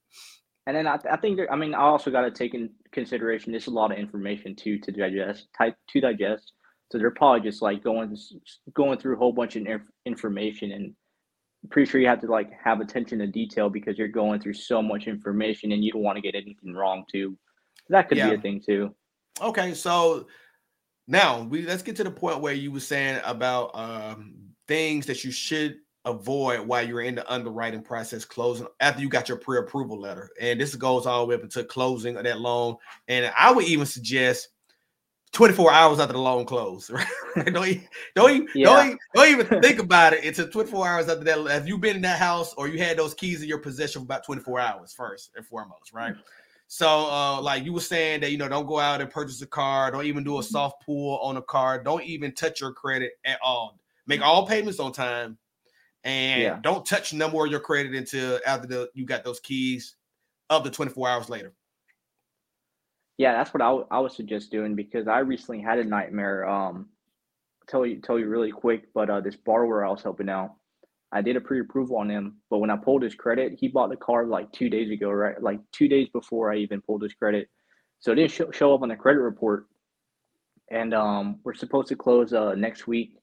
And 0.68 0.76
then 0.76 0.86
I, 0.88 1.00
I 1.10 1.18
think 1.18 1.38
there, 1.38 1.52
I 1.52 1.56
mean 1.56 1.74
I 1.74 1.80
also 1.80 2.12
got 2.12 2.22
to 2.22 2.32
take 2.32 2.54
in 2.54 2.70
consideration. 2.92 3.52
There's 3.52 3.68
a 3.68 3.72
lot 3.72 3.92
of 3.92 3.98
information 3.98 4.56
too 4.56 4.78
to 4.80 4.92
digest, 4.92 5.48
type 5.58 5.76
to 5.90 6.02
digest. 6.02 6.54
So 6.92 6.98
they're 6.98 7.12
probably 7.12 7.50
just 7.50 7.62
like 7.62 7.84
going 7.84 8.16
going 8.74 9.00
through 9.00 9.16
a 9.16 9.18
whole 9.18 9.32
bunch 9.32 9.56
of 9.56 9.66
inf- 9.66 9.92
information, 10.06 10.74
and 10.74 10.94
pretty 11.70 11.90
sure 11.90 12.02
you 12.02 12.08
have 12.08 12.22
to 12.22 12.28
like 12.28 12.52
have 12.64 12.82
attention 12.82 13.20
to 13.20 13.28
detail 13.28 13.70
because 13.70 13.98
you're 13.98 14.08
going 14.08 14.40
through 14.40 14.54
so 14.54 14.82
much 14.82 15.08
information, 15.08 15.72
and 15.72 15.84
you 15.84 15.92
don't 15.92 16.04
want 16.04 16.18
to 16.18 16.22
get 16.22 16.36
anything 16.36 16.74
wrong 16.74 17.06
too. 17.12 17.38
That 17.90 18.10
could 18.10 18.18
yeah. 18.18 18.30
be 18.30 18.36
a 18.36 18.42
thing 18.42 18.62
too. 18.66 18.96
Okay, 19.42 19.74
so 19.74 20.28
now 21.08 21.44
we 21.44 21.64
let's 21.64 21.84
get 21.84 21.96
to 21.98 22.04
the 22.04 22.12
point 22.12 22.42
where 22.42 22.54
you 22.54 22.72
were 22.72 22.80
saying 22.80 23.20
about 23.24 23.72
um, 23.74 24.36
things 24.68 25.06
that 25.06 25.24
you 25.24 25.32
should 25.32 25.78
avoid 26.06 26.62
while 26.62 26.86
you're 26.86 27.02
in 27.02 27.16
the 27.16 27.32
underwriting 27.32 27.82
process 27.82 28.26
closing 28.26 28.66
after 28.80 29.02
you 29.02 29.08
got 29.08 29.30
your 29.30 29.38
pre-approval 29.38 30.00
letter 30.00 30.32
and 30.42 30.60
this 30.60 30.74
goes 30.74 31.06
all 31.06 31.22
the 31.22 31.28
way 31.28 31.36
up 31.36 31.44
until 31.44 31.64
closing 31.66 32.18
of 32.18 32.24
that 32.24 32.42
loan 32.42 32.76
and 33.08 33.32
i 33.38 33.52
would 33.52 33.66
even 33.66 33.86
suggest 33.86 34.50
24 35.34 35.72
hours 35.72 36.00
after 36.00 36.14
the 36.14 36.20
loan 36.20 36.46
closed 36.46 36.90
right 36.92 37.08
don't 37.36 37.68
even, 37.68 37.88
don't, 38.16 38.32
even, 38.32 38.48
yeah. 38.54 38.66
don't, 38.66 38.86
even, 38.86 39.00
don't 39.14 39.28
even 39.30 39.62
think 39.62 39.80
about 39.80 40.14
it 40.14 40.26
until 40.26 40.48
24 40.48 40.88
hours 40.88 41.10
after 41.10 41.24
that 41.24 41.40
have 41.48 41.68
you 41.68 41.78
been 41.78 41.96
in 41.96 42.02
that 42.02 42.20
house 42.20 42.54
or 42.56 42.68
you 42.68 42.78
had 42.78 42.98
those 42.98 43.14
keys 43.14 43.42
in 43.42 43.48
your 43.48 43.58
possession 43.58 44.02
for 44.02 44.06
about 44.06 44.26
24 44.26 44.60
hours 44.60 44.94
first 44.94 45.32
and 45.36 45.46
foremost 45.46 45.94
right 45.94 46.16
so 46.68 47.10
uh 47.10 47.42
like 47.42 47.64
you 47.64 47.72
were 47.74 47.80
saying 47.80 48.20
that 48.20 48.32
you 48.32 48.38
know 48.38 48.50
don't 48.50 48.68
go 48.68 48.80
out 48.80 49.00
and 49.00 49.10
purchase 49.10 49.42
a 49.42 49.48
car 49.48 49.90
don't 49.90 50.06
even 50.06 50.24
do 50.24 50.38
a 50.38 50.40
mm-hmm. 50.40 50.52
soft 50.52 50.86
pull 50.86 51.18
on 51.20 51.38
a 51.38 51.42
car 51.42 51.82
don't 51.82 52.04
even 52.04 52.34
touch 52.34 52.60
your 52.60 52.74
credit 52.74 53.14
at 53.26 53.40
all 53.42 53.80
make 54.08 54.22
all 54.22 54.46
payments 54.46 54.80
on 54.80 54.92
time 54.92 55.38
and 56.04 56.42
yeah. 56.42 56.60
don't 56.62 56.86
touch 56.86 57.14
no 57.14 57.30
more 57.30 57.46
of 57.46 57.52
your 57.52 57.60
credit 57.60 57.94
until 57.94 58.40
after 58.46 58.68
the 58.68 58.90
you 58.94 59.06
got 59.06 59.24
those 59.24 59.40
keys 59.40 59.96
of 60.50 60.64
the 60.64 60.70
24 60.70 61.10
hours 61.10 61.30
later. 61.30 61.54
Yeah, 63.22 63.34
that's 63.34 63.54
what 63.54 63.62
I, 63.62 63.68
w- 63.68 63.88
I 63.92 64.00
would 64.00 64.14
suggest 64.14 64.52
doing 64.52 64.76
because 64.76 65.08
I 65.08 65.20
recently 65.20 65.62
had 65.62 65.80
a 65.80 65.84
nightmare. 65.86 66.50
Um, 66.50 66.88
tell 67.70 67.86
you 67.86 68.02
tell 68.02 68.20
you 68.20 68.28
really 68.28 68.52
quick, 68.52 68.86
but 68.96 69.10
uh, 69.12 69.22
this 69.22 69.36
borrower 69.36 69.86
I 69.86 69.92
was 69.92 70.04
helping 70.04 70.30
out, 70.30 70.56
I 71.12 71.22
did 71.22 71.36
a 71.36 71.42
pre-approval 71.42 71.98
on 71.98 72.10
him, 72.10 72.38
but 72.50 72.60
when 72.60 72.72
I 72.72 72.78
pulled 72.78 73.04
his 73.04 73.16
credit, 73.16 73.54
he 73.60 73.68
bought 73.68 73.92
the 73.92 73.98
car 73.98 74.26
like 74.26 74.52
two 74.54 74.70
days 74.70 74.92
ago, 74.92 75.12
right? 75.12 75.42
Like 75.42 75.60
two 75.72 75.88
days 75.88 76.10
before 76.14 76.52
I 76.52 76.58
even 76.58 76.82
pulled 76.82 77.04
his 77.04 77.14
credit, 77.14 77.50
so 78.00 78.14
it 78.14 78.16
didn't 78.16 78.32
show, 78.32 78.52
show 78.52 78.74
up 78.74 78.82
on 78.82 78.90
the 78.90 78.96
credit 78.96 79.22
report. 79.22 79.68
And 80.72 80.94
um, 80.94 81.42
we're 81.44 81.54
supposed 81.54 81.90
to 81.90 81.96
close 81.96 82.34
uh 82.34 82.56
next 82.56 82.88
week, 82.88 83.18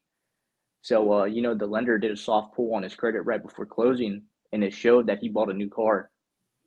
so, 0.83 1.13
uh, 1.23 1.25
you 1.25 1.43
know, 1.43 1.55
the 1.57 1.67
lender 1.67 1.99
did 1.99 2.13
a 2.13 2.17
soft 2.17 2.55
pull 2.57 2.75
on 2.75 2.85
his 2.85 2.95
credit 2.95 3.23
right 3.23 3.43
before 3.43 3.67
closing, 3.67 4.23
and 4.53 4.65
it 4.65 4.73
showed 4.73 5.09
that 5.09 5.19
he 5.21 5.29
bought 5.29 5.51
a 5.51 5.55
new 5.55 5.71
car. 5.71 6.11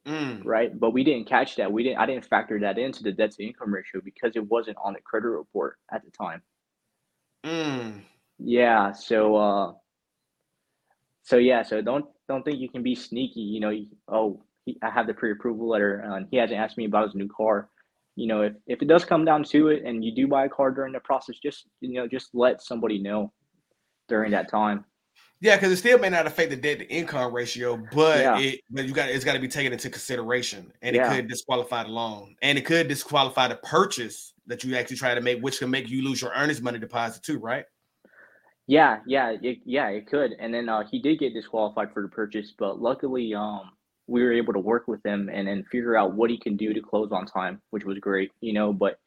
Mm. 0.07 0.41
Right, 0.43 0.77
but 0.79 0.93
we 0.93 1.03
didn't 1.03 1.29
catch 1.29 1.57
that. 1.57 1.71
We 1.71 1.83
didn't. 1.83 1.99
I 1.99 2.07
didn't 2.07 2.25
factor 2.25 2.59
that 2.59 2.79
into 2.79 3.03
the 3.03 3.11
debt 3.11 3.31
to 3.33 3.45
income 3.45 3.71
ratio 3.71 4.01
because 4.03 4.35
it 4.35 4.49
wasn't 4.49 4.77
on 4.83 4.93
the 4.93 5.01
credit 5.01 5.29
report 5.29 5.77
at 5.91 6.03
the 6.03 6.09
time. 6.09 6.41
Mm. 7.45 8.01
Yeah. 8.39 8.93
So, 8.93 9.35
uh, 9.35 9.73
so 11.21 11.37
yeah. 11.37 11.61
So 11.61 11.81
don't 11.81 12.05
don't 12.27 12.43
think 12.43 12.59
you 12.59 12.67
can 12.67 12.81
be 12.81 12.95
sneaky. 12.95 13.41
You 13.41 13.59
know. 13.59 13.69
You, 13.69 13.87
oh, 14.07 14.43
he, 14.65 14.79
I 14.81 14.89
have 14.89 15.05
the 15.05 15.13
pre-approval 15.13 15.69
letter, 15.69 15.99
and 15.99 16.27
he 16.31 16.37
hasn't 16.37 16.59
asked 16.59 16.77
me 16.77 16.85
about 16.85 17.05
his 17.05 17.15
new 17.15 17.29
car. 17.29 17.69
You 18.15 18.25
know, 18.25 18.41
if 18.41 18.53
if 18.65 18.81
it 18.81 18.87
does 18.87 19.05
come 19.05 19.23
down 19.23 19.43
to 19.45 19.67
it, 19.67 19.83
and 19.85 20.03
you 20.03 20.15
do 20.15 20.27
buy 20.27 20.45
a 20.45 20.49
car 20.49 20.71
during 20.71 20.93
the 20.93 20.99
process, 20.99 21.37
just 21.37 21.67
you 21.79 21.93
know, 21.93 22.07
just 22.07 22.29
let 22.33 22.63
somebody 22.63 22.97
know 22.97 23.31
during 24.07 24.31
that 24.31 24.49
time. 24.49 24.83
Yeah, 25.41 25.55
because 25.55 25.71
it 25.71 25.77
still 25.77 25.97
may 25.97 26.09
not 26.09 26.27
affect 26.27 26.51
the 26.51 26.55
debt 26.55 26.79
to 26.79 26.87
income 26.87 27.33
ratio, 27.33 27.81
but 27.91 28.19
yeah. 28.19 28.37
it 28.37 28.61
but 28.69 28.85
you 28.85 28.93
got 28.93 29.09
it's 29.09 29.25
got 29.25 29.33
to 29.33 29.39
be 29.39 29.47
taken 29.47 29.73
into 29.73 29.89
consideration, 29.89 30.71
and 30.83 30.95
yeah. 30.95 31.11
it 31.11 31.15
could 31.15 31.27
disqualify 31.27 31.83
the 31.83 31.89
loan, 31.89 32.35
and 32.43 32.59
it 32.59 32.65
could 32.65 32.87
disqualify 32.87 33.47
the 33.47 33.55
purchase 33.55 34.33
that 34.45 34.63
you 34.63 34.75
actually 34.75 34.97
try 34.97 35.15
to 35.15 35.21
make, 35.21 35.41
which 35.41 35.57
can 35.57 35.71
make 35.71 35.89
you 35.89 36.03
lose 36.03 36.21
your 36.21 36.31
earnest 36.35 36.61
money 36.61 36.77
deposit 36.77 37.23
too, 37.23 37.39
right? 37.39 37.65
Yeah, 38.67 38.99
yeah, 39.07 39.35
it, 39.41 39.59
yeah, 39.65 39.89
it 39.89 40.07
could. 40.07 40.33
And 40.39 40.53
then 40.53 40.69
uh, 40.69 40.83
he 40.89 41.01
did 41.01 41.19
get 41.19 41.33
disqualified 41.33 41.91
for 41.91 42.03
the 42.03 42.09
purchase, 42.09 42.53
but 42.57 42.79
luckily, 42.79 43.33
um, 43.33 43.71
we 44.07 44.21
were 44.23 44.33
able 44.33 44.53
to 44.53 44.59
work 44.59 44.87
with 44.87 45.03
him 45.03 45.29
and 45.33 45.47
then 45.47 45.65
figure 45.71 45.95
out 45.95 46.13
what 46.13 46.29
he 46.29 46.37
can 46.37 46.55
do 46.55 46.73
to 46.73 46.81
close 46.81 47.11
on 47.11 47.25
time, 47.25 47.61
which 47.71 47.83
was 47.83 47.97
great, 47.97 48.31
you 48.41 48.53
know. 48.53 48.71
But 48.71 48.99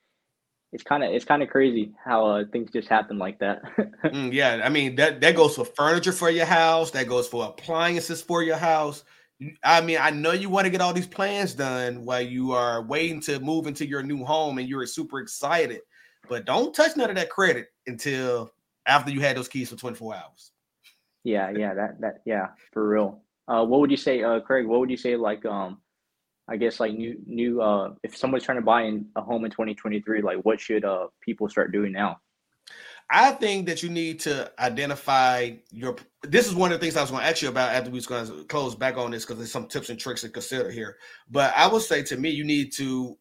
it's 0.74 0.82
kind 0.82 1.04
of 1.04 1.12
it's 1.12 1.24
kind 1.24 1.40
of 1.40 1.48
crazy 1.48 1.92
how 2.04 2.26
uh, 2.26 2.44
things 2.50 2.68
just 2.72 2.88
happen 2.88 3.16
like 3.16 3.38
that. 3.38 3.62
mm, 4.04 4.32
yeah, 4.32 4.60
I 4.64 4.68
mean 4.68 4.96
that 4.96 5.20
that 5.20 5.36
goes 5.36 5.54
for 5.54 5.64
furniture 5.64 6.10
for 6.10 6.30
your 6.30 6.46
house. 6.46 6.90
That 6.90 7.06
goes 7.06 7.28
for 7.28 7.44
appliances 7.46 8.20
for 8.20 8.42
your 8.42 8.56
house. 8.56 9.04
I 9.62 9.80
mean, 9.80 9.98
I 10.00 10.10
know 10.10 10.32
you 10.32 10.50
want 10.50 10.64
to 10.64 10.70
get 10.70 10.80
all 10.80 10.92
these 10.92 11.06
plans 11.06 11.54
done 11.54 12.04
while 12.04 12.20
you 12.20 12.52
are 12.52 12.82
waiting 12.82 13.20
to 13.22 13.38
move 13.38 13.68
into 13.68 13.86
your 13.86 14.02
new 14.02 14.24
home 14.24 14.58
and 14.58 14.68
you're 14.68 14.84
super 14.86 15.20
excited, 15.20 15.80
but 16.28 16.44
don't 16.44 16.74
touch 16.74 16.96
none 16.96 17.10
of 17.10 17.16
that 17.16 17.30
credit 17.30 17.68
until 17.86 18.50
after 18.86 19.12
you 19.12 19.20
had 19.20 19.36
those 19.36 19.48
keys 19.48 19.70
for 19.70 19.76
24 19.76 20.16
hours. 20.16 20.50
Yeah, 21.22 21.50
yeah, 21.50 21.72
that 21.74 22.00
that 22.00 22.14
yeah, 22.26 22.48
for 22.72 22.88
real. 22.88 23.22
Uh, 23.46 23.64
what 23.64 23.80
would 23.80 23.92
you 23.92 23.96
say, 23.96 24.24
uh, 24.24 24.40
Craig? 24.40 24.66
What 24.66 24.80
would 24.80 24.90
you 24.90 24.96
say, 24.96 25.14
like, 25.14 25.46
um, 25.46 25.78
I 26.48 26.56
guess 26.56 26.78
like 26.78 26.92
new 26.92 27.18
new 27.26 27.62
uh 27.62 27.94
if 28.02 28.16
someone's 28.16 28.44
trying 28.44 28.58
to 28.58 28.64
buy 28.64 28.82
in 28.82 29.06
a 29.16 29.22
home 29.22 29.44
in 29.44 29.50
2023, 29.50 30.22
like 30.22 30.38
what 30.44 30.60
should 30.60 30.84
uh 30.84 31.08
people 31.20 31.48
start 31.48 31.72
doing 31.72 31.92
now? 31.92 32.18
I 33.10 33.32
think 33.32 33.66
that 33.66 33.82
you 33.82 33.90
need 33.90 34.20
to 34.20 34.50
identify 34.58 35.52
your. 35.70 35.96
This 36.22 36.46
is 36.46 36.54
one 36.54 36.72
of 36.72 36.80
the 36.80 36.84
things 36.84 36.96
I 36.96 37.02
was 37.02 37.10
going 37.10 37.22
to 37.22 37.28
ask 37.28 37.42
you 37.42 37.48
about 37.48 37.74
after 37.74 37.90
we 37.90 37.96
was 37.96 38.06
going 38.06 38.26
to 38.26 38.44
close 38.44 38.74
back 38.74 38.96
on 38.96 39.10
this 39.10 39.24
because 39.24 39.38
there's 39.38 39.52
some 39.52 39.66
tips 39.66 39.90
and 39.90 39.98
tricks 39.98 40.22
to 40.22 40.30
consider 40.30 40.70
here. 40.70 40.96
But 41.30 41.52
I 41.54 41.66
would 41.66 41.82
say 41.82 42.02
to 42.04 42.16
me, 42.16 42.30
you 42.30 42.44
need 42.44 42.72
to 42.74 43.18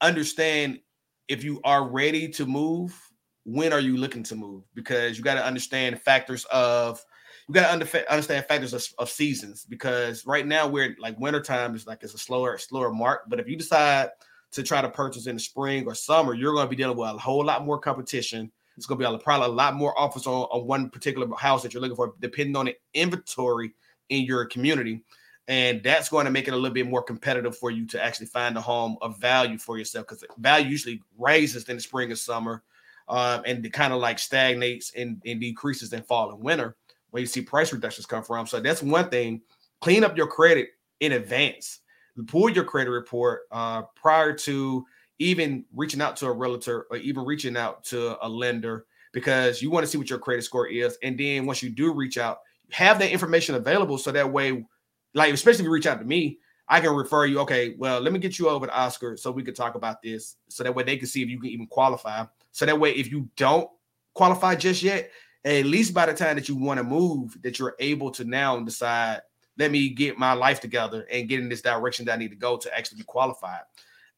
understand 0.00 0.80
if 1.28 1.44
you 1.44 1.60
are 1.64 1.88
ready 1.88 2.28
to 2.30 2.46
move. 2.46 2.98
When 3.46 3.72
are 3.72 3.80
you 3.80 3.98
looking 3.98 4.22
to 4.24 4.34
move? 4.34 4.64
Because 4.74 5.18
you 5.18 5.22
got 5.22 5.34
to 5.34 5.44
understand 5.44 6.00
factors 6.00 6.46
of 6.46 7.04
you 7.48 7.54
got 7.54 7.78
to 7.78 8.10
understand 8.10 8.46
factors 8.46 8.72
of, 8.72 8.86
of, 8.98 9.10
seasons 9.10 9.66
because 9.68 10.24
right 10.26 10.46
now 10.46 10.66
we're 10.66 10.96
like 10.98 11.18
wintertime 11.18 11.74
is 11.74 11.86
like 11.86 12.02
it's 12.02 12.14
a 12.14 12.18
slower 12.18 12.56
slower 12.56 12.90
mark. 12.92 13.22
But 13.28 13.38
if 13.38 13.48
you 13.48 13.56
decide 13.56 14.10
to 14.52 14.62
try 14.62 14.80
to 14.80 14.88
purchase 14.88 15.26
in 15.26 15.36
the 15.36 15.40
spring 15.40 15.86
or 15.86 15.94
summer, 15.94 16.32
you're 16.34 16.54
going 16.54 16.66
to 16.66 16.70
be 16.70 16.76
dealing 16.76 16.96
with 16.96 17.08
a 17.08 17.18
whole 17.18 17.44
lot 17.44 17.64
more 17.64 17.78
competition. 17.78 18.50
It's 18.76 18.86
going 18.86 18.98
to 19.00 19.08
be 19.08 19.14
a, 19.14 19.18
probably 19.18 19.48
a 19.48 19.50
lot 19.50 19.74
more 19.74 19.98
offers 19.98 20.26
on, 20.26 20.44
on 20.44 20.66
one 20.66 20.90
particular 20.90 21.28
house 21.36 21.62
that 21.62 21.74
you're 21.74 21.82
looking 21.82 21.96
for, 21.96 22.14
depending 22.20 22.56
on 22.56 22.66
the 22.66 22.76
inventory 22.94 23.74
in 24.08 24.24
your 24.24 24.44
community. 24.46 25.04
And 25.46 25.82
that's 25.82 26.08
going 26.08 26.24
to 26.24 26.30
make 26.30 26.48
it 26.48 26.54
a 26.54 26.56
little 26.56 26.72
bit 26.72 26.88
more 26.88 27.02
competitive 27.02 27.56
for 27.58 27.70
you 27.70 27.86
to 27.88 28.02
actually 28.02 28.26
find 28.26 28.56
a 28.56 28.60
home 28.62 28.96
of 29.02 29.18
value 29.18 29.58
for 29.58 29.76
yourself 29.76 30.06
because 30.06 30.24
value 30.38 30.68
usually 30.68 31.02
raises 31.18 31.68
in 31.68 31.76
the 31.76 31.82
spring 31.82 32.08
and 32.08 32.18
summer 32.18 32.62
um, 33.08 33.42
and 33.44 33.64
it 33.64 33.72
kind 33.72 33.92
of 33.92 34.00
like 34.00 34.18
stagnates 34.18 34.92
and, 34.96 35.20
and 35.26 35.40
decreases 35.40 35.92
in 35.92 36.02
fall 36.02 36.30
and 36.30 36.40
winter 36.40 36.76
where 37.14 37.20
you 37.20 37.28
see 37.28 37.40
price 37.40 37.72
reductions 37.72 38.06
come 38.06 38.24
from. 38.24 38.44
So 38.44 38.58
that's 38.58 38.82
one 38.82 39.08
thing. 39.08 39.40
Clean 39.80 40.02
up 40.02 40.16
your 40.16 40.26
credit 40.26 40.70
in 40.98 41.12
advance. 41.12 41.78
Pull 42.26 42.50
your 42.50 42.64
credit 42.64 42.90
report 42.90 43.42
uh, 43.52 43.82
prior 43.94 44.32
to 44.32 44.84
even 45.20 45.64
reaching 45.72 46.00
out 46.00 46.16
to 46.16 46.26
a 46.26 46.32
realtor 46.32 46.88
or 46.90 46.96
even 46.96 47.24
reaching 47.24 47.56
out 47.56 47.84
to 47.84 48.16
a 48.20 48.28
lender 48.28 48.86
because 49.12 49.62
you 49.62 49.70
want 49.70 49.84
to 49.84 49.86
see 49.86 49.96
what 49.96 50.10
your 50.10 50.18
credit 50.18 50.42
score 50.42 50.66
is. 50.66 50.98
And 51.04 51.16
then 51.16 51.46
once 51.46 51.62
you 51.62 51.70
do 51.70 51.92
reach 51.92 52.18
out, 52.18 52.38
have 52.72 52.98
that 52.98 53.12
information 53.12 53.54
available 53.54 53.96
so 53.96 54.10
that 54.10 54.32
way, 54.32 54.66
like 55.14 55.32
especially 55.32 55.60
if 55.60 55.66
you 55.66 55.70
reach 55.70 55.86
out 55.86 56.00
to 56.00 56.04
me, 56.04 56.40
I 56.66 56.80
can 56.80 56.96
refer 56.96 57.26
you. 57.26 57.38
Okay, 57.40 57.76
well, 57.78 58.00
let 58.00 58.12
me 58.12 58.18
get 58.18 58.40
you 58.40 58.48
over 58.48 58.66
to 58.66 58.76
Oscar 58.76 59.16
so 59.16 59.30
we 59.30 59.44
could 59.44 59.54
talk 59.54 59.76
about 59.76 60.02
this. 60.02 60.34
So 60.48 60.64
that 60.64 60.74
way 60.74 60.82
they 60.82 60.96
can 60.96 61.06
see 61.06 61.22
if 61.22 61.28
you 61.28 61.38
can 61.38 61.50
even 61.50 61.68
qualify. 61.68 62.24
So 62.50 62.66
that 62.66 62.80
way, 62.80 62.90
if 62.90 63.08
you 63.08 63.28
don't 63.36 63.70
qualify 64.14 64.56
just 64.56 64.82
yet, 64.82 65.12
at 65.44 65.66
least 65.66 65.92
by 65.92 66.06
the 66.06 66.14
time 66.14 66.36
that 66.36 66.48
you 66.48 66.56
want 66.56 66.78
to 66.78 66.84
move, 66.84 67.36
that 67.42 67.58
you're 67.58 67.76
able 67.78 68.10
to 68.12 68.24
now 68.24 68.58
decide, 68.60 69.20
let 69.58 69.70
me 69.70 69.90
get 69.90 70.18
my 70.18 70.32
life 70.32 70.60
together 70.60 71.06
and 71.10 71.28
get 71.28 71.40
in 71.40 71.48
this 71.48 71.62
direction 71.62 72.06
that 72.06 72.14
I 72.14 72.16
need 72.16 72.30
to 72.30 72.36
go 72.36 72.56
to 72.56 72.76
actually 72.76 72.98
be 72.98 73.04
qualified. 73.04 73.62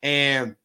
And 0.02 0.56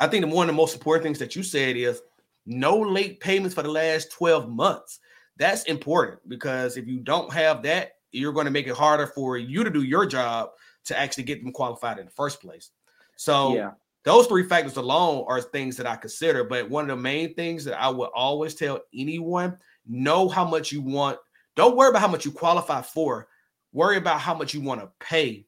I 0.00 0.08
think 0.08 0.26
one 0.26 0.48
of 0.48 0.54
the 0.54 0.60
most 0.60 0.74
important 0.74 1.04
things 1.04 1.18
that 1.18 1.36
you 1.36 1.42
said 1.42 1.76
is 1.76 2.00
no 2.46 2.78
late 2.78 3.20
payments 3.20 3.54
for 3.54 3.62
the 3.62 3.70
last 3.70 4.10
12 4.12 4.48
months. 4.48 5.00
That's 5.36 5.64
important 5.64 6.28
because 6.28 6.76
if 6.76 6.86
you 6.86 7.00
don't 7.00 7.32
have 7.32 7.62
that, 7.62 7.92
you're 8.10 8.32
going 8.32 8.46
to 8.46 8.50
make 8.50 8.66
it 8.66 8.74
harder 8.74 9.08
for 9.08 9.36
you 9.36 9.64
to 9.64 9.70
do 9.70 9.82
your 9.82 10.06
job 10.06 10.50
to 10.84 10.98
actually 10.98 11.24
get 11.24 11.42
them 11.42 11.52
qualified 11.52 11.98
in 11.98 12.06
the 12.06 12.10
first 12.12 12.40
place. 12.40 12.70
So 13.16 13.54
yeah. 13.54 13.70
those 14.04 14.26
three 14.26 14.46
factors 14.46 14.76
alone 14.76 15.24
are 15.28 15.40
things 15.40 15.76
that 15.76 15.86
I 15.86 15.96
consider. 15.96 16.44
But 16.44 16.70
one 16.70 16.88
of 16.88 16.96
the 16.96 17.02
main 17.02 17.34
things 17.34 17.64
that 17.64 17.80
I 17.80 17.88
would 17.88 18.10
always 18.14 18.54
tell 18.54 18.80
anyone 18.94 19.58
know 19.86 20.28
how 20.28 20.44
much 20.44 20.72
you 20.72 20.80
want. 20.80 21.18
Don't 21.56 21.76
worry 21.76 21.90
about 21.90 22.00
how 22.00 22.08
much 22.08 22.24
you 22.24 22.32
qualify 22.32 22.82
for. 22.82 23.28
Worry 23.72 23.96
about 23.96 24.20
how 24.20 24.34
much 24.34 24.54
you 24.54 24.60
want 24.60 24.80
to 24.80 24.90
pay 25.00 25.46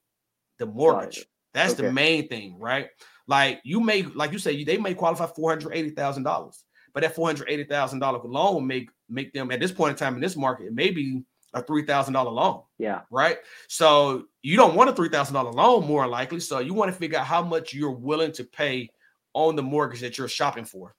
the 0.58 0.66
mortgage. 0.66 1.26
That's 1.54 1.74
okay. 1.74 1.82
the 1.84 1.92
main 1.92 2.28
thing, 2.28 2.58
right? 2.58 2.88
Like 3.26 3.60
you 3.64 3.80
may, 3.80 4.02
like 4.02 4.32
you 4.32 4.38
say, 4.38 4.62
they 4.62 4.78
may 4.78 4.94
qualify 4.94 5.26
four 5.26 5.50
hundred 5.50 5.74
eighty 5.74 5.90
thousand 5.90 6.22
dollars, 6.22 6.64
but 6.92 7.02
that 7.02 7.14
four 7.14 7.26
hundred 7.26 7.48
eighty 7.48 7.64
thousand 7.64 8.00
dollar 8.00 8.18
loan 8.18 8.54
will 8.54 8.60
make 8.60 8.90
make 9.08 9.32
them 9.32 9.50
at 9.50 9.60
this 9.60 9.72
point 9.72 9.92
in 9.92 9.96
time 9.96 10.14
in 10.14 10.20
this 10.20 10.36
market, 10.36 10.72
maybe 10.72 11.22
a 11.54 11.62
three 11.62 11.84
thousand 11.84 12.14
dollar 12.14 12.30
loan. 12.30 12.62
Yeah. 12.78 13.00
Right. 13.10 13.38
So 13.68 14.24
you 14.42 14.56
don't 14.56 14.76
want 14.76 14.90
a 14.90 14.92
three 14.92 15.08
thousand 15.08 15.34
dollar 15.34 15.52
loan, 15.52 15.86
more 15.86 16.06
likely. 16.06 16.40
So 16.40 16.58
you 16.58 16.74
want 16.74 16.92
to 16.92 16.96
figure 16.96 17.18
out 17.18 17.26
how 17.26 17.42
much 17.42 17.72
you're 17.72 17.90
willing 17.90 18.32
to 18.32 18.44
pay 18.44 18.90
on 19.32 19.56
the 19.56 19.62
mortgage 19.62 20.00
that 20.00 20.18
you're 20.18 20.28
shopping 20.28 20.64
for. 20.64 20.94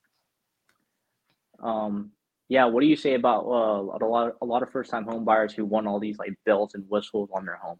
Um. 1.62 2.12
Yeah. 2.48 2.64
What 2.64 2.80
do 2.80 2.86
you 2.86 2.96
say 2.96 3.14
about 3.14 3.44
uh, 3.46 4.04
a 4.04 4.06
lot 4.06 4.34
a 4.40 4.46
lot 4.46 4.62
of 4.62 4.70
first 4.70 4.90
time 4.90 5.04
home 5.04 5.24
buyers 5.24 5.52
who 5.52 5.64
want 5.64 5.86
all 5.86 6.00
these 6.00 6.18
like 6.18 6.34
bells 6.44 6.74
and 6.74 6.84
whistles 6.88 7.28
on 7.32 7.44
their 7.44 7.56
home? 7.56 7.78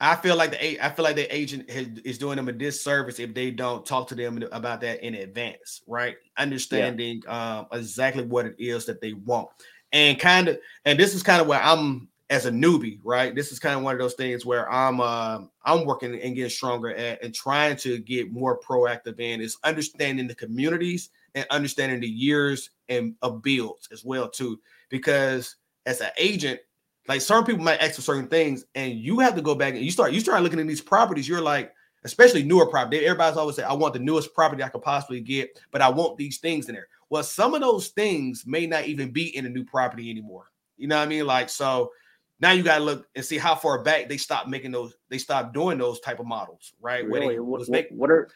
I 0.00 0.14
feel 0.14 0.36
like 0.36 0.52
the 0.52 0.84
I 0.84 0.90
feel 0.90 1.04
like 1.04 1.16
the 1.16 1.34
agent 1.34 1.68
is 1.68 2.18
doing 2.18 2.36
them 2.36 2.48
a 2.48 2.52
disservice 2.52 3.18
if 3.18 3.34
they 3.34 3.50
don't 3.50 3.84
talk 3.84 4.08
to 4.08 4.14
them 4.14 4.42
about 4.52 4.80
that 4.82 5.02
in 5.02 5.14
advance, 5.16 5.82
right? 5.88 6.16
Understanding 6.36 7.22
yeah. 7.24 7.58
um, 7.58 7.66
exactly 7.72 8.24
what 8.24 8.46
it 8.46 8.54
is 8.58 8.86
that 8.86 9.00
they 9.00 9.14
want, 9.14 9.48
and 9.92 10.18
kind 10.18 10.48
of, 10.48 10.58
and 10.84 10.98
this 10.98 11.14
is 11.14 11.24
kind 11.24 11.40
of 11.40 11.48
where 11.48 11.60
I'm 11.60 12.08
as 12.30 12.46
a 12.46 12.50
newbie, 12.50 13.00
right? 13.02 13.34
This 13.34 13.50
is 13.50 13.58
kind 13.58 13.76
of 13.76 13.82
one 13.82 13.94
of 13.94 13.98
those 13.98 14.14
things 14.14 14.46
where 14.46 14.70
I'm 14.70 15.00
uh, 15.00 15.40
I'm 15.64 15.84
working 15.84 16.14
and 16.14 16.34
getting 16.36 16.50
stronger 16.50 16.94
at 16.94 17.24
and 17.24 17.34
trying 17.34 17.76
to 17.78 17.98
get 17.98 18.30
more 18.30 18.60
proactive 18.60 19.18
in 19.18 19.40
is 19.40 19.58
understanding 19.64 20.28
the 20.28 20.34
communities 20.36 21.10
and 21.34 21.46
understanding 21.50 22.00
the 22.00 22.08
years 22.08 22.70
and 22.88 23.14
of 23.22 23.42
builds 23.42 23.88
as 23.92 24.04
well 24.04 24.28
too, 24.28 24.60
because 24.88 25.56
as 25.86 26.00
an 26.00 26.10
agent 26.18 26.60
like 27.08 27.22
certain 27.22 27.44
people 27.44 27.64
might 27.64 27.80
ask 27.80 27.94
for 27.94 28.02
certain 28.02 28.28
things, 28.28 28.66
and 28.74 28.92
you 28.92 29.18
have 29.18 29.34
to 29.34 29.42
go 29.42 29.54
back 29.54 29.74
and 29.74 29.82
you 29.82 29.90
start 29.90 30.12
you 30.12 30.20
start 30.20 30.42
looking 30.42 30.60
at 30.60 30.66
these 30.66 30.82
properties. 30.82 31.26
You're 31.26 31.40
like, 31.40 31.72
especially 32.04 32.42
newer 32.42 32.66
property. 32.66 32.98
Everybody's 33.04 33.38
always 33.38 33.56
say, 33.56 33.62
I 33.62 33.72
want 33.72 33.94
the 33.94 34.00
newest 34.00 34.34
property 34.34 34.62
I 34.62 34.68
could 34.68 34.82
possibly 34.82 35.20
get, 35.20 35.58
but 35.72 35.80
I 35.80 35.88
want 35.88 36.18
these 36.18 36.38
things 36.38 36.68
in 36.68 36.74
there. 36.74 36.88
Well, 37.10 37.22
some 37.22 37.54
of 37.54 37.62
those 37.62 37.88
things 37.88 38.44
may 38.46 38.66
not 38.66 38.84
even 38.84 39.10
be 39.10 39.34
in 39.34 39.46
a 39.46 39.48
new 39.48 39.64
property 39.64 40.10
anymore. 40.10 40.50
You 40.76 40.86
know 40.86 40.98
what 40.98 41.06
I 41.06 41.06
mean? 41.06 41.26
Like, 41.26 41.48
so 41.48 41.92
now 42.40 42.52
you 42.52 42.62
gotta 42.62 42.84
look 42.84 43.08
and 43.16 43.24
see 43.24 43.38
how 43.38 43.54
far 43.54 43.82
back 43.82 44.08
they 44.08 44.18
stopped 44.18 44.48
making 44.48 44.72
those, 44.72 44.94
they 45.08 45.18
stopped 45.18 45.54
doing 45.54 45.78
those 45.78 46.00
type 46.00 46.20
of 46.20 46.26
models, 46.26 46.74
right? 46.80 47.06
Really? 47.06 47.40
What, 47.40 47.66
make, 47.70 47.88
what, 47.90 48.10
are 48.10 48.28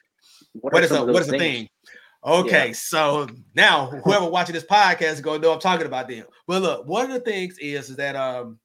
what, 0.54 0.72
what 0.72 0.82
is 0.82 0.90
a, 0.90 1.04
what 1.04 1.20
is 1.20 1.28
the 1.28 1.38
thing? 1.38 1.68
Okay, 2.24 2.68
yeah. 2.68 2.72
so 2.72 3.26
now 3.54 3.86
whoever 3.86 4.26
watching 4.26 4.54
this 4.54 4.64
podcast 4.64 5.14
is 5.14 5.20
gonna 5.20 5.40
know 5.40 5.52
I'm 5.52 5.60
talking 5.60 5.86
about 5.86 6.08
them. 6.08 6.24
But 6.46 6.62
look, 6.62 6.86
one 6.86 7.06
of 7.06 7.12
the 7.12 7.20
things 7.20 7.58
is, 7.58 7.90
is 7.90 7.96
that 7.96 8.16
um 8.16 8.58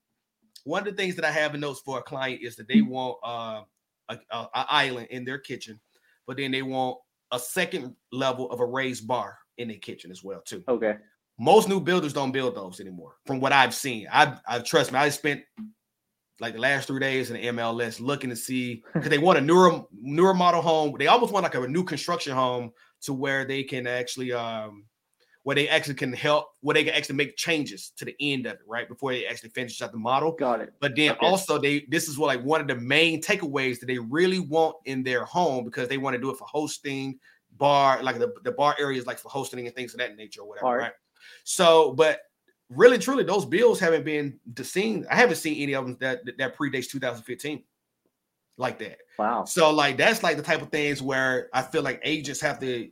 one 0.67 0.85
of 0.85 0.95
the 0.95 1.01
things 1.01 1.15
that 1.15 1.25
I 1.25 1.31
have 1.31 1.55
in 1.55 1.61
notes 1.61 1.81
for 1.83 1.97
a 1.97 2.03
client 2.03 2.41
is 2.43 2.57
that 2.57 2.67
they 2.67 2.81
want 2.81 3.17
uh, 3.23 3.61
a, 4.09 4.17
a, 4.31 4.37
a 4.53 4.65
island 4.69 5.07
in 5.11 5.23
their 5.23 5.39
kitchen, 5.39 5.79
but 6.27 6.37
then 6.37 6.51
they 6.51 6.61
want 6.61 6.97
a 7.31 7.39
second 7.39 7.95
level 8.11 8.51
of 8.51 8.59
a 8.59 8.65
raised 8.65 9.07
bar 9.07 9.37
in 9.57 9.69
their 9.69 9.77
kitchen 9.77 10.11
as 10.11 10.23
well 10.23 10.41
too. 10.41 10.63
Okay. 10.67 10.95
Most 11.39 11.69
new 11.69 11.79
builders 11.79 12.13
don't 12.13 12.31
build 12.31 12.55
those 12.55 12.79
anymore, 12.79 13.15
from 13.25 13.39
what 13.39 13.53
I've 13.53 13.73
seen. 13.73 14.07
I, 14.11 14.37
I 14.47 14.59
trust 14.59 14.91
me. 14.91 14.99
I 14.99 15.09
spent 15.09 15.41
like 16.39 16.53
the 16.53 16.59
last 16.59 16.87
three 16.87 16.99
days 16.99 17.31
in 17.31 17.39
the 17.39 17.47
MLS 17.47 17.99
looking 17.99 18.29
to 18.29 18.35
see 18.35 18.83
because 18.93 19.09
they 19.09 19.17
want 19.17 19.37
a 19.37 19.41
newer 19.41 19.83
newer 19.93 20.33
model 20.33 20.61
home. 20.61 20.95
They 20.97 21.07
almost 21.07 21.31
want 21.31 21.43
like 21.43 21.55
a 21.55 21.67
new 21.67 21.83
construction 21.83 22.33
home 22.33 22.71
to 23.01 23.13
where 23.13 23.45
they 23.45 23.63
can 23.63 23.87
actually 23.87 24.33
um 24.33 24.85
where 25.47 25.55
they 25.55 25.69
actually 25.69 25.93
can 25.93 26.11
help, 26.11 26.47
where 26.59 26.73
they 26.73 26.83
can 26.83 26.93
actually 26.93 27.15
make 27.15 27.37
changes 27.37 27.93
to 27.95 28.03
the 28.03 28.13
end 28.19 28.45
of 28.45 28.55
it, 28.55 28.59
right? 28.67 28.89
Before 28.89 29.13
they 29.13 29.25
actually 29.25 29.51
finish 29.51 29.81
out 29.81 29.93
the 29.93 29.97
model. 29.97 30.33
Got 30.33 30.59
it. 30.59 30.73
But 30.81 30.93
then 30.93 31.11
okay. 31.11 31.25
also 31.25 31.57
they 31.57 31.85
this 31.87 32.09
is 32.09 32.17
what 32.17 32.27
like 32.27 32.43
one 32.43 32.59
of 32.59 32.67
the 32.67 32.75
main 32.75 33.21
takeaways 33.21 33.79
that 33.79 33.85
they 33.85 33.97
really 33.97 34.39
want 34.39 34.75
in 34.83 35.03
their 35.03 35.23
home 35.23 35.63
because 35.63 35.87
they 35.87 35.97
want 35.97 36.15
to 36.15 36.21
do 36.21 36.29
it 36.31 36.37
for 36.37 36.45
hosting, 36.51 37.17
bar, 37.55 38.03
like 38.03 38.19
the, 38.19 38.33
the 38.43 38.51
bar 38.51 38.75
areas 38.77 39.05
like 39.05 39.19
for 39.19 39.29
hosting 39.29 39.65
and 39.65 39.73
things 39.73 39.93
of 39.93 39.99
that 39.99 40.17
nature 40.17 40.41
or 40.41 40.49
whatever, 40.49 40.77
right? 40.77 40.91
So, 41.45 41.93
but 41.93 42.19
really 42.69 42.97
truly 42.97 43.23
those 43.23 43.45
bills 43.45 43.79
haven't 43.79 44.03
been 44.03 44.37
seen. 44.61 45.05
I 45.09 45.15
haven't 45.15 45.37
seen 45.37 45.61
any 45.61 45.73
of 45.73 45.85
them 45.85 45.97
that 46.01 46.23
that 46.37 46.57
predates 46.57 46.89
2015 46.89 47.63
like 48.57 48.79
that. 48.79 48.97
Wow. 49.17 49.45
So 49.45 49.71
like 49.71 49.97
that's 49.97 50.23
like 50.23 50.37
the 50.37 50.43
type 50.43 50.61
of 50.61 50.69
things 50.69 51.01
where 51.01 51.49
I 51.53 51.61
feel 51.61 51.81
like 51.81 52.01
agents 52.03 52.41
have 52.41 52.59
to 52.59 52.89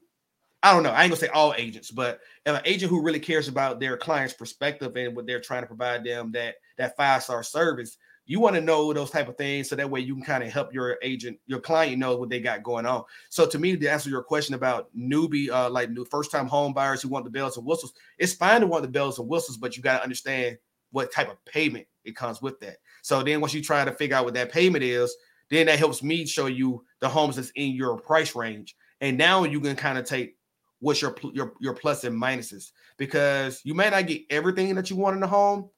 I 0.63 0.73
don't 0.73 0.81
know. 0.81 0.89
I 0.89 1.03
ain't 1.03 1.11
gonna 1.11 1.19
say 1.19 1.27
all 1.27 1.53
agents, 1.55 1.91
but 1.91 2.21
an 2.47 2.59
agent 2.65 2.89
who 2.89 3.03
really 3.03 3.19
cares 3.19 3.47
about 3.47 3.79
their 3.79 3.97
client's 3.97 4.33
perspective 4.33 4.95
and 4.95 5.15
what 5.15 5.27
they're 5.27 5.39
trying 5.39 5.61
to 5.61 5.67
provide 5.67 6.03
them 6.03 6.31
that 6.31 6.55
that 6.77 6.97
five 6.97 7.21
star 7.21 7.43
service, 7.43 7.97
you 8.25 8.39
want 8.39 8.55
to 8.55 8.61
know 8.61 8.91
those 8.91 9.11
type 9.11 9.27
of 9.27 9.37
things 9.37 9.69
so 9.69 9.75
that 9.75 9.89
way 9.89 9.99
you 9.99 10.15
can 10.15 10.23
kind 10.23 10.43
of 10.43 10.51
help 10.51 10.73
your 10.73 10.97
agent, 11.03 11.37
your 11.45 11.59
client 11.59 11.99
know 11.99 12.17
what 12.17 12.29
they 12.29 12.39
got 12.39 12.63
going 12.63 12.87
on. 12.87 13.03
So 13.29 13.45
to 13.45 13.59
me, 13.59 13.77
to 13.77 13.87
answer 13.87 14.09
your 14.09 14.23
question 14.23 14.55
about 14.55 14.89
newbie, 14.97 15.49
uh, 15.49 15.69
like 15.69 15.91
new 15.91 16.05
first 16.05 16.31
time 16.31 16.47
home 16.47 16.73
buyers 16.73 17.03
who 17.03 17.09
want 17.09 17.25
the 17.25 17.31
bells 17.31 17.57
and 17.57 17.65
whistles, 17.65 17.93
it's 18.17 18.33
fine 18.33 18.61
to 18.61 18.67
want 18.67 18.81
the 18.81 18.89
bells 18.89 19.19
and 19.19 19.27
whistles, 19.27 19.57
but 19.57 19.77
you 19.77 19.83
got 19.83 19.97
to 19.97 20.03
understand 20.03 20.57
what 20.91 21.11
type 21.11 21.29
of 21.29 21.43
payment 21.45 21.85
it 22.05 22.15
comes 22.15 22.41
with 22.41 22.59
that. 22.61 22.77
So 23.03 23.21
then 23.21 23.39
once 23.39 23.53
you 23.53 23.61
try 23.61 23.85
to 23.85 23.91
figure 23.91 24.15
out 24.15 24.25
what 24.25 24.33
that 24.33 24.51
payment 24.51 24.83
is, 24.83 25.15
then 25.49 25.67
that 25.67 25.79
helps 25.79 26.01
me 26.01 26.25
show 26.25 26.47
you 26.47 26.83
the 26.99 27.09
homes 27.09 27.35
that's 27.35 27.51
in 27.55 27.71
your 27.71 27.97
price 27.97 28.35
range. 28.35 28.75
And 29.01 29.17
now 29.17 29.43
you 29.43 29.59
can 29.59 29.75
kind 29.75 29.97
of 29.97 30.05
take 30.05 30.35
what's 30.79 31.01
your 31.01 31.15
your 31.33 31.53
your 31.59 31.73
plus 31.73 32.03
and 32.03 32.19
minuses 32.19 32.71
because 32.97 33.61
you 33.63 33.73
may 33.73 33.89
not 33.89 34.07
get 34.07 34.23
everything 34.29 34.73
that 34.75 34.89
you 34.89 34.95
want 34.95 35.15
in 35.15 35.21
the 35.21 35.27
home, 35.27 35.69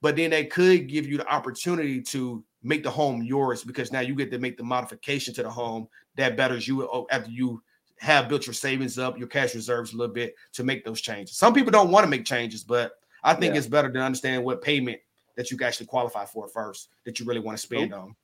but 0.00 0.16
then 0.16 0.30
they 0.30 0.44
could 0.44 0.88
give 0.88 1.06
you 1.06 1.16
the 1.16 1.28
opportunity 1.28 2.00
to 2.02 2.44
make 2.62 2.82
the 2.82 2.90
home 2.90 3.22
yours 3.22 3.62
because 3.62 3.92
now 3.92 4.00
you 4.00 4.14
get 4.14 4.30
to 4.30 4.38
make 4.38 4.56
the 4.56 4.62
modification 4.62 5.34
to 5.34 5.42
the 5.42 5.50
home 5.50 5.86
that 6.16 6.36
betters 6.36 6.66
you 6.66 6.88
oh, 6.88 7.06
after 7.10 7.30
you 7.30 7.62
have 7.98 8.28
built 8.28 8.46
your 8.46 8.54
savings 8.54 8.98
up, 8.98 9.18
your 9.18 9.28
cash 9.28 9.54
reserves 9.54 9.92
a 9.92 9.96
little 9.96 10.14
bit 10.14 10.34
to 10.52 10.64
make 10.64 10.84
those 10.84 11.00
changes. 11.00 11.36
Some 11.36 11.54
people 11.54 11.70
don't 11.70 11.90
want 11.90 12.04
to 12.04 12.10
make 12.10 12.24
changes, 12.24 12.64
but 12.64 12.92
I 13.22 13.34
think 13.34 13.54
yeah. 13.54 13.58
it's 13.58 13.66
better 13.66 13.90
to 13.90 13.98
understand 14.00 14.44
what 14.44 14.62
payment 14.62 14.98
that 15.36 15.50
you 15.50 15.58
actually 15.62 15.86
qualify 15.86 16.24
for 16.24 16.48
first 16.48 16.88
that 17.04 17.18
you 17.18 17.26
really 17.26 17.40
want 17.40 17.56
to 17.56 17.62
spend 17.62 17.92
on. 17.94 18.14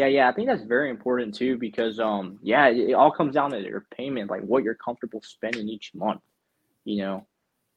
Yeah, 0.00 0.06
yeah, 0.06 0.28
I 0.30 0.32
think 0.32 0.48
that's 0.48 0.62
very 0.62 0.88
important 0.88 1.34
too 1.34 1.58
because 1.58 2.00
um 2.00 2.38
yeah, 2.42 2.68
it, 2.68 2.90
it 2.90 2.92
all 2.94 3.10
comes 3.10 3.34
down 3.34 3.50
to 3.50 3.60
your 3.60 3.84
payment, 3.94 4.30
like 4.30 4.40
what 4.40 4.64
you're 4.64 4.74
comfortable 4.82 5.20
spending 5.22 5.68
each 5.68 5.92
month. 5.94 6.22
You 6.86 7.02
know, 7.02 7.26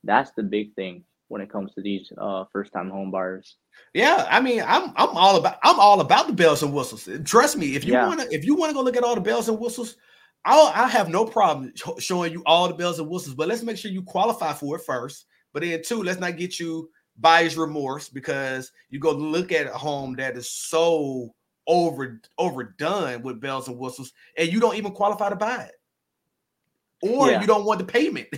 that's 0.05 0.31
the 0.31 0.43
big 0.43 0.73
thing 0.73 1.03
when 1.27 1.41
it 1.41 1.51
comes 1.51 1.73
to 1.73 1.81
these 1.81 2.13
uh 2.17 2.45
first 2.53 2.71
time 2.71 2.89
home 2.89 3.11
buyers. 3.11 3.57
Yeah, 3.93 4.25
I 4.29 4.39
mean, 4.39 4.63
I'm 4.65 4.93
I'm 4.95 5.09
all 5.17 5.35
about 5.35 5.57
I'm 5.63 5.77
all 5.81 5.99
about 5.99 6.27
the 6.27 6.33
bells 6.33 6.63
and 6.63 6.73
whistles. 6.73 7.09
Trust 7.25 7.57
me, 7.57 7.75
if 7.75 7.83
you 7.83 7.91
yeah. 7.91 8.07
want 8.07 8.21
to 8.21 8.33
if 8.33 8.45
you 8.45 8.55
want 8.55 8.69
to 8.69 8.73
go 8.73 8.83
look 8.83 8.95
at 8.95 9.03
all 9.03 9.15
the 9.15 9.19
bells 9.19 9.49
and 9.49 9.59
whistles, 9.59 9.97
I'll 10.45 10.71
I 10.73 10.87
have 10.87 11.09
no 11.09 11.25
problem 11.25 11.73
showing 11.99 12.31
you 12.31 12.41
all 12.45 12.69
the 12.69 12.73
bells 12.73 12.99
and 12.99 13.09
whistles, 13.09 13.35
but 13.35 13.49
let's 13.49 13.63
make 13.63 13.75
sure 13.75 13.91
you 13.91 14.01
qualify 14.01 14.53
for 14.53 14.77
it 14.77 14.85
first. 14.85 15.25
But 15.51 15.63
then 15.63 15.81
two, 15.83 16.01
let's 16.01 16.21
not 16.21 16.37
get 16.37 16.57
you 16.57 16.89
buyer's 17.19 17.57
remorse 17.57 18.07
because 18.07 18.71
you 18.89 18.97
go 18.97 19.11
look 19.11 19.51
at 19.51 19.67
a 19.67 19.77
home 19.77 20.15
that 20.15 20.37
is 20.37 20.49
so 20.49 21.35
over 21.67 22.21
overdone 22.37 23.21
with 23.21 23.39
bells 23.39 23.67
and 23.67 23.77
whistles, 23.77 24.13
and 24.37 24.51
you 24.51 24.59
don't 24.59 24.75
even 24.75 24.91
qualify 24.91 25.29
to 25.29 25.35
buy 25.35 25.63
it, 25.63 25.75
or 27.01 27.31
yeah. 27.31 27.41
you 27.41 27.47
don't 27.47 27.65
want 27.65 27.79
the 27.79 27.85
payment. 27.85 28.27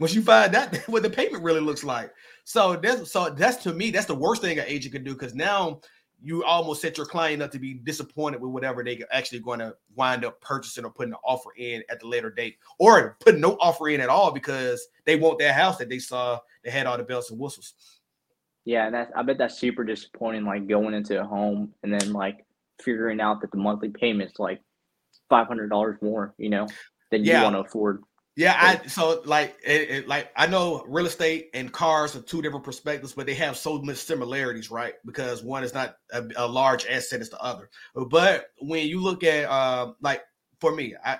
Once 0.00 0.14
you 0.14 0.22
find 0.22 0.52
that 0.52 0.76
what 0.88 1.02
the 1.02 1.10
payment 1.10 1.42
really 1.42 1.60
looks 1.60 1.84
like, 1.84 2.12
so 2.44 2.76
that's 2.76 3.10
so 3.10 3.30
that's 3.30 3.62
to 3.62 3.72
me 3.72 3.90
that's 3.90 4.06
the 4.06 4.14
worst 4.14 4.42
thing 4.42 4.58
an 4.58 4.64
agent 4.66 4.94
can 4.94 5.04
do 5.04 5.12
because 5.12 5.34
now 5.34 5.80
you 6.22 6.42
almost 6.44 6.80
set 6.80 6.96
your 6.96 7.06
client 7.06 7.42
up 7.42 7.50
to 7.52 7.58
be 7.58 7.74
disappointed 7.74 8.40
with 8.40 8.50
whatever 8.50 8.82
they 8.82 9.02
actually 9.12 9.38
going 9.38 9.58
to 9.58 9.74
wind 9.94 10.24
up 10.24 10.40
purchasing 10.40 10.84
or 10.84 10.90
putting 10.90 11.12
an 11.12 11.18
offer 11.24 11.50
in 11.58 11.82
at 11.90 12.00
the 12.00 12.08
later 12.08 12.30
date, 12.30 12.56
or 12.78 13.16
putting 13.20 13.40
no 13.40 13.56
offer 13.60 13.88
in 13.90 14.00
at 14.00 14.08
all 14.08 14.32
because 14.32 14.88
they 15.04 15.16
want 15.16 15.38
that 15.38 15.54
house 15.54 15.76
that 15.76 15.88
they 15.88 15.98
saw 15.98 16.38
that 16.64 16.70
had 16.70 16.86
all 16.86 16.96
the 16.96 17.02
bells 17.02 17.30
and 17.30 17.38
whistles. 17.38 17.74
Yeah, 18.64 18.90
that's 18.90 19.12
I 19.14 19.22
bet 19.22 19.38
that's 19.38 19.58
super 19.58 19.84
disappointing. 19.84 20.44
Like 20.44 20.66
going 20.66 20.94
into 20.94 21.20
a 21.20 21.24
home 21.24 21.72
and 21.82 21.92
then 21.92 22.12
like 22.12 22.45
figuring 22.82 23.20
out 23.20 23.40
that 23.40 23.50
the 23.50 23.58
monthly 23.58 23.88
payment's 23.88 24.38
like 24.38 24.60
five 25.28 25.46
hundred 25.46 25.68
dollars 25.68 25.96
more, 26.02 26.34
you 26.38 26.50
know, 26.50 26.66
than 27.10 27.24
yeah. 27.24 27.38
you 27.38 27.44
want 27.44 27.56
to 27.56 27.60
afford. 27.60 28.02
Yeah, 28.36 28.54
I 28.54 28.86
so 28.86 29.22
like 29.24 29.56
it, 29.64 29.90
it, 29.90 30.08
like 30.08 30.30
I 30.36 30.46
know 30.46 30.84
real 30.86 31.06
estate 31.06 31.48
and 31.54 31.72
cars 31.72 32.14
are 32.14 32.20
two 32.20 32.42
different 32.42 32.66
perspectives, 32.66 33.14
but 33.14 33.24
they 33.24 33.34
have 33.34 33.56
so 33.56 33.80
much 33.80 33.96
similarities, 33.96 34.70
right? 34.70 34.92
Because 35.06 35.42
one 35.42 35.64
is 35.64 35.72
not 35.72 35.96
a, 36.12 36.22
a 36.36 36.46
large 36.46 36.84
asset 36.84 37.22
as 37.22 37.30
the 37.30 37.40
other. 37.40 37.70
But 37.94 38.48
when 38.60 38.86
you 38.86 39.00
look 39.00 39.24
at 39.24 39.48
uh 39.48 39.92
like 40.02 40.22
for 40.60 40.74
me, 40.74 40.94
I, 41.02 41.14
I 41.14 41.18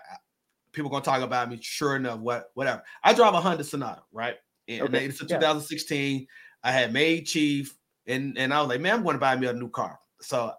people 0.72 0.90
gonna 0.90 1.02
talk 1.02 1.22
about 1.22 1.48
me. 1.48 1.58
Sure 1.62 1.96
enough, 1.96 2.20
what 2.20 2.50
whatever. 2.52 2.82
I 3.02 3.14
drive 3.14 3.32
a 3.32 3.40
Honda 3.40 3.64
Sonata, 3.64 4.02
right? 4.12 4.36
And 4.68 4.82
okay. 4.82 5.06
it's 5.06 5.20
a 5.22 5.26
2016. 5.26 6.20
Yeah. 6.20 6.26
I 6.62 6.72
had 6.72 6.92
made 6.92 7.24
chief, 7.24 7.74
and 8.06 8.36
and 8.36 8.52
I 8.52 8.60
was 8.60 8.68
like, 8.68 8.80
man, 8.80 8.96
I'm 8.96 9.02
going 9.02 9.14
to 9.14 9.20
buy 9.20 9.36
me 9.36 9.46
a 9.46 9.54
new 9.54 9.70
car. 9.70 9.98
So 10.20 10.52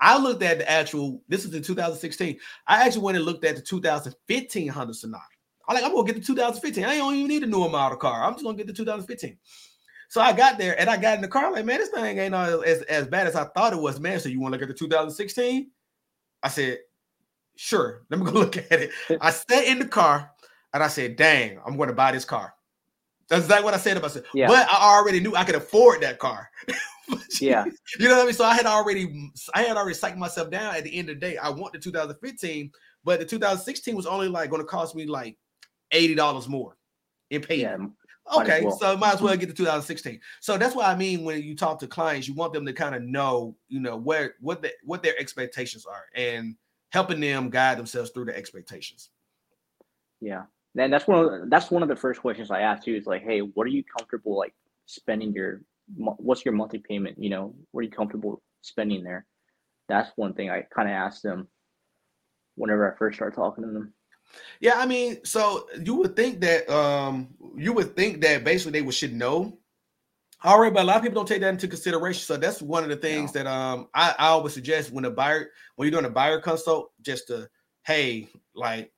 I 0.00 0.18
looked 0.18 0.42
at 0.42 0.58
the 0.58 0.70
actual, 0.70 1.22
this 1.28 1.44
is 1.44 1.54
in 1.54 1.62
2016. 1.62 2.38
I 2.66 2.84
actually 2.84 3.02
went 3.02 3.16
and 3.16 3.24
looked 3.24 3.44
at 3.44 3.56
the 3.56 3.62
2015 3.62 4.68
Honda 4.68 4.94
Sonata. 4.94 5.22
I'm 5.68 5.74
like, 5.74 5.84
I'm 5.84 5.92
gonna 5.92 6.06
get 6.06 6.16
the 6.16 6.22
2015. 6.22 6.84
I 6.84 6.96
don't 6.96 7.14
even 7.14 7.28
need 7.28 7.42
a 7.42 7.46
newer 7.46 7.68
model 7.68 7.96
car. 7.96 8.22
I'm 8.22 8.34
just 8.34 8.44
gonna 8.44 8.56
get 8.56 8.66
the 8.66 8.72
2015. 8.72 9.38
So 10.08 10.20
I 10.20 10.32
got 10.32 10.58
there 10.58 10.78
and 10.78 10.88
I 10.88 10.96
got 10.96 11.16
in 11.16 11.22
the 11.22 11.28
car. 11.28 11.46
I'm 11.46 11.52
like, 11.52 11.64
man, 11.64 11.80
this 11.80 11.88
thing 11.88 12.18
ain't 12.18 12.34
as, 12.34 12.82
as 12.82 13.06
bad 13.08 13.26
as 13.26 13.34
I 13.34 13.44
thought 13.44 13.72
it 13.72 13.80
was, 13.80 13.98
man. 13.98 14.20
So 14.20 14.28
you 14.28 14.40
want 14.40 14.52
to 14.52 14.60
look 14.60 14.62
at 14.62 14.68
the 14.68 14.78
2016? 14.78 15.70
I 16.42 16.48
said, 16.48 16.78
sure. 17.56 18.04
Let 18.10 18.20
me 18.20 18.26
go 18.26 18.32
look 18.38 18.56
at 18.56 18.72
it. 18.72 18.90
I 19.20 19.30
sat 19.30 19.64
in 19.64 19.78
the 19.78 19.88
car 19.88 20.30
and 20.72 20.82
I 20.82 20.88
said, 20.88 21.16
dang, 21.16 21.58
I'm 21.66 21.76
going 21.76 21.88
to 21.88 21.94
buy 21.94 22.12
this 22.12 22.24
car. 22.24 22.54
That's 23.28 23.42
exactly 23.42 23.64
what 23.64 23.74
I 23.74 23.78
said 23.78 23.96
about 23.96 24.10
myself. 24.10 24.26
Yeah. 24.34 24.48
But 24.48 24.68
I 24.70 24.96
already 24.96 25.18
knew 25.18 25.34
I 25.34 25.44
could 25.44 25.54
afford 25.54 26.02
that 26.02 26.18
car. 26.18 26.48
yeah. 27.40 27.64
You 27.98 28.08
know 28.08 28.16
what 28.16 28.22
I 28.22 28.24
mean? 28.26 28.34
So 28.34 28.44
I 28.44 28.54
had 28.54 28.66
already 28.66 29.30
I 29.54 29.62
had 29.62 29.76
already 29.76 29.96
psyched 29.96 30.16
myself 30.16 30.50
down 30.50 30.74
at 30.74 30.84
the 30.84 30.96
end 30.96 31.10
of 31.10 31.16
the 31.16 31.20
day. 31.20 31.36
I 31.36 31.50
want 31.50 31.72
the 31.72 31.78
2015, 31.78 32.70
but 33.04 33.20
the 33.20 33.26
2016 33.26 33.94
was 33.94 34.06
only 34.06 34.28
like 34.28 34.50
going 34.50 34.62
to 34.62 34.66
cost 34.66 34.94
me 34.94 35.06
like 35.06 35.36
$80 35.92 36.48
more 36.48 36.76
in 37.30 37.40
payment. 37.40 37.92
Yeah, 38.30 38.40
okay, 38.40 38.64
well. 38.64 38.76
so 38.78 38.96
might 38.96 39.14
as 39.14 39.20
well 39.20 39.32
mm-hmm. 39.32 39.40
get 39.40 39.48
the 39.48 39.54
2016. 39.54 40.20
So 40.40 40.56
that's 40.56 40.74
what 40.74 40.86
I 40.86 40.96
mean 40.96 41.24
when 41.24 41.42
you 41.42 41.54
talk 41.54 41.78
to 41.80 41.86
clients, 41.86 42.28
you 42.28 42.34
want 42.34 42.52
them 42.52 42.66
to 42.66 42.72
kind 42.72 42.94
of 42.94 43.02
know, 43.02 43.56
you 43.68 43.80
know, 43.80 43.96
where 43.96 44.34
what 44.40 44.62
the, 44.62 44.72
what 44.82 45.02
their 45.02 45.18
expectations 45.18 45.86
are 45.86 46.04
and 46.14 46.56
helping 46.90 47.20
them 47.20 47.50
guide 47.50 47.78
themselves 47.78 48.10
through 48.10 48.26
the 48.26 48.36
expectations. 48.36 49.10
Yeah. 50.20 50.44
And 50.76 50.92
that's 50.92 51.06
one 51.06 51.24
of 51.24 51.30
the, 51.30 51.46
that's 51.48 51.70
one 51.70 51.82
of 51.82 51.88
the 51.88 51.96
first 51.96 52.20
questions 52.20 52.50
I 52.50 52.60
ask 52.60 52.86
you 52.86 52.96
is 52.96 53.06
like, 53.06 53.22
hey, 53.22 53.40
what 53.40 53.64
are 53.64 53.70
you 53.70 53.84
comfortable 53.84 54.36
like 54.36 54.54
spending 54.86 55.32
your 55.32 55.62
what's 55.96 56.44
your 56.44 56.54
monthly 56.54 56.78
payment? 56.78 57.16
You 57.18 57.30
know, 57.30 57.54
what 57.70 57.80
are 57.80 57.84
you 57.84 57.90
comfortable 57.90 58.42
spending 58.62 59.04
there? 59.04 59.26
That's 59.88 60.10
one 60.16 60.34
thing 60.34 60.50
I 60.50 60.62
kind 60.74 60.88
of 60.88 60.94
ask 60.94 61.22
them 61.22 61.48
whenever 62.56 62.90
I 62.90 62.96
first 62.96 63.16
start 63.16 63.34
talking 63.34 63.64
to 63.64 63.70
them. 63.70 63.92
Yeah, 64.60 64.74
I 64.76 64.86
mean, 64.86 65.24
so 65.24 65.68
you 65.82 65.94
would 65.96 66.16
think 66.16 66.40
that 66.40 66.68
um 66.70 67.34
you 67.56 67.72
would 67.72 67.94
think 67.94 68.20
that 68.22 68.44
basically 68.44 68.72
they 68.72 68.82
would 68.82 68.94
should 68.94 69.14
know 69.14 69.58
all 70.44 70.60
right, 70.60 70.72
but 70.72 70.82
a 70.82 70.86
lot 70.86 70.96
of 70.96 71.02
people 71.02 71.14
don't 71.16 71.26
take 71.26 71.40
that 71.40 71.48
into 71.48 71.66
consideration. 71.66 72.20
So 72.20 72.36
that's 72.36 72.60
one 72.60 72.82
of 72.82 72.90
the 72.90 72.96
things 72.96 73.32
that 73.32 73.46
um 73.46 73.88
I, 73.94 74.14
I 74.18 74.26
always 74.28 74.52
suggest 74.52 74.92
when 74.92 75.06
a 75.06 75.10
buyer 75.10 75.50
when 75.76 75.86
you're 75.86 76.00
doing 76.00 76.10
a 76.10 76.14
buyer 76.14 76.38
consult, 76.38 76.92
just 77.00 77.28
to 77.28 77.48
hey, 77.86 78.28
like 78.54 78.92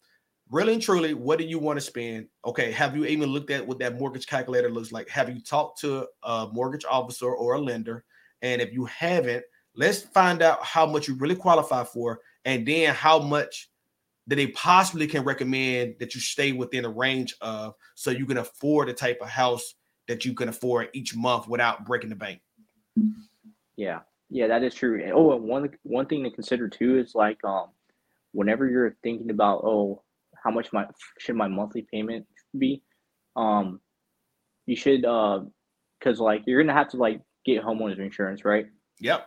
really 0.51 0.75
and 0.75 0.83
truly, 0.83 1.15
what 1.15 1.39
do 1.39 1.45
you 1.45 1.59
want 1.59 1.79
to 1.79 1.85
spend? 1.85 2.29
Okay, 2.45 2.71
have 2.73 2.97
you 2.97 3.05
even 3.05 3.29
looked 3.31 3.51
at 3.51 3.67
what 3.67 3.79
that 3.81 3.99
mortgage 3.99 4.27
calculator 4.27 4.71
looks 4.71 4.93
like? 4.93 5.09
Have 5.09 5.29
you 5.29 5.41
talked 5.41 5.81
to 5.81 6.07
a 6.23 6.49
mortgage 6.53 6.85
officer 6.85 7.33
or 7.33 7.55
a 7.55 7.61
lender? 7.61 8.05
And 8.43 8.61
if 8.61 8.73
you 8.73 8.85
haven't, 8.85 9.45
let's 9.75 10.03
find 10.03 10.43
out 10.43 10.63
how 10.63 10.87
much 10.87 11.09
you 11.09 11.15
really 11.15 11.37
qualify 11.37 11.85
for, 11.85 12.21
and 12.45 12.67
then 12.67 12.95
how 12.95 13.19
much 13.19 13.71
that 14.29 14.37
they 14.37 14.49
possibly 14.49 15.07
can 15.07 15.25
recommend 15.25 15.95
that 16.01 16.15
you 16.15 16.21
stay 16.21 16.53
within 16.53 16.85
a 16.85 16.89
range 16.89 17.35
of 17.41 17.75
so 17.95 18.11
you 18.11 18.27
can 18.27 18.39
afford 18.39 18.89
the 18.89 18.93
type 18.93 19.19
of 19.21 19.29
house 19.29 19.75
that 20.09 20.25
you 20.25 20.35
can 20.35 20.49
afford 20.49 20.89
each 20.93 21.15
month 21.17 21.49
without 21.49 21.85
breaking 21.85 22.11
the 22.11 22.17
bank. 22.17 22.41
Yeah. 23.77 24.01
Yeah, 24.29 24.49
that 24.49 24.65
is 24.65 24.75
true. 24.75 25.09
Oh, 25.15 25.37
and 25.37 25.45
one 25.45 25.71
one 25.85 26.07
thing 26.07 26.25
to 26.25 26.31
consider 26.31 26.69
too 26.69 26.99
is 26.99 27.15
like 27.15 27.43
um 27.45 27.69
whenever 28.33 28.69
you're 28.69 28.97
thinking 29.03 29.31
about 29.31 29.63
oh 29.63 30.03
how 30.47 30.53
much 30.53 30.73
my 30.73 30.87
should 31.19 31.37
my 31.37 31.49
monthly 31.49 31.87
payment 31.93 32.25
be, 32.57 32.83
um 33.35 33.81
you 34.67 34.77
should 34.77 35.05
uh 35.05 35.41
because 35.99 36.21
like 36.21 36.43
you're 36.47 36.63
gonna 36.63 36.73
have 36.73 36.89
to 36.91 36.97
like 36.97 37.21
get 37.45 37.63
homeowners 37.63 37.99
insurance, 37.99 38.45
right? 38.45 38.67
Yep. 39.01 39.27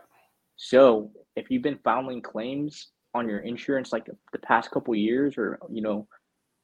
So 0.56 1.12
if 1.36 1.50
you've 1.50 1.64
been 1.64 1.80
filing 1.84 2.22
claims 2.22 2.88
on 3.14 3.28
your 3.28 3.40
insurance 3.40 3.92
like 3.92 4.08
the 4.32 4.40
past 4.40 4.72
couple 4.72 4.96
years 4.96 5.36
or 5.38 5.60
you 5.70 5.82
know 5.82 6.08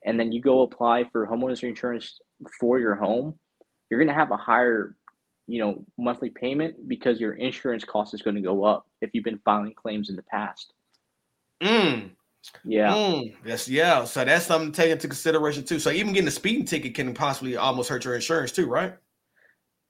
and 0.05 0.19
then 0.19 0.31
you 0.31 0.41
go 0.41 0.61
apply 0.61 1.03
for 1.11 1.27
homeowners 1.27 1.63
insurance 1.63 2.19
for 2.59 2.79
your 2.79 2.95
home 2.95 3.33
you're 3.89 3.99
going 3.99 4.07
to 4.07 4.13
have 4.13 4.31
a 4.31 4.37
higher 4.37 4.95
you 5.47 5.59
know 5.59 5.83
monthly 5.97 6.29
payment 6.29 6.75
because 6.87 7.19
your 7.19 7.33
insurance 7.33 7.83
cost 7.83 8.13
is 8.13 8.21
going 8.21 8.35
to 8.35 8.41
go 8.41 8.63
up 8.63 8.85
if 9.01 9.09
you've 9.13 9.23
been 9.23 9.41
filing 9.43 9.73
claims 9.73 10.09
in 10.09 10.15
the 10.15 10.23
past 10.23 10.73
mm. 11.63 12.11
Yeah 12.63 12.93
mm. 12.93 13.35
yes 13.45 13.67
yeah 13.67 14.03
so 14.03 14.23
that's 14.23 14.45
something 14.45 14.71
to 14.71 14.81
take 14.81 14.91
into 14.91 15.07
consideration 15.07 15.63
too 15.63 15.79
so 15.79 15.91
even 15.91 16.13
getting 16.13 16.27
a 16.27 16.31
speeding 16.31 16.65
ticket 16.65 16.93
can 16.93 17.13
possibly 17.13 17.55
almost 17.55 17.89
hurt 17.89 18.05
your 18.05 18.15
insurance 18.15 18.51
too 18.51 18.67
right 18.67 18.95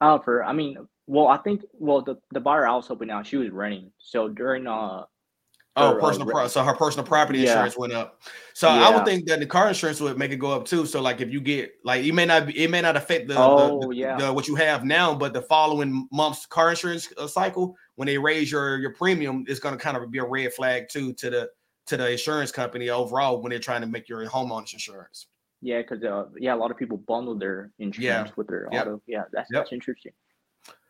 uh 0.00 0.18
for 0.18 0.44
i 0.44 0.52
mean 0.52 0.76
well 1.06 1.28
i 1.28 1.36
think 1.38 1.62
well 1.72 2.02
the, 2.02 2.16
the 2.32 2.40
buyer 2.40 2.66
i 2.66 2.74
was 2.74 2.86
hoping 2.86 3.08
now 3.08 3.22
she 3.22 3.36
was 3.36 3.50
renting 3.50 3.90
so 3.98 4.28
during 4.28 4.66
uh 4.66 5.04
Oh, 5.78 5.92
her, 5.92 5.98
uh, 5.98 6.00
personal 6.00 6.28
uh, 6.28 6.32
pro- 6.32 6.48
so 6.48 6.64
her 6.64 6.74
personal 6.74 7.06
property 7.06 7.40
yeah. 7.40 7.50
insurance 7.50 7.76
went 7.76 7.92
up. 7.92 8.22
So 8.54 8.66
yeah. 8.68 8.88
I 8.88 8.96
would 8.96 9.04
think 9.04 9.26
that 9.26 9.40
the 9.40 9.46
car 9.46 9.68
insurance 9.68 10.00
would 10.00 10.16
make 10.16 10.30
it 10.30 10.36
go 10.36 10.52
up 10.52 10.64
too. 10.64 10.86
So 10.86 11.02
like 11.02 11.20
if 11.20 11.30
you 11.30 11.40
get 11.40 11.72
like 11.84 12.02
you 12.02 12.14
may 12.14 12.24
not 12.24 12.46
be, 12.46 12.64
it 12.64 12.70
may 12.70 12.80
not 12.80 12.96
affect 12.96 13.28
the, 13.28 13.36
oh, 13.36 13.80
the, 13.80 13.88
the, 13.88 13.94
yeah. 13.94 14.16
the, 14.16 14.32
what 14.32 14.48
you 14.48 14.54
have 14.54 14.84
now, 14.84 15.14
but 15.14 15.34
the 15.34 15.42
following 15.42 16.08
month's 16.10 16.46
car 16.46 16.70
insurance 16.70 17.12
uh, 17.18 17.26
cycle 17.26 17.76
when 17.96 18.06
they 18.06 18.16
raise 18.16 18.50
your 18.50 18.78
your 18.78 18.94
premium, 18.94 19.44
it's 19.46 19.60
going 19.60 19.76
to 19.76 19.82
kind 19.82 19.98
of 19.98 20.10
be 20.10 20.18
a 20.18 20.24
red 20.24 20.52
flag 20.54 20.88
too 20.88 21.12
to 21.14 21.28
the 21.28 21.50
to 21.86 21.96
the 21.96 22.10
insurance 22.10 22.50
company 22.50 22.90
overall 22.90 23.40
when 23.40 23.50
they're 23.50 23.58
trying 23.58 23.80
to 23.80 23.86
make 23.86 24.08
your 24.08 24.26
homeowners 24.26 24.72
insurance. 24.72 25.26
Yeah, 25.62 25.82
because 25.82 26.02
uh, 26.02 26.26
yeah, 26.38 26.54
a 26.54 26.56
lot 26.56 26.70
of 26.70 26.76
people 26.76 26.98
bundle 26.98 27.34
their 27.34 27.70
insurance 27.78 28.28
yeah. 28.28 28.34
with 28.36 28.48
their 28.48 28.68
yep. 28.72 28.86
auto. 28.86 29.02
Yeah, 29.06 29.24
that's 29.32 29.50
yep. 29.50 29.62
that's 29.62 29.72
interesting. 29.72 30.12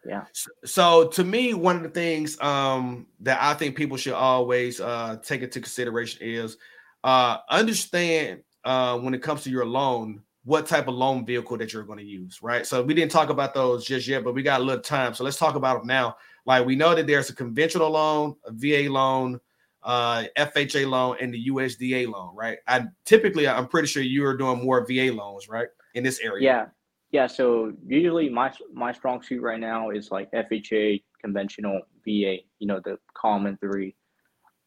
Yeah. 0.04 0.24
So 0.64 1.08
to 1.08 1.24
me, 1.24 1.54
one 1.54 1.76
of 1.76 1.82
the 1.82 1.88
things 1.88 2.40
um, 2.40 3.06
that 3.20 3.38
I 3.42 3.54
think 3.54 3.76
people 3.76 3.96
should 3.96 4.12
always 4.12 4.80
uh, 4.80 5.16
take 5.22 5.42
into 5.42 5.60
consideration 5.60 6.20
is 6.22 6.56
uh, 7.02 7.38
understand 7.50 8.42
uh, 8.64 8.98
when 8.98 9.14
it 9.14 9.22
comes 9.22 9.42
to 9.44 9.50
your 9.50 9.66
loan 9.66 10.22
what 10.44 10.64
type 10.66 10.86
of 10.86 10.94
loan 10.94 11.26
vehicle 11.26 11.56
that 11.56 11.72
you're 11.72 11.82
going 11.82 11.98
to 11.98 12.04
use, 12.04 12.40
right? 12.40 12.64
So 12.64 12.80
we 12.80 12.94
didn't 12.94 13.10
talk 13.10 13.30
about 13.30 13.52
those 13.52 13.84
just 13.84 14.06
yet, 14.06 14.22
but 14.22 14.32
we 14.32 14.44
got 14.44 14.60
a 14.60 14.64
little 14.64 14.80
time, 14.80 15.12
so 15.12 15.24
let's 15.24 15.38
talk 15.38 15.56
about 15.56 15.78
them 15.78 15.88
now. 15.88 16.16
Like 16.44 16.64
we 16.64 16.76
know 16.76 16.94
that 16.94 17.08
there's 17.08 17.30
a 17.30 17.34
conventional 17.34 17.90
loan, 17.90 18.36
a 18.44 18.52
VA 18.52 18.88
loan, 18.88 19.40
uh, 19.86 20.24
FHA 20.36 20.88
loan, 20.88 21.16
and 21.20 21.32
the 21.32 21.46
USDA 21.48 22.12
loan, 22.12 22.34
right? 22.34 22.58
I 22.66 22.86
typically, 23.04 23.48
I'm 23.48 23.68
pretty 23.68 23.88
sure 23.88 24.02
you 24.02 24.26
are 24.26 24.36
doing 24.36 24.62
more 24.62 24.84
VA 24.84 25.12
loans, 25.12 25.48
right, 25.48 25.68
in 25.94 26.02
this 26.02 26.18
area. 26.20 26.44
Yeah, 26.44 26.66
yeah, 27.12 27.28
so 27.28 27.72
usually 27.86 28.28
my 28.28 28.52
my 28.74 28.92
strong 28.92 29.22
suit 29.22 29.40
right 29.40 29.60
now 29.60 29.90
is 29.90 30.10
like 30.10 30.30
FHA, 30.32 31.02
conventional, 31.22 31.80
VA, 32.04 32.38
you 32.58 32.66
know, 32.66 32.80
the 32.84 32.98
common 33.16 33.56
three. 33.58 33.94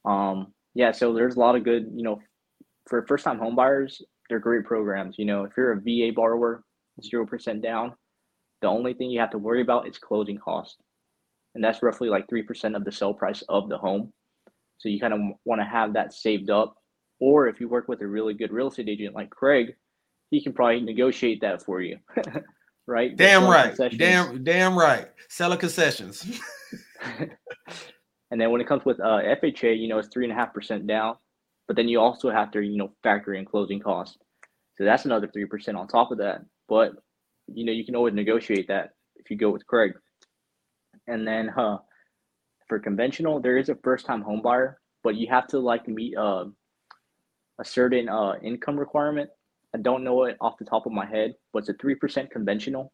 Um, 0.05 0.53
yeah, 0.74 0.91
so 0.91 1.13
there's 1.13 1.36
a 1.36 1.39
lot 1.39 1.57
of 1.57 1.65
good, 1.65 1.91
you 1.93 2.03
know, 2.03 2.20
for 2.88 3.05
first 3.05 3.26
time 3.26 3.39
home 3.39 3.55
buyers, 3.55 4.01
they're 4.30 4.39
great 4.39 4.63
programs. 4.63 5.15
You 5.20 5.26
know, 5.26 5.43
if 5.43 5.51
you're 5.57 5.74
a 5.74 5.82
VA 5.82 6.13
borrower, 6.15 6.63
zero 7.03 7.26
percent 7.26 7.61
down, 7.61 7.93
the 8.61 8.67
only 8.67 8.93
thing 8.93 9.11
you 9.11 9.20
have 9.20 9.32
to 9.32 9.38
worry 9.38 9.61
about 9.61 9.88
is 9.88 9.97
closing 9.97 10.38
costs. 10.38 10.78
And 11.55 11.63
that's 11.63 11.84
roughly 11.84 12.07
like 12.07 12.30
three 12.30 12.43
percent 12.43 12.78
of 12.78 12.86
the 12.86 12.91
sell 12.91 13.13
price 13.13 13.43
of 13.49 13.67
the 13.67 13.78
home. 13.78 14.13
So 14.80 14.89
you 14.89 14.99
kind 14.99 15.13
of 15.13 15.19
want 15.45 15.61
to 15.61 15.65
have 15.65 15.93
that 15.93 16.13
saved 16.13 16.49
up. 16.49 16.75
Or 17.19 17.47
if 17.47 17.59
you 17.59 17.67
work 17.67 17.88
with 17.88 18.01
a 18.01 18.07
really 18.07 18.34
good 18.34 18.51
real 18.51 18.69
estate 18.69 18.89
agent 18.89 19.13
like 19.13 19.30
Craig, 19.30 19.75
he 20.32 20.41
can 20.41 20.53
probably 20.53 20.82
negotiate 20.82 21.41
that 21.41 21.63
for 21.63 21.82
you. 21.82 21.97
right? 22.88 23.15
Damn 23.15 23.43
right. 23.43 23.75
Damn, 23.97 24.43
damn 24.43 24.77
right. 24.77 25.07
Seller 25.27 25.57
concessions. 25.57 26.25
and 28.32 28.39
then 28.41 28.51
when 28.51 28.61
it 28.61 28.67
comes 28.67 28.86
with 28.86 28.99
uh, 28.99 29.21
FHA, 29.43 29.80
you 29.80 29.88
know, 29.88 29.99
it's 29.99 30.09
three 30.09 30.25
and 30.25 30.32
a 30.32 30.36
half 30.36 30.53
percent 30.53 30.88
down, 30.88 31.15
but 31.67 31.75
then 31.75 31.88
you 31.88 31.99
also 31.99 32.30
have 32.30 32.51
to, 32.51 32.61
you 32.61 32.77
know, 32.77 32.91
factor 33.03 33.34
in 33.34 33.45
closing 33.45 33.80
costs. 33.80 34.17
So 34.77 34.86
that's 34.86 35.05
another 35.05 35.27
three 35.27 35.45
percent 35.45 35.77
on 35.77 35.88
top 35.88 36.11
of 36.11 36.17
that. 36.19 36.41
But 36.67 36.93
you 37.47 37.65
know, 37.65 37.71
you 37.71 37.86
can 37.86 37.95
always 37.95 38.13
negotiate 38.13 38.67
that 38.67 38.91
if 39.15 39.30
you 39.30 39.38
go 39.38 39.49
with 39.49 39.65
Craig. 39.67 39.93
And 41.07 41.27
then 41.27 41.49
uh, 41.49 41.77
for 42.70 42.80
conventional, 42.80 43.41
there 43.41 43.57
is 43.57 43.67
a 43.70 43.76
first 43.76 44.05
time 44.05 44.22
home 44.22 44.41
buyer, 44.41 44.80
but 45.03 45.15
you 45.15 45.28
have 45.28 45.47
to 45.47 45.59
like 45.59 45.88
meet 45.88 46.15
uh, 46.15 46.45
a 47.59 47.65
certain 47.65 48.07
uh, 48.07 48.36
income 48.41 48.80
requirement 48.80 49.30
I 49.74 49.78
don't 49.78 50.03
know 50.03 50.24
it 50.24 50.38
off 50.41 50.57
the 50.57 50.65
top 50.65 50.86
of 50.86 50.91
my 50.91 51.05
head, 51.05 51.36
but 51.53 51.59
it's 51.59 51.70
a 51.70 51.74
three 51.74 51.95
percent 51.95 52.32
conventional, 52.32 52.91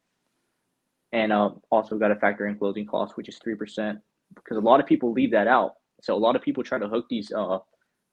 and 1.12 1.32
uh, 1.32 1.50
also 1.70 1.96
got 1.96 2.08
to 2.08 2.16
factor 2.16 2.46
in 2.46 2.58
closing 2.58 2.86
costs, 2.86 3.16
which 3.16 3.28
is 3.28 3.38
three 3.38 3.54
percent, 3.54 3.98
because 4.34 4.56
a 4.56 4.60
lot 4.60 4.80
of 4.80 4.86
people 4.86 5.12
leave 5.12 5.30
that 5.32 5.46
out. 5.46 5.72
So 6.02 6.14
a 6.14 6.18
lot 6.18 6.36
of 6.36 6.42
people 6.42 6.62
try 6.62 6.78
to 6.78 6.88
hook 6.88 7.06
these, 7.08 7.32
uh, 7.32 7.58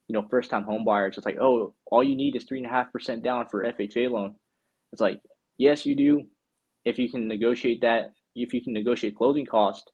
you 0.07 0.13
know, 0.13 0.25
first 0.29 0.49
time 0.49 0.63
home 0.63 0.85
buyers. 0.85 1.17
It's 1.17 1.25
like, 1.25 1.39
oh, 1.39 1.73
all 1.87 2.03
you 2.03 2.15
need 2.15 2.35
is 2.35 2.45
three 2.45 2.59
and 2.59 2.67
a 2.67 2.69
half 2.69 2.91
percent 2.93 3.23
down 3.23 3.47
for 3.49 3.65
FHA 3.65 4.09
loan. 4.09 4.35
It's 4.93 5.01
like, 5.01 5.19
yes, 5.57 5.85
you 5.85 5.95
do, 5.95 6.23
if 6.85 6.97
you 6.97 7.09
can 7.09 7.27
negotiate 7.27 7.81
that, 7.81 8.13
if 8.35 8.53
you 8.53 8.61
can 8.61 8.73
negotiate 8.73 9.17
closing 9.17 9.45
cost, 9.45 9.91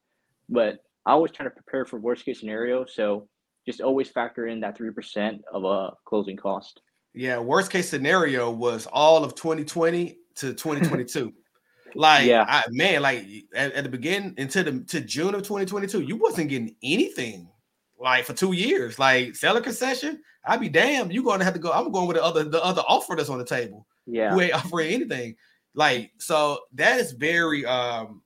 but 0.48 0.80
I 1.06 1.12
always 1.12 1.32
try 1.32 1.44
to 1.44 1.50
prepare 1.50 1.86
for 1.86 2.00
worst 2.00 2.26
case 2.26 2.40
scenario. 2.40 2.86
So 2.86 3.28
just 3.66 3.82
always 3.82 4.10
factor 4.10 4.48
in 4.48 4.60
that 4.62 4.78
three 4.78 4.92
percent 4.92 5.42
of 5.52 5.64
a 5.64 5.92
closing 6.06 6.38
cost. 6.38 6.82
Yeah, 7.14 7.40
worst 7.40 7.72
case 7.72 7.90
scenario 7.90 8.52
was 8.52 8.88
all 8.88 9.24
of 9.24 9.36
2020 9.36 10.18
to 10.36 10.54
2022. 10.54 11.34
like, 11.96 12.26
yeah, 12.26 12.46
I, 12.48 12.64
man, 12.70 13.02
like 13.02 13.26
at, 13.54 13.74
at, 13.74 13.84
the 13.84 13.90
beginning 13.90 14.36
until 14.38 14.64
the 14.64 14.80
to 14.86 15.02
June 15.02 15.34
of 15.34 15.42
2022, 15.42 16.02
you 16.02 16.18
wasn't 16.18 16.50
getting 16.50 16.76
anything 16.84 17.50
like 18.00 18.26
for 18.26 18.34
two 18.34 18.54
years. 18.54 19.00
Like 19.00 19.36
seller 19.36 19.62
concession, 19.62 20.22
I'd 20.46 20.60
be 20.60 20.70
damned. 20.70 21.14
You're 21.14 21.24
gonna 21.24 21.44
have 21.44 21.54
to 21.54 21.60
go. 21.60 21.72
I'm 21.72 21.92
going 21.92 22.08
with 22.08 22.18
the 22.18 22.24
other 22.24 22.44
the 22.44 22.64
other 22.64 22.84
offer 22.88 23.16
that's 23.16 23.30
on 23.30 23.40
the 23.40 23.46
table. 23.46 23.88
Yeah, 24.06 24.34
who 24.34 24.42
ain't 24.42 24.54
offering 24.66 24.94
anything. 24.94 25.36
Like, 25.76 26.12
so 26.18 26.60
that 26.74 27.00
is 27.00 27.12
very 27.12 27.66
um 27.66 28.22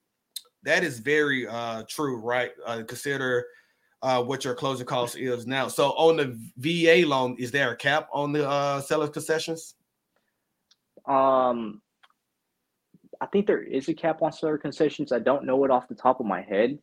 that 0.63 0.83
is 0.83 0.99
very 0.99 1.47
uh 1.47 1.83
true, 1.87 2.17
right? 2.17 2.51
Uh, 2.65 2.83
consider 2.87 3.45
uh, 4.01 4.21
what 4.21 4.43
your 4.43 4.53
closing 4.53 4.85
cost 4.85 5.17
is 5.17 5.47
now. 5.47 5.69
So 5.69 5.91
on 5.91 6.17
the 6.17 6.37
VA 6.57 7.07
loan, 7.07 7.37
is 7.39 7.51
there 7.51 7.71
a 7.71 7.75
cap 7.75 8.09
on 8.11 8.33
the 8.33 8.47
uh, 8.47 8.81
seller 8.81 9.07
concessions? 9.07 9.75
Um, 11.05 11.81
I 13.21 13.25
think 13.27 13.47
there 13.47 13.63
is 13.63 13.87
a 13.87 13.93
cap 13.93 14.21
on 14.21 14.33
seller 14.33 14.57
concessions. 14.57 15.13
I 15.13 15.19
don't 15.19 15.45
know 15.45 15.63
it 15.63 15.71
off 15.71 15.87
the 15.87 15.95
top 15.95 16.19
of 16.19 16.25
my 16.25 16.41
head. 16.41 16.79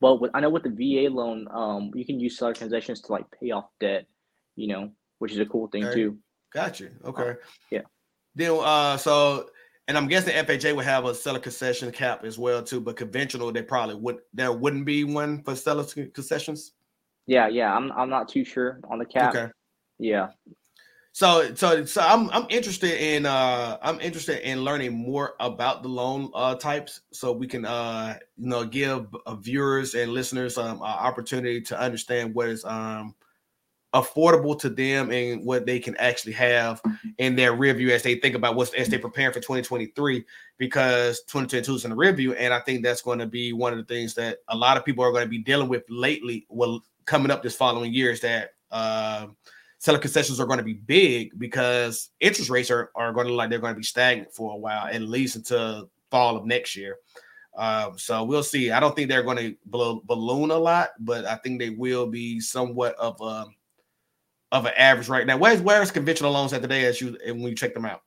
But 0.00 0.20
with, 0.20 0.30
I 0.34 0.40
know 0.40 0.50
with 0.50 0.62
the 0.62 0.70
VA 0.70 1.12
loan, 1.12 1.48
um, 1.50 1.90
you 1.94 2.04
can 2.04 2.20
use 2.20 2.38
seller 2.38 2.54
concessions 2.54 3.00
to 3.02 3.12
like 3.12 3.24
pay 3.40 3.50
off 3.50 3.64
debt, 3.80 4.06
you 4.54 4.68
know, 4.68 4.92
which 5.18 5.32
is 5.32 5.38
a 5.40 5.46
cool 5.46 5.66
thing 5.68 5.84
Okay. 5.86 5.94
too. 5.94 6.18
Gotcha. 6.52 6.90
Okay. 7.04 7.34
yeah. 7.70 7.82
Then 8.36 8.52
uh 8.62 8.96
so 8.98 9.48
and 9.88 9.96
I'm 9.96 10.08
guessing 10.08 10.34
FHA 10.34 10.74
would 10.74 10.84
have 10.84 11.04
a 11.04 11.14
seller 11.14 11.38
concession 11.38 11.92
cap 11.92 12.24
as 12.24 12.38
well 12.38 12.62
too, 12.62 12.80
but 12.80 12.96
conventional 12.96 13.52
they 13.52 13.62
probably 13.62 13.94
would 13.94 14.18
there 14.34 14.52
wouldn't 14.52 14.84
be 14.84 15.04
one 15.04 15.42
for 15.42 15.54
seller 15.54 15.84
concessions. 16.12 16.72
Yeah, 17.26 17.48
yeah. 17.48 17.74
I'm 17.74 17.92
I'm 17.92 18.10
not 18.10 18.28
too 18.28 18.44
sure 18.44 18.80
on 18.88 18.98
the 18.98 19.06
cap. 19.06 19.34
Okay. 19.34 19.52
Yeah. 19.98 20.28
So 21.12 21.54
so 21.54 21.84
so 21.84 22.02
I'm 22.02 22.28
I'm 22.30 22.46
interested 22.50 23.00
in 23.00 23.26
uh 23.26 23.78
I'm 23.80 24.00
interested 24.00 24.46
in 24.48 24.62
learning 24.62 24.92
more 24.92 25.34
about 25.40 25.82
the 25.82 25.88
loan 25.88 26.30
uh 26.34 26.56
types 26.56 27.00
so 27.12 27.32
we 27.32 27.46
can 27.46 27.64
uh 27.64 28.18
you 28.36 28.48
know 28.48 28.64
give 28.64 29.06
uh, 29.24 29.34
viewers 29.36 29.94
and 29.94 30.12
listeners 30.12 30.58
um 30.58 30.76
an 30.76 30.82
opportunity 30.82 31.60
to 31.62 31.80
understand 31.80 32.34
what 32.34 32.48
is 32.48 32.64
um 32.66 33.14
affordable 33.94 34.58
to 34.58 34.68
them 34.68 35.10
and 35.10 35.44
what 35.44 35.64
they 35.64 35.78
can 35.78 35.96
actually 35.96 36.32
have 36.32 36.82
in 37.18 37.36
their 37.36 37.54
review 37.54 37.90
as 37.90 38.02
they 38.02 38.16
think 38.16 38.34
about 38.34 38.54
what's 38.54 38.74
as 38.74 38.88
they 38.88 38.98
prepare 38.98 39.32
for 39.32 39.40
2023 39.40 40.24
because 40.58 41.20
2022 41.22 41.74
is 41.74 41.84
in 41.84 41.90
the 41.90 41.96
review 41.96 42.34
and 42.34 42.52
I 42.52 42.60
think 42.60 42.82
that's 42.82 43.00
going 43.00 43.20
to 43.20 43.26
be 43.26 43.52
one 43.52 43.72
of 43.72 43.78
the 43.78 43.84
things 43.84 44.14
that 44.14 44.38
a 44.48 44.56
lot 44.56 44.76
of 44.76 44.84
people 44.84 45.04
are 45.04 45.12
going 45.12 45.24
to 45.24 45.30
be 45.30 45.38
dealing 45.38 45.68
with 45.68 45.84
lately 45.88 46.46
well 46.48 46.82
coming 47.04 47.30
up 47.30 47.42
this 47.42 47.54
following 47.54 47.92
year 47.92 48.10
is 48.10 48.20
that 48.20 48.50
uh, 48.70 49.28
seller 49.78 49.98
concessions 49.98 50.40
are 50.40 50.46
going 50.46 50.58
to 50.58 50.64
be 50.64 50.74
big 50.74 51.38
because 51.38 52.10
interest 52.20 52.50
rates 52.50 52.70
are, 52.70 52.90
are 52.96 53.12
going 53.12 53.28
to 53.28 53.32
like 53.32 53.50
they're 53.50 53.60
going 53.60 53.74
to 53.74 53.78
be 53.78 53.84
stagnant 53.84 54.32
for 54.34 54.52
a 54.52 54.56
while 54.56 54.86
at 54.86 55.00
least 55.00 55.36
until 55.36 55.88
fall 56.10 56.36
of 56.36 56.44
next 56.44 56.76
year. 56.76 56.96
Um, 57.56 57.98
so 57.98 58.24
we'll 58.24 58.42
see. 58.42 58.70
I 58.70 58.80
don't 58.80 58.94
think 58.94 59.08
they're 59.08 59.22
going 59.22 59.38
to 59.38 59.56
balloon 59.64 60.50
a 60.50 60.58
lot 60.58 60.90
but 60.98 61.24
i 61.24 61.36
think 61.36 61.58
they 61.58 61.70
will 61.70 62.06
be 62.06 62.40
somewhat 62.40 62.94
of 62.96 63.18
a 63.20 63.46
of 64.52 64.66
an 64.66 64.72
average 64.76 65.08
right 65.08 65.26
now. 65.26 65.36
Where's 65.36 65.60
where's 65.60 65.90
conventional 65.90 66.32
loans 66.32 66.52
at 66.52 66.62
today 66.62 66.84
as 66.84 67.00
you 67.00 67.16
when 67.26 67.40
you 67.40 67.54
check 67.54 67.74
them 67.74 67.84
out? 67.84 68.02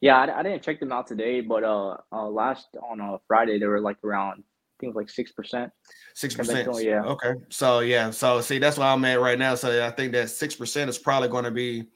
Yeah, 0.00 0.16
I, 0.16 0.40
I 0.40 0.42
didn't 0.42 0.62
check 0.62 0.80
them 0.80 0.92
out 0.92 1.06
today, 1.06 1.40
but 1.40 1.62
uh, 1.62 1.96
uh 2.12 2.28
last 2.28 2.68
on 2.82 3.00
uh, 3.00 3.18
Friday 3.26 3.58
they 3.58 3.66
were 3.66 3.80
like 3.80 3.98
around 4.04 4.42
I 4.42 4.80
think 4.80 4.94
it 4.94 4.96
was 4.96 5.02
like 5.02 5.10
six 5.10 5.30
percent. 5.32 5.70
Six 6.14 6.34
percent. 6.34 6.68
Yeah. 6.82 7.02
Okay. 7.02 7.34
So 7.50 7.80
yeah. 7.80 8.10
So 8.10 8.40
see, 8.40 8.58
that's 8.58 8.78
where 8.78 8.88
I'm 8.88 9.04
at 9.04 9.20
right 9.20 9.38
now. 9.38 9.54
So 9.54 9.86
I 9.86 9.90
think 9.90 10.12
that 10.12 10.30
six 10.30 10.54
percent 10.54 10.88
is 10.88 10.98
probably 10.98 11.28
going 11.28 11.44
to 11.44 11.50
be 11.50 11.86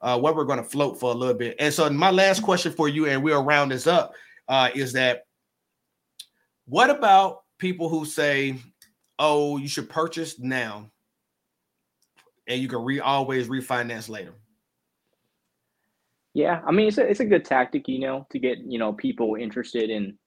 uh, 0.00 0.18
what 0.18 0.34
we're 0.34 0.44
going 0.44 0.62
to 0.62 0.64
float 0.64 0.98
for 0.98 1.12
a 1.12 1.14
little 1.14 1.34
bit. 1.34 1.56
And 1.58 1.72
so 1.72 1.88
my 1.90 2.10
last 2.10 2.42
question 2.42 2.72
for 2.72 2.88
you, 2.88 3.06
and 3.06 3.22
we'll 3.22 3.44
round 3.44 3.70
this 3.72 3.86
up, 3.86 4.14
uh, 4.48 4.70
is 4.74 4.94
that 4.94 5.26
what 6.64 6.88
about 6.88 7.42
people 7.58 7.90
who 7.90 8.06
say, 8.06 8.56
"Oh, 9.18 9.58
you 9.58 9.68
should 9.68 9.90
purchase 9.90 10.38
now, 10.38 10.90
and 12.50 12.60
you 12.60 12.68
can 12.68 12.84
re 12.84 13.00
always 13.00 13.48
refinance 13.48 14.10
later." 14.10 14.34
Yeah, 16.34 16.60
I 16.66 16.72
mean 16.72 16.88
it's 16.88 16.98
a 16.98 17.08
it's 17.08 17.20
a 17.20 17.24
good 17.24 17.44
tactic, 17.44 17.88
you 17.88 18.00
know, 18.00 18.26
to 18.30 18.38
get 18.38 18.58
you 18.58 18.78
know 18.78 18.92
people 18.92 19.36
interested 19.40 19.90
in, 19.90 20.18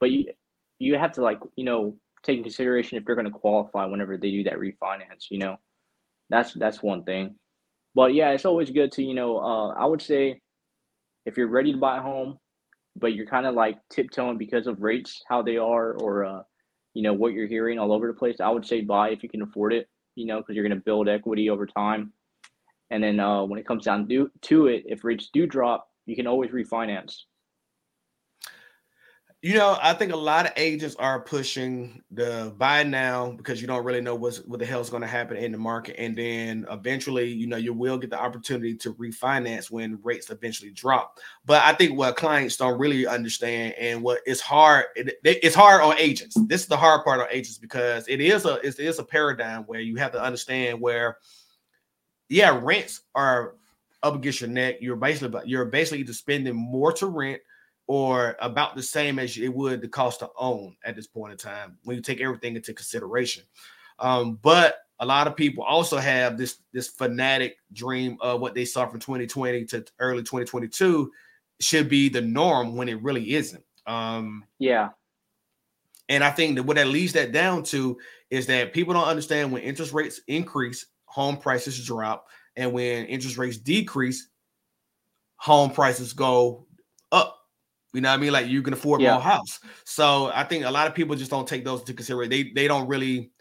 but 0.00 0.10
you 0.10 0.26
you 0.78 0.96
have 0.96 1.12
to 1.12 1.22
like 1.22 1.38
you 1.56 1.64
know 1.64 1.96
take 2.22 2.38
in 2.38 2.44
consideration 2.44 2.98
if 2.98 3.04
they're 3.04 3.14
going 3.14 3.26
to 3.26 3.38
qualify 3.38 3.84
whenever 3.86 4.16
they 4.16 4.30
do 4.30 4.44
that 4.44 4.54
refinance. 4.54 5.26
You 5.30 5.38
know, 5.38 5.56
that's 6.30 6.54
that's 6.54 6.82
one 6.82 7.04
thing. 7.04 7.36
But 7.94 8.14
yeah, 8.14 8.30
it's 8.30 8.44
always 8.44 8.70
good 8.70 8.92
to 8.92 9.02
you 9.02 9.14
know. 9.14 9.38
Uh, 9.38 9.74
I 9.74 9.86
would 9.86 10.02
say 10.02 10.40
if 11.26 11.36
you're 11.36 11.48
ready 11.48 11.72
to 11.72 11.78
buy 11.78 11.98
a 11.98 12.02
home, 12.02 12.38
but 12.96 13.14
you're 13.14 13.26
kind 13.26 13.46
of 13.46 13.54
like 13.54 13.78
tiptoeing 13.90 14.38
because 14.38 14.66
of 14.66 14.82
rates 14.82 15.22
how 15.28 15.42
they 15.42 15.58
are, 15.58 15.94
or 15.94 16.24
uh, 16.24 16.42
you 16.94 17.02
know 17.02 17.12
what 17.12 17.34
you're 17.34 17.46
hearing 17.46 17.78
all 17.78 17.92
over 17.92 18.08
the 18.08 18.14
place. 18.14 18.40
I 18.40 18.50
would 18.50 18.66
say 18.66 18.80
buy 18.80 19.10
if 19.10 19.22
you 19.22 19.28
can 19.28 19.42
afford 19.42 19.72
it. 19.72 19.88
You 20.14 20.26
know, 20.26 20.38
because 20.38 20.54
you're 20.54 20.66
going 20.66 20.78
to 20.78 20.84
build 20.84 21.08
equity 21.08 21.50
over 21.50 21.66
time. 21.66 22.12
And 22.90 23.02
then 23.02 23.20
uh, 23.20 23.44
when 23.44 23.58
it 23.58 23.66
comes 23.66 23.84
down 23.84 24.06
to, 24.08 24.30
to 24.42 24.66
it, 24.66 24.84
if 24.86 25.04
rates 25.04 25.30
do 25.32 25.46
drop, 25.46 25.88
you 26.04 26.14
can 26.14 26.26
always 26.26 26.50
refinance. 26.50 27.22
You 29.44 29.54
know, 29.54 29.76
I 29.82 29.92
think 29.92 30.12
a 30.12 30.16
lot 30.16 30.46
of 30.46 30.52
agents 30.54 30.94
are 31.00 31.18
pushing 31.18 32.00
the 32.12 32.54
buy 32.58 32.84
now 32.84 33.32
because 33.32 33.60
you 33.60 33.66
don't 33.66 33.84
really 33.84 34.00
know 34.00 34.14
what's 34.14 34.38
what 34.44 34.60
the 34.60 34.66
hell's 34.66 34.88
going 34.88 35.00
to 35.00 35.08
happen 35.08 35.36
in 35.36 35.50
the 35.50 35.58
market, 35.58 35.96
and 35.98 36.16
then 36.16 36.64
eventually, 36.70 37.28
you 37.28 37.48
know, 37.48 37.56
you 37.56 37.72
will 37.72 37.98
get 37.98 38.10
the 38.10 38.22
opportunity 38.22 38.76
to 38.76 38.94
refinance 38.94 39.68
when 39.68 39.98
rates 40.04 40.30
eventually 40.30 40.70
drop. 40.70 41.18
But 41.44 41.60
I 41.64 41.72
think 41.72 41.98
what 41.98 42.14
clients 42.14 42.56
don't 42.56 42.78
really 42.78 43.04
understand, 43.04 43.74
and 43.80 44.00
what 44.00 44.20
it's 44.26 44.40
hard, 44.40 44.84
it, 44.94 45.16
it's 45.24 45.56
hard 45.56 45.82
on 45.82 45.98
agents. 45.98 46.36
This 46.46 46.60
is 46.60 46.68
the 46.68 46.76
hard 46.76 47.02
part 47.02 47.18
on 47.20 47.26
agents 47.32 47.58
because 47.58 48.06
it 48.06 48.20
is 48.20 48.44
a 48.44 48.64
it 48.64 48.78
is 48.78 49.00
a 49.00 49.04
paradigm 49.04 49.64
where 49.64 49.80
you 49.80 49.96
have 49.96 50.12
to 50.12 50.22
understand 50.22 50.80
where 50.80 51.18
yeah, 52.28 52.60
rents 52.62 53.00
are 53.16 53.56
up 54.04 54.14
against 54.14 54.40
your 54.40 54.50
neck. 54.50 54.76
You're 54.80 54.94
basically 54.94 55.40
you're 55.46 55.64
basically 55.64 55.98
either 55.98 56.12
spending 56.12 56.54
more 56.54 56.92
to 56.92 57.06
rent 57.06 57.40
or 57.86 58.36
about 58.40 58.76
the 58.76 58.82
same 58.82 59.18
as 59.18 59.36
it 59.36 59.52
would 59.52 59.80
the 59.80 59.88
cost 59.88 60.20
to 60.20 60.30
own 60.38 60.76
at 60.84 60.96
this 60.96 61.06
point 61.06 61.32
in 61.32 61.38
time 61.38 61.76
when 61.84 61.96
you 61.96 62.02
take 62.02 62.20
everything 62.20 62.56
into 62.56 62.72
consideration. 62.72 63.42
Um, 63.98 64.38
but 64.42 64.76
a 64.98 65.06
lot 65.06 65.26
of 65.26 65.36
people 65.36 65.64
also 65.64 65.98
have 65.98 66.38
this 66.38 66.58
this 66.72 66.88
fanatic 66.88 67.56
dream 67.72 68.16
of 68.20 68.40
what 68.40 68.54
they 68.54 68.64
saw 68.64 68.86
from 68.86 69.00
2020 69.00 69.64
to 69.66 69.84
early 69.98 70.22
2022 70.22 71.10
should 71.60 71.88
be 71.88 72.08
the 72.08 72.20
norm 72.20 72.76
when 72.76 72.88
it 72.88 73.02
really 73.02 73.34
isn't. 73.34 73.64
Um, 73.86 74.44
yeah. 74.58 74.90
And 76.08 76.22
I 76.22 76.30
think 76.30 76.56
that 76.56 76.64
what 76.64 76.76
that 76.76 76.88
leads 76.88 77.14
that 77.14 77.32
down 77.32 77.62
to 77.64 77.98
is 78.30 78.46
that 78.46 78.72
people 78.72 78.94
don't 78.94 79.06
understand 79.08 79.52
when 79.52 79.62
interest 79.62 79.92
rates 79.92 80.20
increase, 80.26 80.86
home 81.06 81.36
prices 81.36 81.84
drop, 81.84 82.28
and 82.56 82.72
when 82.72 83.06
interest 83.06 83.38
rates 83.38 83.56
decrease, 83.56 84.28
home 85.36 85.70
prices 85.70 86.12
go. 86.12 86.66
You 87.92 88.00
know 88.00 88.08
what 88.08 88.14
I 88.14 88.22
mean? 88.22 88.32
Like 88.32 88.46
you 88.46 88.62
can 88.62 88.72
afford 88.72 89.02
Yeah. 89.02 89.12
more 89.12 89.20
house. 89.20 89.60
So 89.84 90.30
I 90.34 90.44
think 90.44 90.64
a 90.64 90.70
lot 90.70 90.86
of 90.86 90.94
people 90.94 91.14
just 91.14 91.30
don't 91.30 91.46
take 91.46 91.64
those 91.64 91.80
into 91.80 91.94
consideration. 91.94 92.30
They 92.30 92.52
they 92.54 92.68
don't 92.68 92.88
really 92.88 93.32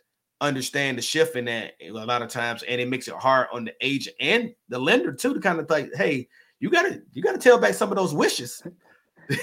understand 0.42 0.98
the 0.98 1.02
shift 1.02 1.36
in 1.36 1.46
that 1.46 1.74
a 1.82 1.92
lot 1.92 2.22
of 2.22 2.30
times, 2.30 2.64
and 2.64 2.82
it 2.82 2.90
makes 2.90 3.08
it 3.08 3.14
hard 3.14 3.48
on 3.54 3.66
the 3.66 3.74
agent 3.82 4.16
and 4.20 4.54
the 4.70 4.80
lender 4.80 5.14
too 5.14 5.34
to 5.34 5.40
kind 5.40 5.60
of 5.60 5.70
like, 5.70 5.90
hey, 5.96 6.28
you 6.60 6.70
gotta 6.70 7.02
you 7.14 7.22
gotta 7.22 7.38
tell 7.38 7.60
back 7.60 7.74
some 7.74 7.90
of 7.92 7.96
those 7.96 8.14
wishes. 8.14 8.62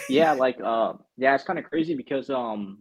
yeah 0.09 0.33
like 0.39 0.59
uh 0.63 0.93
yeah 1.17 1.35
it's 1.35 1.45
kind 1.45 1.59
of 1.59 1.65
crazy 1.65 1.95
because 1.95 2.31
um 2.31 2.79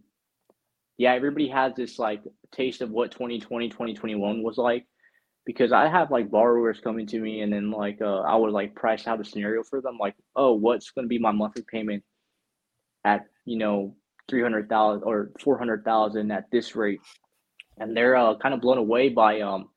yeah 0.98 1.14
everybody 1.14 1.48
has 1.48 1.74
this 1.76 2.00
like 2.00 2.22
taste 2.52 2.82
of 2.82 2.90
what 2.92 3.12
2020 3.12 3.70
2021 3.70 4.44
was 4.44 4.58
like 4.58 4.86
because 5.46 5.72
i 5.72 5.88
have 5.88 6.12
like 6.12 6.30
borrowers 6.30 6.80
coming 6.80 7.06
to 7.08 7.20
me 7.20 7.42
and 7.42 7.52
then 7.52 7.72
like 7.72 8.02
uh 8.02 8.20
i 8.22 8.36
would 8.36 8.52
like 8.52 8.76
price 8.76 9.08
out 9.08 9.20
a 9.22 9.24
scenario 9.24 9.64
for 9.64 9.82
them 9.82 9.98
like 10.00 10.16
oh 10.36 10.54
what's 10.54 10.92
going 10.92 11.06
to 11.06 11.10
be 11.10 11.20
my 11.20 11.32
monthly 11.32 11.64
payment 11.72 12.04
at 13.08 13.22
you 13.46 13.58
know 13.58 13.96
300000 14.30 15.04
or 15.04 15.32
400000 15.40 16.32
at 16.32 16.46
this 16.52 16.76
rate 16.76 17.00
and 17.78 17.96
they're 17.96 18.16
uh, 18.16 18.36
kind 18.38 18.54
of 18.54 18.62
blown 18.62 18.78
away 18.78 19.10
by 19.10 19.42
um 19.42 19.70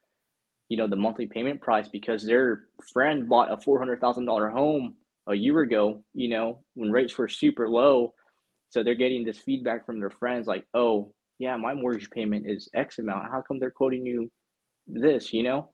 you 0.68 0.76
know 0.76 0.87
the 0.87 0.97
monthly 0.97 1.26
payment 1.26 1.61
price 1.61 1.89
because 1.89 2.24
their 2.24 2.64
friend 2.93 3.28
bought 3.28 3.53
a 3.53 3.57
$400000 3.57 4.53
home 4.53 4.95
a 5.26 5.35
year 5.35 5.61
ago, 5.61 6.03
you 6.14 6.28
know, 6.28 6.61
when 6.74 6.91
rates 6.91 7.16
were 7.16 7.28
super 7.28 7.68
low. 7.68 8.14
So 8.70 8.83
they're 8.83 8.95
getting 8.95 9.24
this 9.24 9.39
feedback 9.39 9.85
from 9.85 9.99
their 9.99 10.11
friends 10.11 10.47
like, 10.47 10.64
oh, 10.74 11.12
yeah, 11.39 11.57
my 11.57 11.74
mortgage 11.74 12.11
payment 12.11 12.47
is 12.49 12.68
X 12.74 12.99
amount. 12.99 13.31
How 13.31 13.43
come 13.47 13.59
they're 13.59 13.70
quoting 13.70 14.07
you 14.07 14.31
this, 14.87 15.33
you 15.33 15.43
know? 15.43 15.70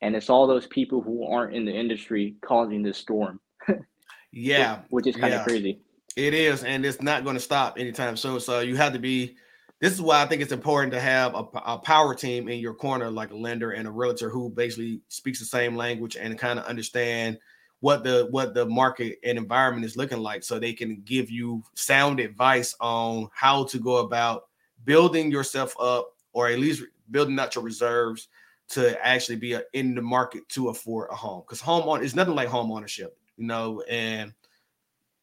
And 0.00 0.16
it's 0.16 0.30
all 0.30 0.46
those 0.46 0.66
people 0.66 1.00
who 1.00 1.26
aren't 1.26 1.54
in 1.54 1.64
the 1.64 1.72
industry 1.72 2.36
causing 2.44 2.82
this 2.82 2.98
storm, 2.98 3.40
Yeah, 4.32 4.80
which 4.90 5.06
is 5.06 5.14
kind 5.14 5.32
yeah. 5.32 5.40
of 5.40 5.46
crazy. 5.46 5.80
It 6.16 6.34
is, 6.34 6.62
and 6.64 6.84
it's 6.84 7.00
not 7.00 7.24
going 7.24 7.36
to 7.36 7.40
stop 7.40 7.78
anytime 7.78 8.16
soon. 8.16 8.40
So 8.40 8.60
you 8.60 8.76
have 8.76 8.92
to 8.92 8.98
be. 8.98 9.36
This 9.80 9.92
is 9.92 10.00
why 10.00 10.22
I 10.22 10.26
think 10.26 10.42
it's 10.42 10.52
important 10.52 10.92
to 10.92 11.00
have 11.00 11.34
a, 11.34 11.44
a 11.66 11.78
power 11.78 12.14
team 12.14 12.48
in 12.48 12.60
your 12.60 12.74
corner, 12.74 13.10
like 13.10 13.32
a 13.32 13.36
lender 13.36 13.72
and 13.72 13.88
a 13.88 13.90
realtor 13.90 14.30
who 14.30 14.48
basically 14.48 15.00
speaks 15.08 15.40
the 15.40 15.44
same 15.44 15.74
language 15.74 16.16
and 16.16 16.38
kind 16.38 16.60
of 16.60 16.66
understand 16.66 17.36
what 17.80 18.04
the 18.04 18.28
what 18.30 18.54
the 18.54 18.64
market 18.64 19.18
and 19.24 19.36
environment 19.36 19.84
is 19.84 19.96
looking 19.96 20.20
like, 20.20 20.44
so 20.44 20.58
they 20.58 20.72
can 20.72 21.02
give 21.04 21.30
you 21.30 21.64
sound 21.74 22.20
advice 22.20 22.76
on 22.80 23.28
how 23.34 23.64
to 23.64 23.78
go 23.80 23.96
about 23.96 24.44
building 24.84 25.32
yourself 25.32 25.74
up, 25.80 26.14
or 26.32 26.46
at 26.46 26.60
least 26.60 26.84
building 27.10 27.38
out 27.40 27.56
your 27.56 27.64
reserves 27.64 28.28
to 28.68 29.04
actually 29.04 29.36
be 29.36 29.58
in 29.72 29.96
the 29.96 30.02
market 30.02 30.48
to 30.48 30.68
afford 30.68 31.10
a 31.10 31.14
home. 31.14 31.42
Because 31.44 31.60
home 31.60 31.88
on 31.88 32.04
is 32.04 32.14
nothing 32.14 32.36
like 32.36 32.48
home 32.48 32.70
ownership, 32.70 33.18
you 33.36 33.46
know, 33.46 33.80
and 33.90 34.32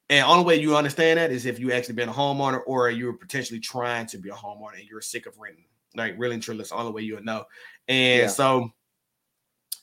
and 0.09 0.25
only 0.25 0.43
way 0.45 0.55
you 0.59 0.75
understand 0.75 1.19
that 1.19 1.31
is 1.31 1.45
if 1.45 1.59
you 1.59 1.71
actually 1.71 1.95
been 1.95 2.09
a 2.09 2.13
homeowner 2.13 2.61
or 2.65 2.89
you're 2.89 3.13
potentially 3.13 3.59
trying 3.59 4.07
to 4.07 4.17
be 4.17 4.29
a 4.29 4.33
homeowner 4.33 4.79
and 4.79 4.87
you're 4.89 5.01
sick 5.01 5.25
of 5.25 5.37
renting. 5.39 5.65
Like 5.95 6.15
really 6.17 6.35
and 6.35 6.43
truly, 6.43 6.59
that's 6.59 6.69
the 6.71 6.75
only 6.77 6.91
way 6.91 7.01
you'll 7.03 7.23
know. 7.23 7.45
And 7.87 8.21
Yeah. 8.21 8.27
so 8.29 8.71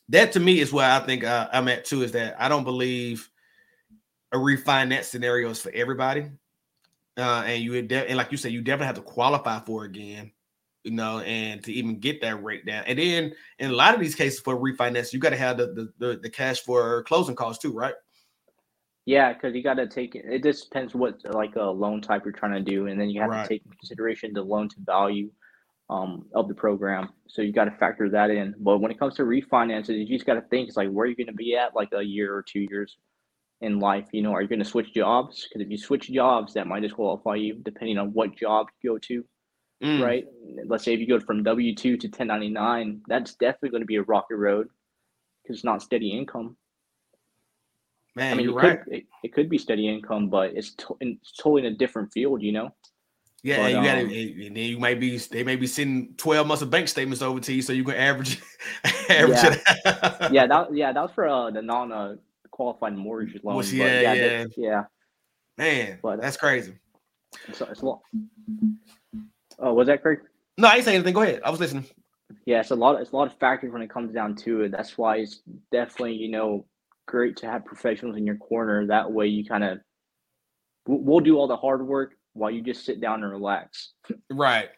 that 0.08 0.32
to 0.32 0.40
me 0.40 0.60
is 0.60 0.72
where 0.72 0.90
I 0.90 1.00
think 1.00 1.24
uh, 1.24 1.48
I'm 1.52 1.68
at 1.68 1.84
too. 1.84 2.02
Is 2.02 2.12
that 2.12 2.36
I 2.40 2.48
don't 2.48 2.64
believe 2.64 3.28
a 4.32 4.36
refinance 4.36 5.04
scenario 5.04 5.50
is 5.50 5.60
for 5.60 5.70
everybody. 5.72 6.30
Uh, 7.16 7.44
and 7.46 7.62
you 7.62 7.80
de- 7.82 8.08
and 8.08 8.16
like 8.18 8.30
you 8.30 8.36
said, 8.38 8.52
you 8.52 8.60
definitely 8.62 8.86
have 8.86 8.96
to 8.96 9.02
qualify 9.02 9.60
for 9.60 9.84
again. 9.84 10.32
you 10.84 10.92
know, 10.92 11.20
and 11.20 11.64
to 11.64 11.72
even 11.72 11.98
get 11.98 12.20
that 12.22 12.42
rate 12.44 12.64
down. 12.66 12.84
And 12.86 12.98
then 12.98 13.34
in 13.58 13.70
a 13.70 13.74
lot 13.74 13.94
of 13.94 14.00
these 14.00 14.14
cases 14.14 14.40
for 14.40 14.56
refinance, 14.56 15.12
you 15.12 15.18
got 15.18 15.30
to 15.30 15.36
have 15.36 15.58
the, 15.58 15.66
the, 15.68 15.92
the 16.06 16.20
the 16.22 16.30
cash 16.30 16.60
for 16.60 17.02
closing 17.04 17.34
costs 17.36 17.62
too, 17.62 17.72
right? 17.72 17.94
Yeah, 19.06 19.32
because 19.32 19.54
you 19.54 19.62
got 19.62 19.74
to 19.74 19.86
take 19.88 20.16
it. 20.16 20.24
It 20.28 20.42
just 20.42 20.64
depends 20.64 20.94
what 20.94 21.20
like 21.34 21.56
a 21.56 21.62
loan 21.64 22.02
type 22.02 22.24
you're 22.24 22.32
trying 22.32 22.54
to 22.64 22.70
do, 22.70 22.88
and 22.88 23.00
then 23.00 23.10
you 23.10 23.20
have 23.22 23.30
Right. 23.30 23.44
to 23.44 23.48
take 23.48 23.64
into 23.64 23.76
consideration 23.78 24.32
the 24.34 24.42
loan 24.42 24.68
to 24.70 24.76
value 24.80 25.30
um, 25.90 26.26
of 26.34 26.48
the 26.48 26.54
program. 26.54 27.10
So 27.28 27.42
you 27.42 27.52
got 27.52 27.66
to 27.66 27.70
factor 27.72 28.10
that 28.10 28.30
in. 28.30 28.54
But 28.58 28.78
when 28.78 28.90
it 28.90 28.98
comes 28.98 29.14
to 29.16 29.22
refinances, 29.22 29.98
you 29.98 30.06
just 30.06 30.26
got 30.26 30.34
to 30.34 30.42
think 30.42 30.68
it's 30.68 30.76
like 30.76 30.90
where 30.90 31.06
you're 31.06 31.16
going 31.16 31.28
to 31.28 31.34
be 31.34 31.56
at 31.56 31.74
like 31.76 31.90
a 31.94 32.02
year 32.02 32.34
or 32.34 32.42
two 32.42 32.66
years 32.70 32.96
in 33.62 33.78
life. 33.80 34.08
You 34.12 34.22
know, 34.22 34.32
are 34.32 34.42
you 34.42 34.48
going 34.48 34.58
to 34.60 34.64
switch 34.64 34.94
jobs? 34.94 35.46
Because 35.48 35.64
if 35.64 35.70
you 35.70 35.78
switch 35.78 36.10
jobs, 36.10 36.54
that 36.54 36.66
might 36.66 36.82
disqualify 36.82 37.36
you 37.36 37.54
depending 37.64 37.98
on 37.98 38.12
what 38.12 38.36
job 38.36 38.68
you 38.82 38.90
go 38.92 38.98
to. 38.98 39.24
Mm, 39.84 40.02
Right? 40.02 40.24
Let's 40.66 40.84
say 40.84 40.94
if 40.94 41.00
you 41.00 41.06
go 41.08 41.20
from 41.20 41.44
W 41.44 41.74
two 41.74 41.96
to 41.98 42.08
1099, 42.08 43.02
that's 43.08 43.34
definitely 43.36 43.70
going 43.70 43.82
to 43.82 43.86
be 43.86 43.96
a 43.96 44.02
rocky 44.02 44.34
road 44.34 44.68
because 45.42 45.58
it's 45.58 45.64
not 45.64 45.82
steady 45.82 46.10
income. 46.10 46.56
Man, 48.16 48.32
I 48.32 48.36
mean, 48.36 48.48
you're 48.48 48.58
it 48.58 48.62
right. 48.62 48.84
could 48.84 48.92
it, 48.94 49.04
it 49.24 49.34
could 49.34 49.48
be 49.50 49.58
steady 49.58 49.88
income, 49.88 50.28
but 50.30 50.54
it's, 50.54 50.74
to, 50.76 50.96
it's 51.00 51.32
totally 51.32 51.66
in 51.66 51.72
a 51.72 51.76
different 51.76 52.12
field, 52.12 52.42
you 52.42 52.50
know. 52.50 52.74
Yeah, 53.42 53.58
But, 53.58 53.62
and 53.66 53.70
you 53.76 53.90
got 53.90 53.98
um, 53.98 54.46
and 54.46 54.56
then 54.56 54.64
you 54.64 54.78
might 54.78 54.98
be, 54.98 55.18
they 55.18 55.44
may 55.44 55.54
be 55.54 55.66
sending 55.66 56.14
12 56.16 56.46
months 56.46 56.62
of 56.62 56.70
bank 56.70 56.88
statements 56.88 57.22
over 57.22 57.38
to 57.38 57.52
you, 57.52 57.60
so 57.62 57.74
you 57.74 57.84
can 57.84 57.94
average, 57.94 58.42
average 59.10 59.38
Yeah. 59.42 59.54
it. 59.54 60.32
Yeah, 60.32 60.46
that 60.46 60.74
yeah, 60.74 60.92
that 60.92 61.00
was 61.02 61.12
for 61.14 61.28
uh, 61.28 61.50
the 61.50 61.60
non 61.62 61.92
uh, 61.92 62.16
qualified 62.50 62.96
mortgage 62.96 63.44
loan. 63.44 63.56
But 63.56 63.70
yeah, 63.70 64.00
yeah, 64.00 64.14
yeah. 64.14 64.44
yeah. 64.56 64.84
Man, 65.58 65.98
But- 66.02 66.20
that's 66.22 66.38
crazy. 66.38 66.74
It's, 67.46 67.60
it's 67.60 67.82
a 67.82 67.86
lot. 67.86 68.00
Oh, 69.58 69.74
was 69.74 69.88
that 69.88 70.00
Craig? 70.00 70.20
No, 70.56 70.68
I 70.68 70.76
ain't 70.76 70.84
saying 70.84 70.96
anything. 70.96 71.12
Go 71.14 71.22
ahead. 71.22 71.42
I 71.44 71.50
was 71.50 71.60
listening. 71.60 71.84
Yeah, 72.46 72.60
it's 72.60 72.70
a 72.70 72.74
lot. 72.74 73.00
It's 73.00 73.12
a 73.12 73.16
lot 73.16 73.26
of 73.26 73.38
factors 73.38 73.72
when 73.72 73.82
it 73.82 73.90
comes 73.90 74.12
down 74.12 74.34
to 74.36 74.62
it. 74.62 74.72
That's 74.72 74.96
why 74.96 75.18
it's 75.18 75.42
definitely 75.70 76.14
you 76.14 76.30
know 76.30 76.64
great 77.06 77.36
to 77.38 77.46
have 77.46 77.64
professionals 77.64 78.16
in 78.16 78.26
your 78.26 78.36
corner. 78.36 78.86
That 78.86 79.10
way, 79.10 79.26
you 79.26 79.44
kind 79.44 79.64
of 79.64 79.78
we'll, 80.86 81.20
do 81.20 81.36
all 81.38 81.48
the 81.48 81.56
hard 81.56 81.86
work 81.86 82.14
while 82.34 82.50
you 82.50 82.62
just 82.62 82.84
sit 82.84 83.00
down 83.00 83.22
and 83.22 83.32
relax. 83.32 83.92
Right, 84.30 84.68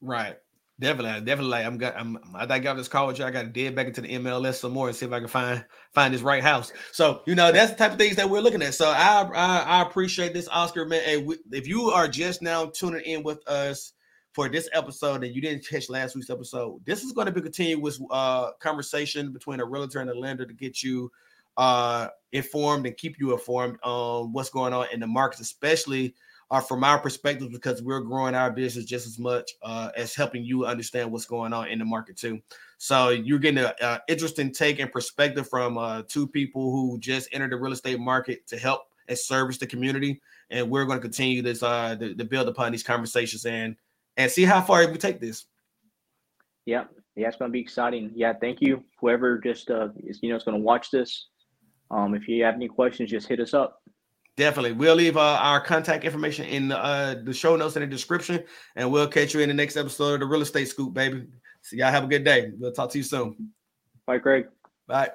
right. 0.00 0.36
Definitely, 0.80 1.24
definitely. 1.24 1.58
I'm 1.58 1.78
got. 1.78 1.96
I'm. 1.96 2.18
I 2.34 2.58
got 2.58 2.76
this 2.76 2.88
call 2.88 3.06
with 3.06 3.20
you. 3.20 3.24
I 3.24 3.30
got 3.30 3.42
to 3.42 3.48
dig 3.48 3.76
back 3.76 3.86
into 3.86 4.00
the 4.00 4.08
MLS 4.18 4.54
some 4.54 4.72
more 4.72 4.88
and 4.88 4.96
see 4.96 5.06
if 5.06 5.12
I 5.12 5.20
can 5.20 5.28
find 5.28 5.64
find 5.92 6.12
this 6.12 6.20
right 6.20 6.42
house. 6.42 6.72
So 6.90 7.22
you 7.26 7.36
know 7.36 7.52
that's 7.52 7.70
the 7.70 7.78
type 7.78 7.92
of 7.92 7.98
things 7.98 8.16
that 8.16 8.28
we're 8.28 8.40
looking 8.40 8.60
at. 8.60 8.74
So 8.74 8.88
I 8.88 9.22
I, 9.22 9.58
I 9.60 9.82
appreciate 9.82 10.34
this, 10.34 10.48
Oscar 10.48 10.84
man. 10.84 11.00
Hey, 11.04 11.24
if 11.52 11.68
you 11.68 11.90
are 11.90 12.08
just 12.08 12.42
now 12.42 12.66
tuning 12.66 13.02
in 13.02 13.22
with 13.22 13.46
us 13.46 13.92
for 14.32 14.48
this 14.48 14.68
episode 14.72 15.22
and 15.22 15.32
you 15.32 15.40
didn't 15.40 15.64
catch 15.64 15.88
last 15.88 16.16
week's 16.16 16.28
episode, 16.28 16.84
this 16.84 17.04
is 17.04 17.12
going 17.12 17.26
to 17.26 17.32
be 17.32 17.40
continuous 17.40 18.00
uh 18.10 18.50
conversation 18.58 19.32
between 19.32 19.60
a 19.60 19.64
realtor 19.64 20.00
and 20.00 20.10
a 20.10 20.18
lender 20.18 20.44
to 20.44 20.54
get 20.54 20.82
you 20.82 21.08
uh 21.56 22.08
informed 22.32 22.84
and 22.86 22.96
keep 22.96 23.18
you 23.18 23.32
informed 23.32 23.78
on 23.82 24.32
what's 24.32 24.50
going 24.50 24.72
on 24.72 24.86
in 24.92 25.00
the 25.00 25.06
markets, 25.06 25.40
especially 25.40 26.14
uh, 26.50 26.60
from 26.60 26.84
our 26.84 26.98
perspective 26.98 27.50
because 27.50 27.82
we're 27.82 28.00
growing 28.00 28.34
our 28.34 28.50
business 28.50 28.84
just 28.84 29.06
as 29.06 29.18
much 29.18 29.52
uh, 29.62 29.90
as 29.96 30.14
helping 30.14 30.44
you 30.44 30.66
understand 30.66 31.10
what's 31.10 31.24
going 31.24 31.52
on 31.52 31.68
in 31.68 31.78
the 31.78 31.84
market 31.84 32.16
too. 32.16 32.40
So 32.78 33.10
you're 33.10 33.38
getting 33.38 33.64
an 33.80 34.00
interesting 34.08 34.52
take 34.52 34.78
and 34.78 34.92
perspective 34.92 35.48
from 35.48 35.78
uh, 35.78 36.02
two 36.06 36.26
people 36.26 36.70
who 36.70 36.98
just 36.98 37.28
entered 37.32 37.52
the 37.52 37.56
real 37.56 37.72
estate 37.72 37.98
market 37.98 38.46
to 38.48 38.58
help 38.58 38.82
and 39.08 39.18
service 39.18 39.58
the 39.58 39.66
community. 39.66 40.20
And 40.50 40.68
we're 40.70 40.84
going 40.84 40.98
to 40.98 41.02
continue 41.02 41.40
this 41.40 41.62
uh, 41.62 41.96
to, 41.96 42.14
to 42.14 42.24
build 42.24 42.48
upon 42.48 42.72
these 42.72 42.82
conversations 42.82 43.46
and 43.46 43.76
and 44.16 44.30
see 44.30 44.44
how 44.44 44.60
far 44.60 44.86
we 44.88 44.96
take 44.96 45.20
this. 45.20 45.46
Yeah, 46.66 46.84
yeah, 47.16 47.28
it's 47.28 47.36
gonna 47.36 47.50
be 47.50 47.60
exciting. 47.60 48.12
Yeah, 48.14 48.32
thank 48.32 48.60
you, 48.60 48.84
whoever 49.00 49.38
just 49.38 49.70
uh 49.70 49.88
is 50.04 50.20
you 50.22 50.30
know 50.30 50.36
is 50.36 50.44
gonna 50.44 50.58
watch 50.58 50.90
this. 50.90 51.26
Um, 51.90 52.14
if 52.14 52.28
you 52.28 52.44
have 52.44 52.54
any 52.54 52.68
questions, 52.68 53.10
just 53.10 53.28
hit 53.28 53.40
us 53.40 53.54
up. 53.54 53.82
Definitely. 54.36 54.72
We'll 54.72 54.96
leave 54.96 55.16
uh, 55.16 55.38
our 55.40 55.60
contact 55.60 56.04
information 56.04 56.46
in 56.46 56.72
uh, 56.72 57.22
the 57.22 57.32
show 57.32 57.54
notes 57.54 57.76
in 57.76 57.82
the 57.82 57.86
description, 57.86 58.42
and 58.74 58.90
we'll 58.90 59.06
catch 59.06 59.32
you 59.32 59.40
in 59.40 59.48
the 59.48 59.54
next 59.54 59.76
episode 59.76 60.14
of 60.14 60.20
the 60.20 60.26
Real 60.26 60.42
Estate 60.42 60.66
Scoop, 60.66 60.92
baby. 60.92 61.26
So 61.62 61.76
y'all 61.76 61.92
have 61.92 62.04
a 62.04 62.08
good 62.08 62.24
day. 62.24 62.50
We'll 62.58 62.72
talk 62.72 62.90
to 62.90 62.98
you 62.98 63.04
soon. 63.04 63.52
Bye, 64.06 64.18
Craig. 64.18 64.46
Bye. 64.88 65.10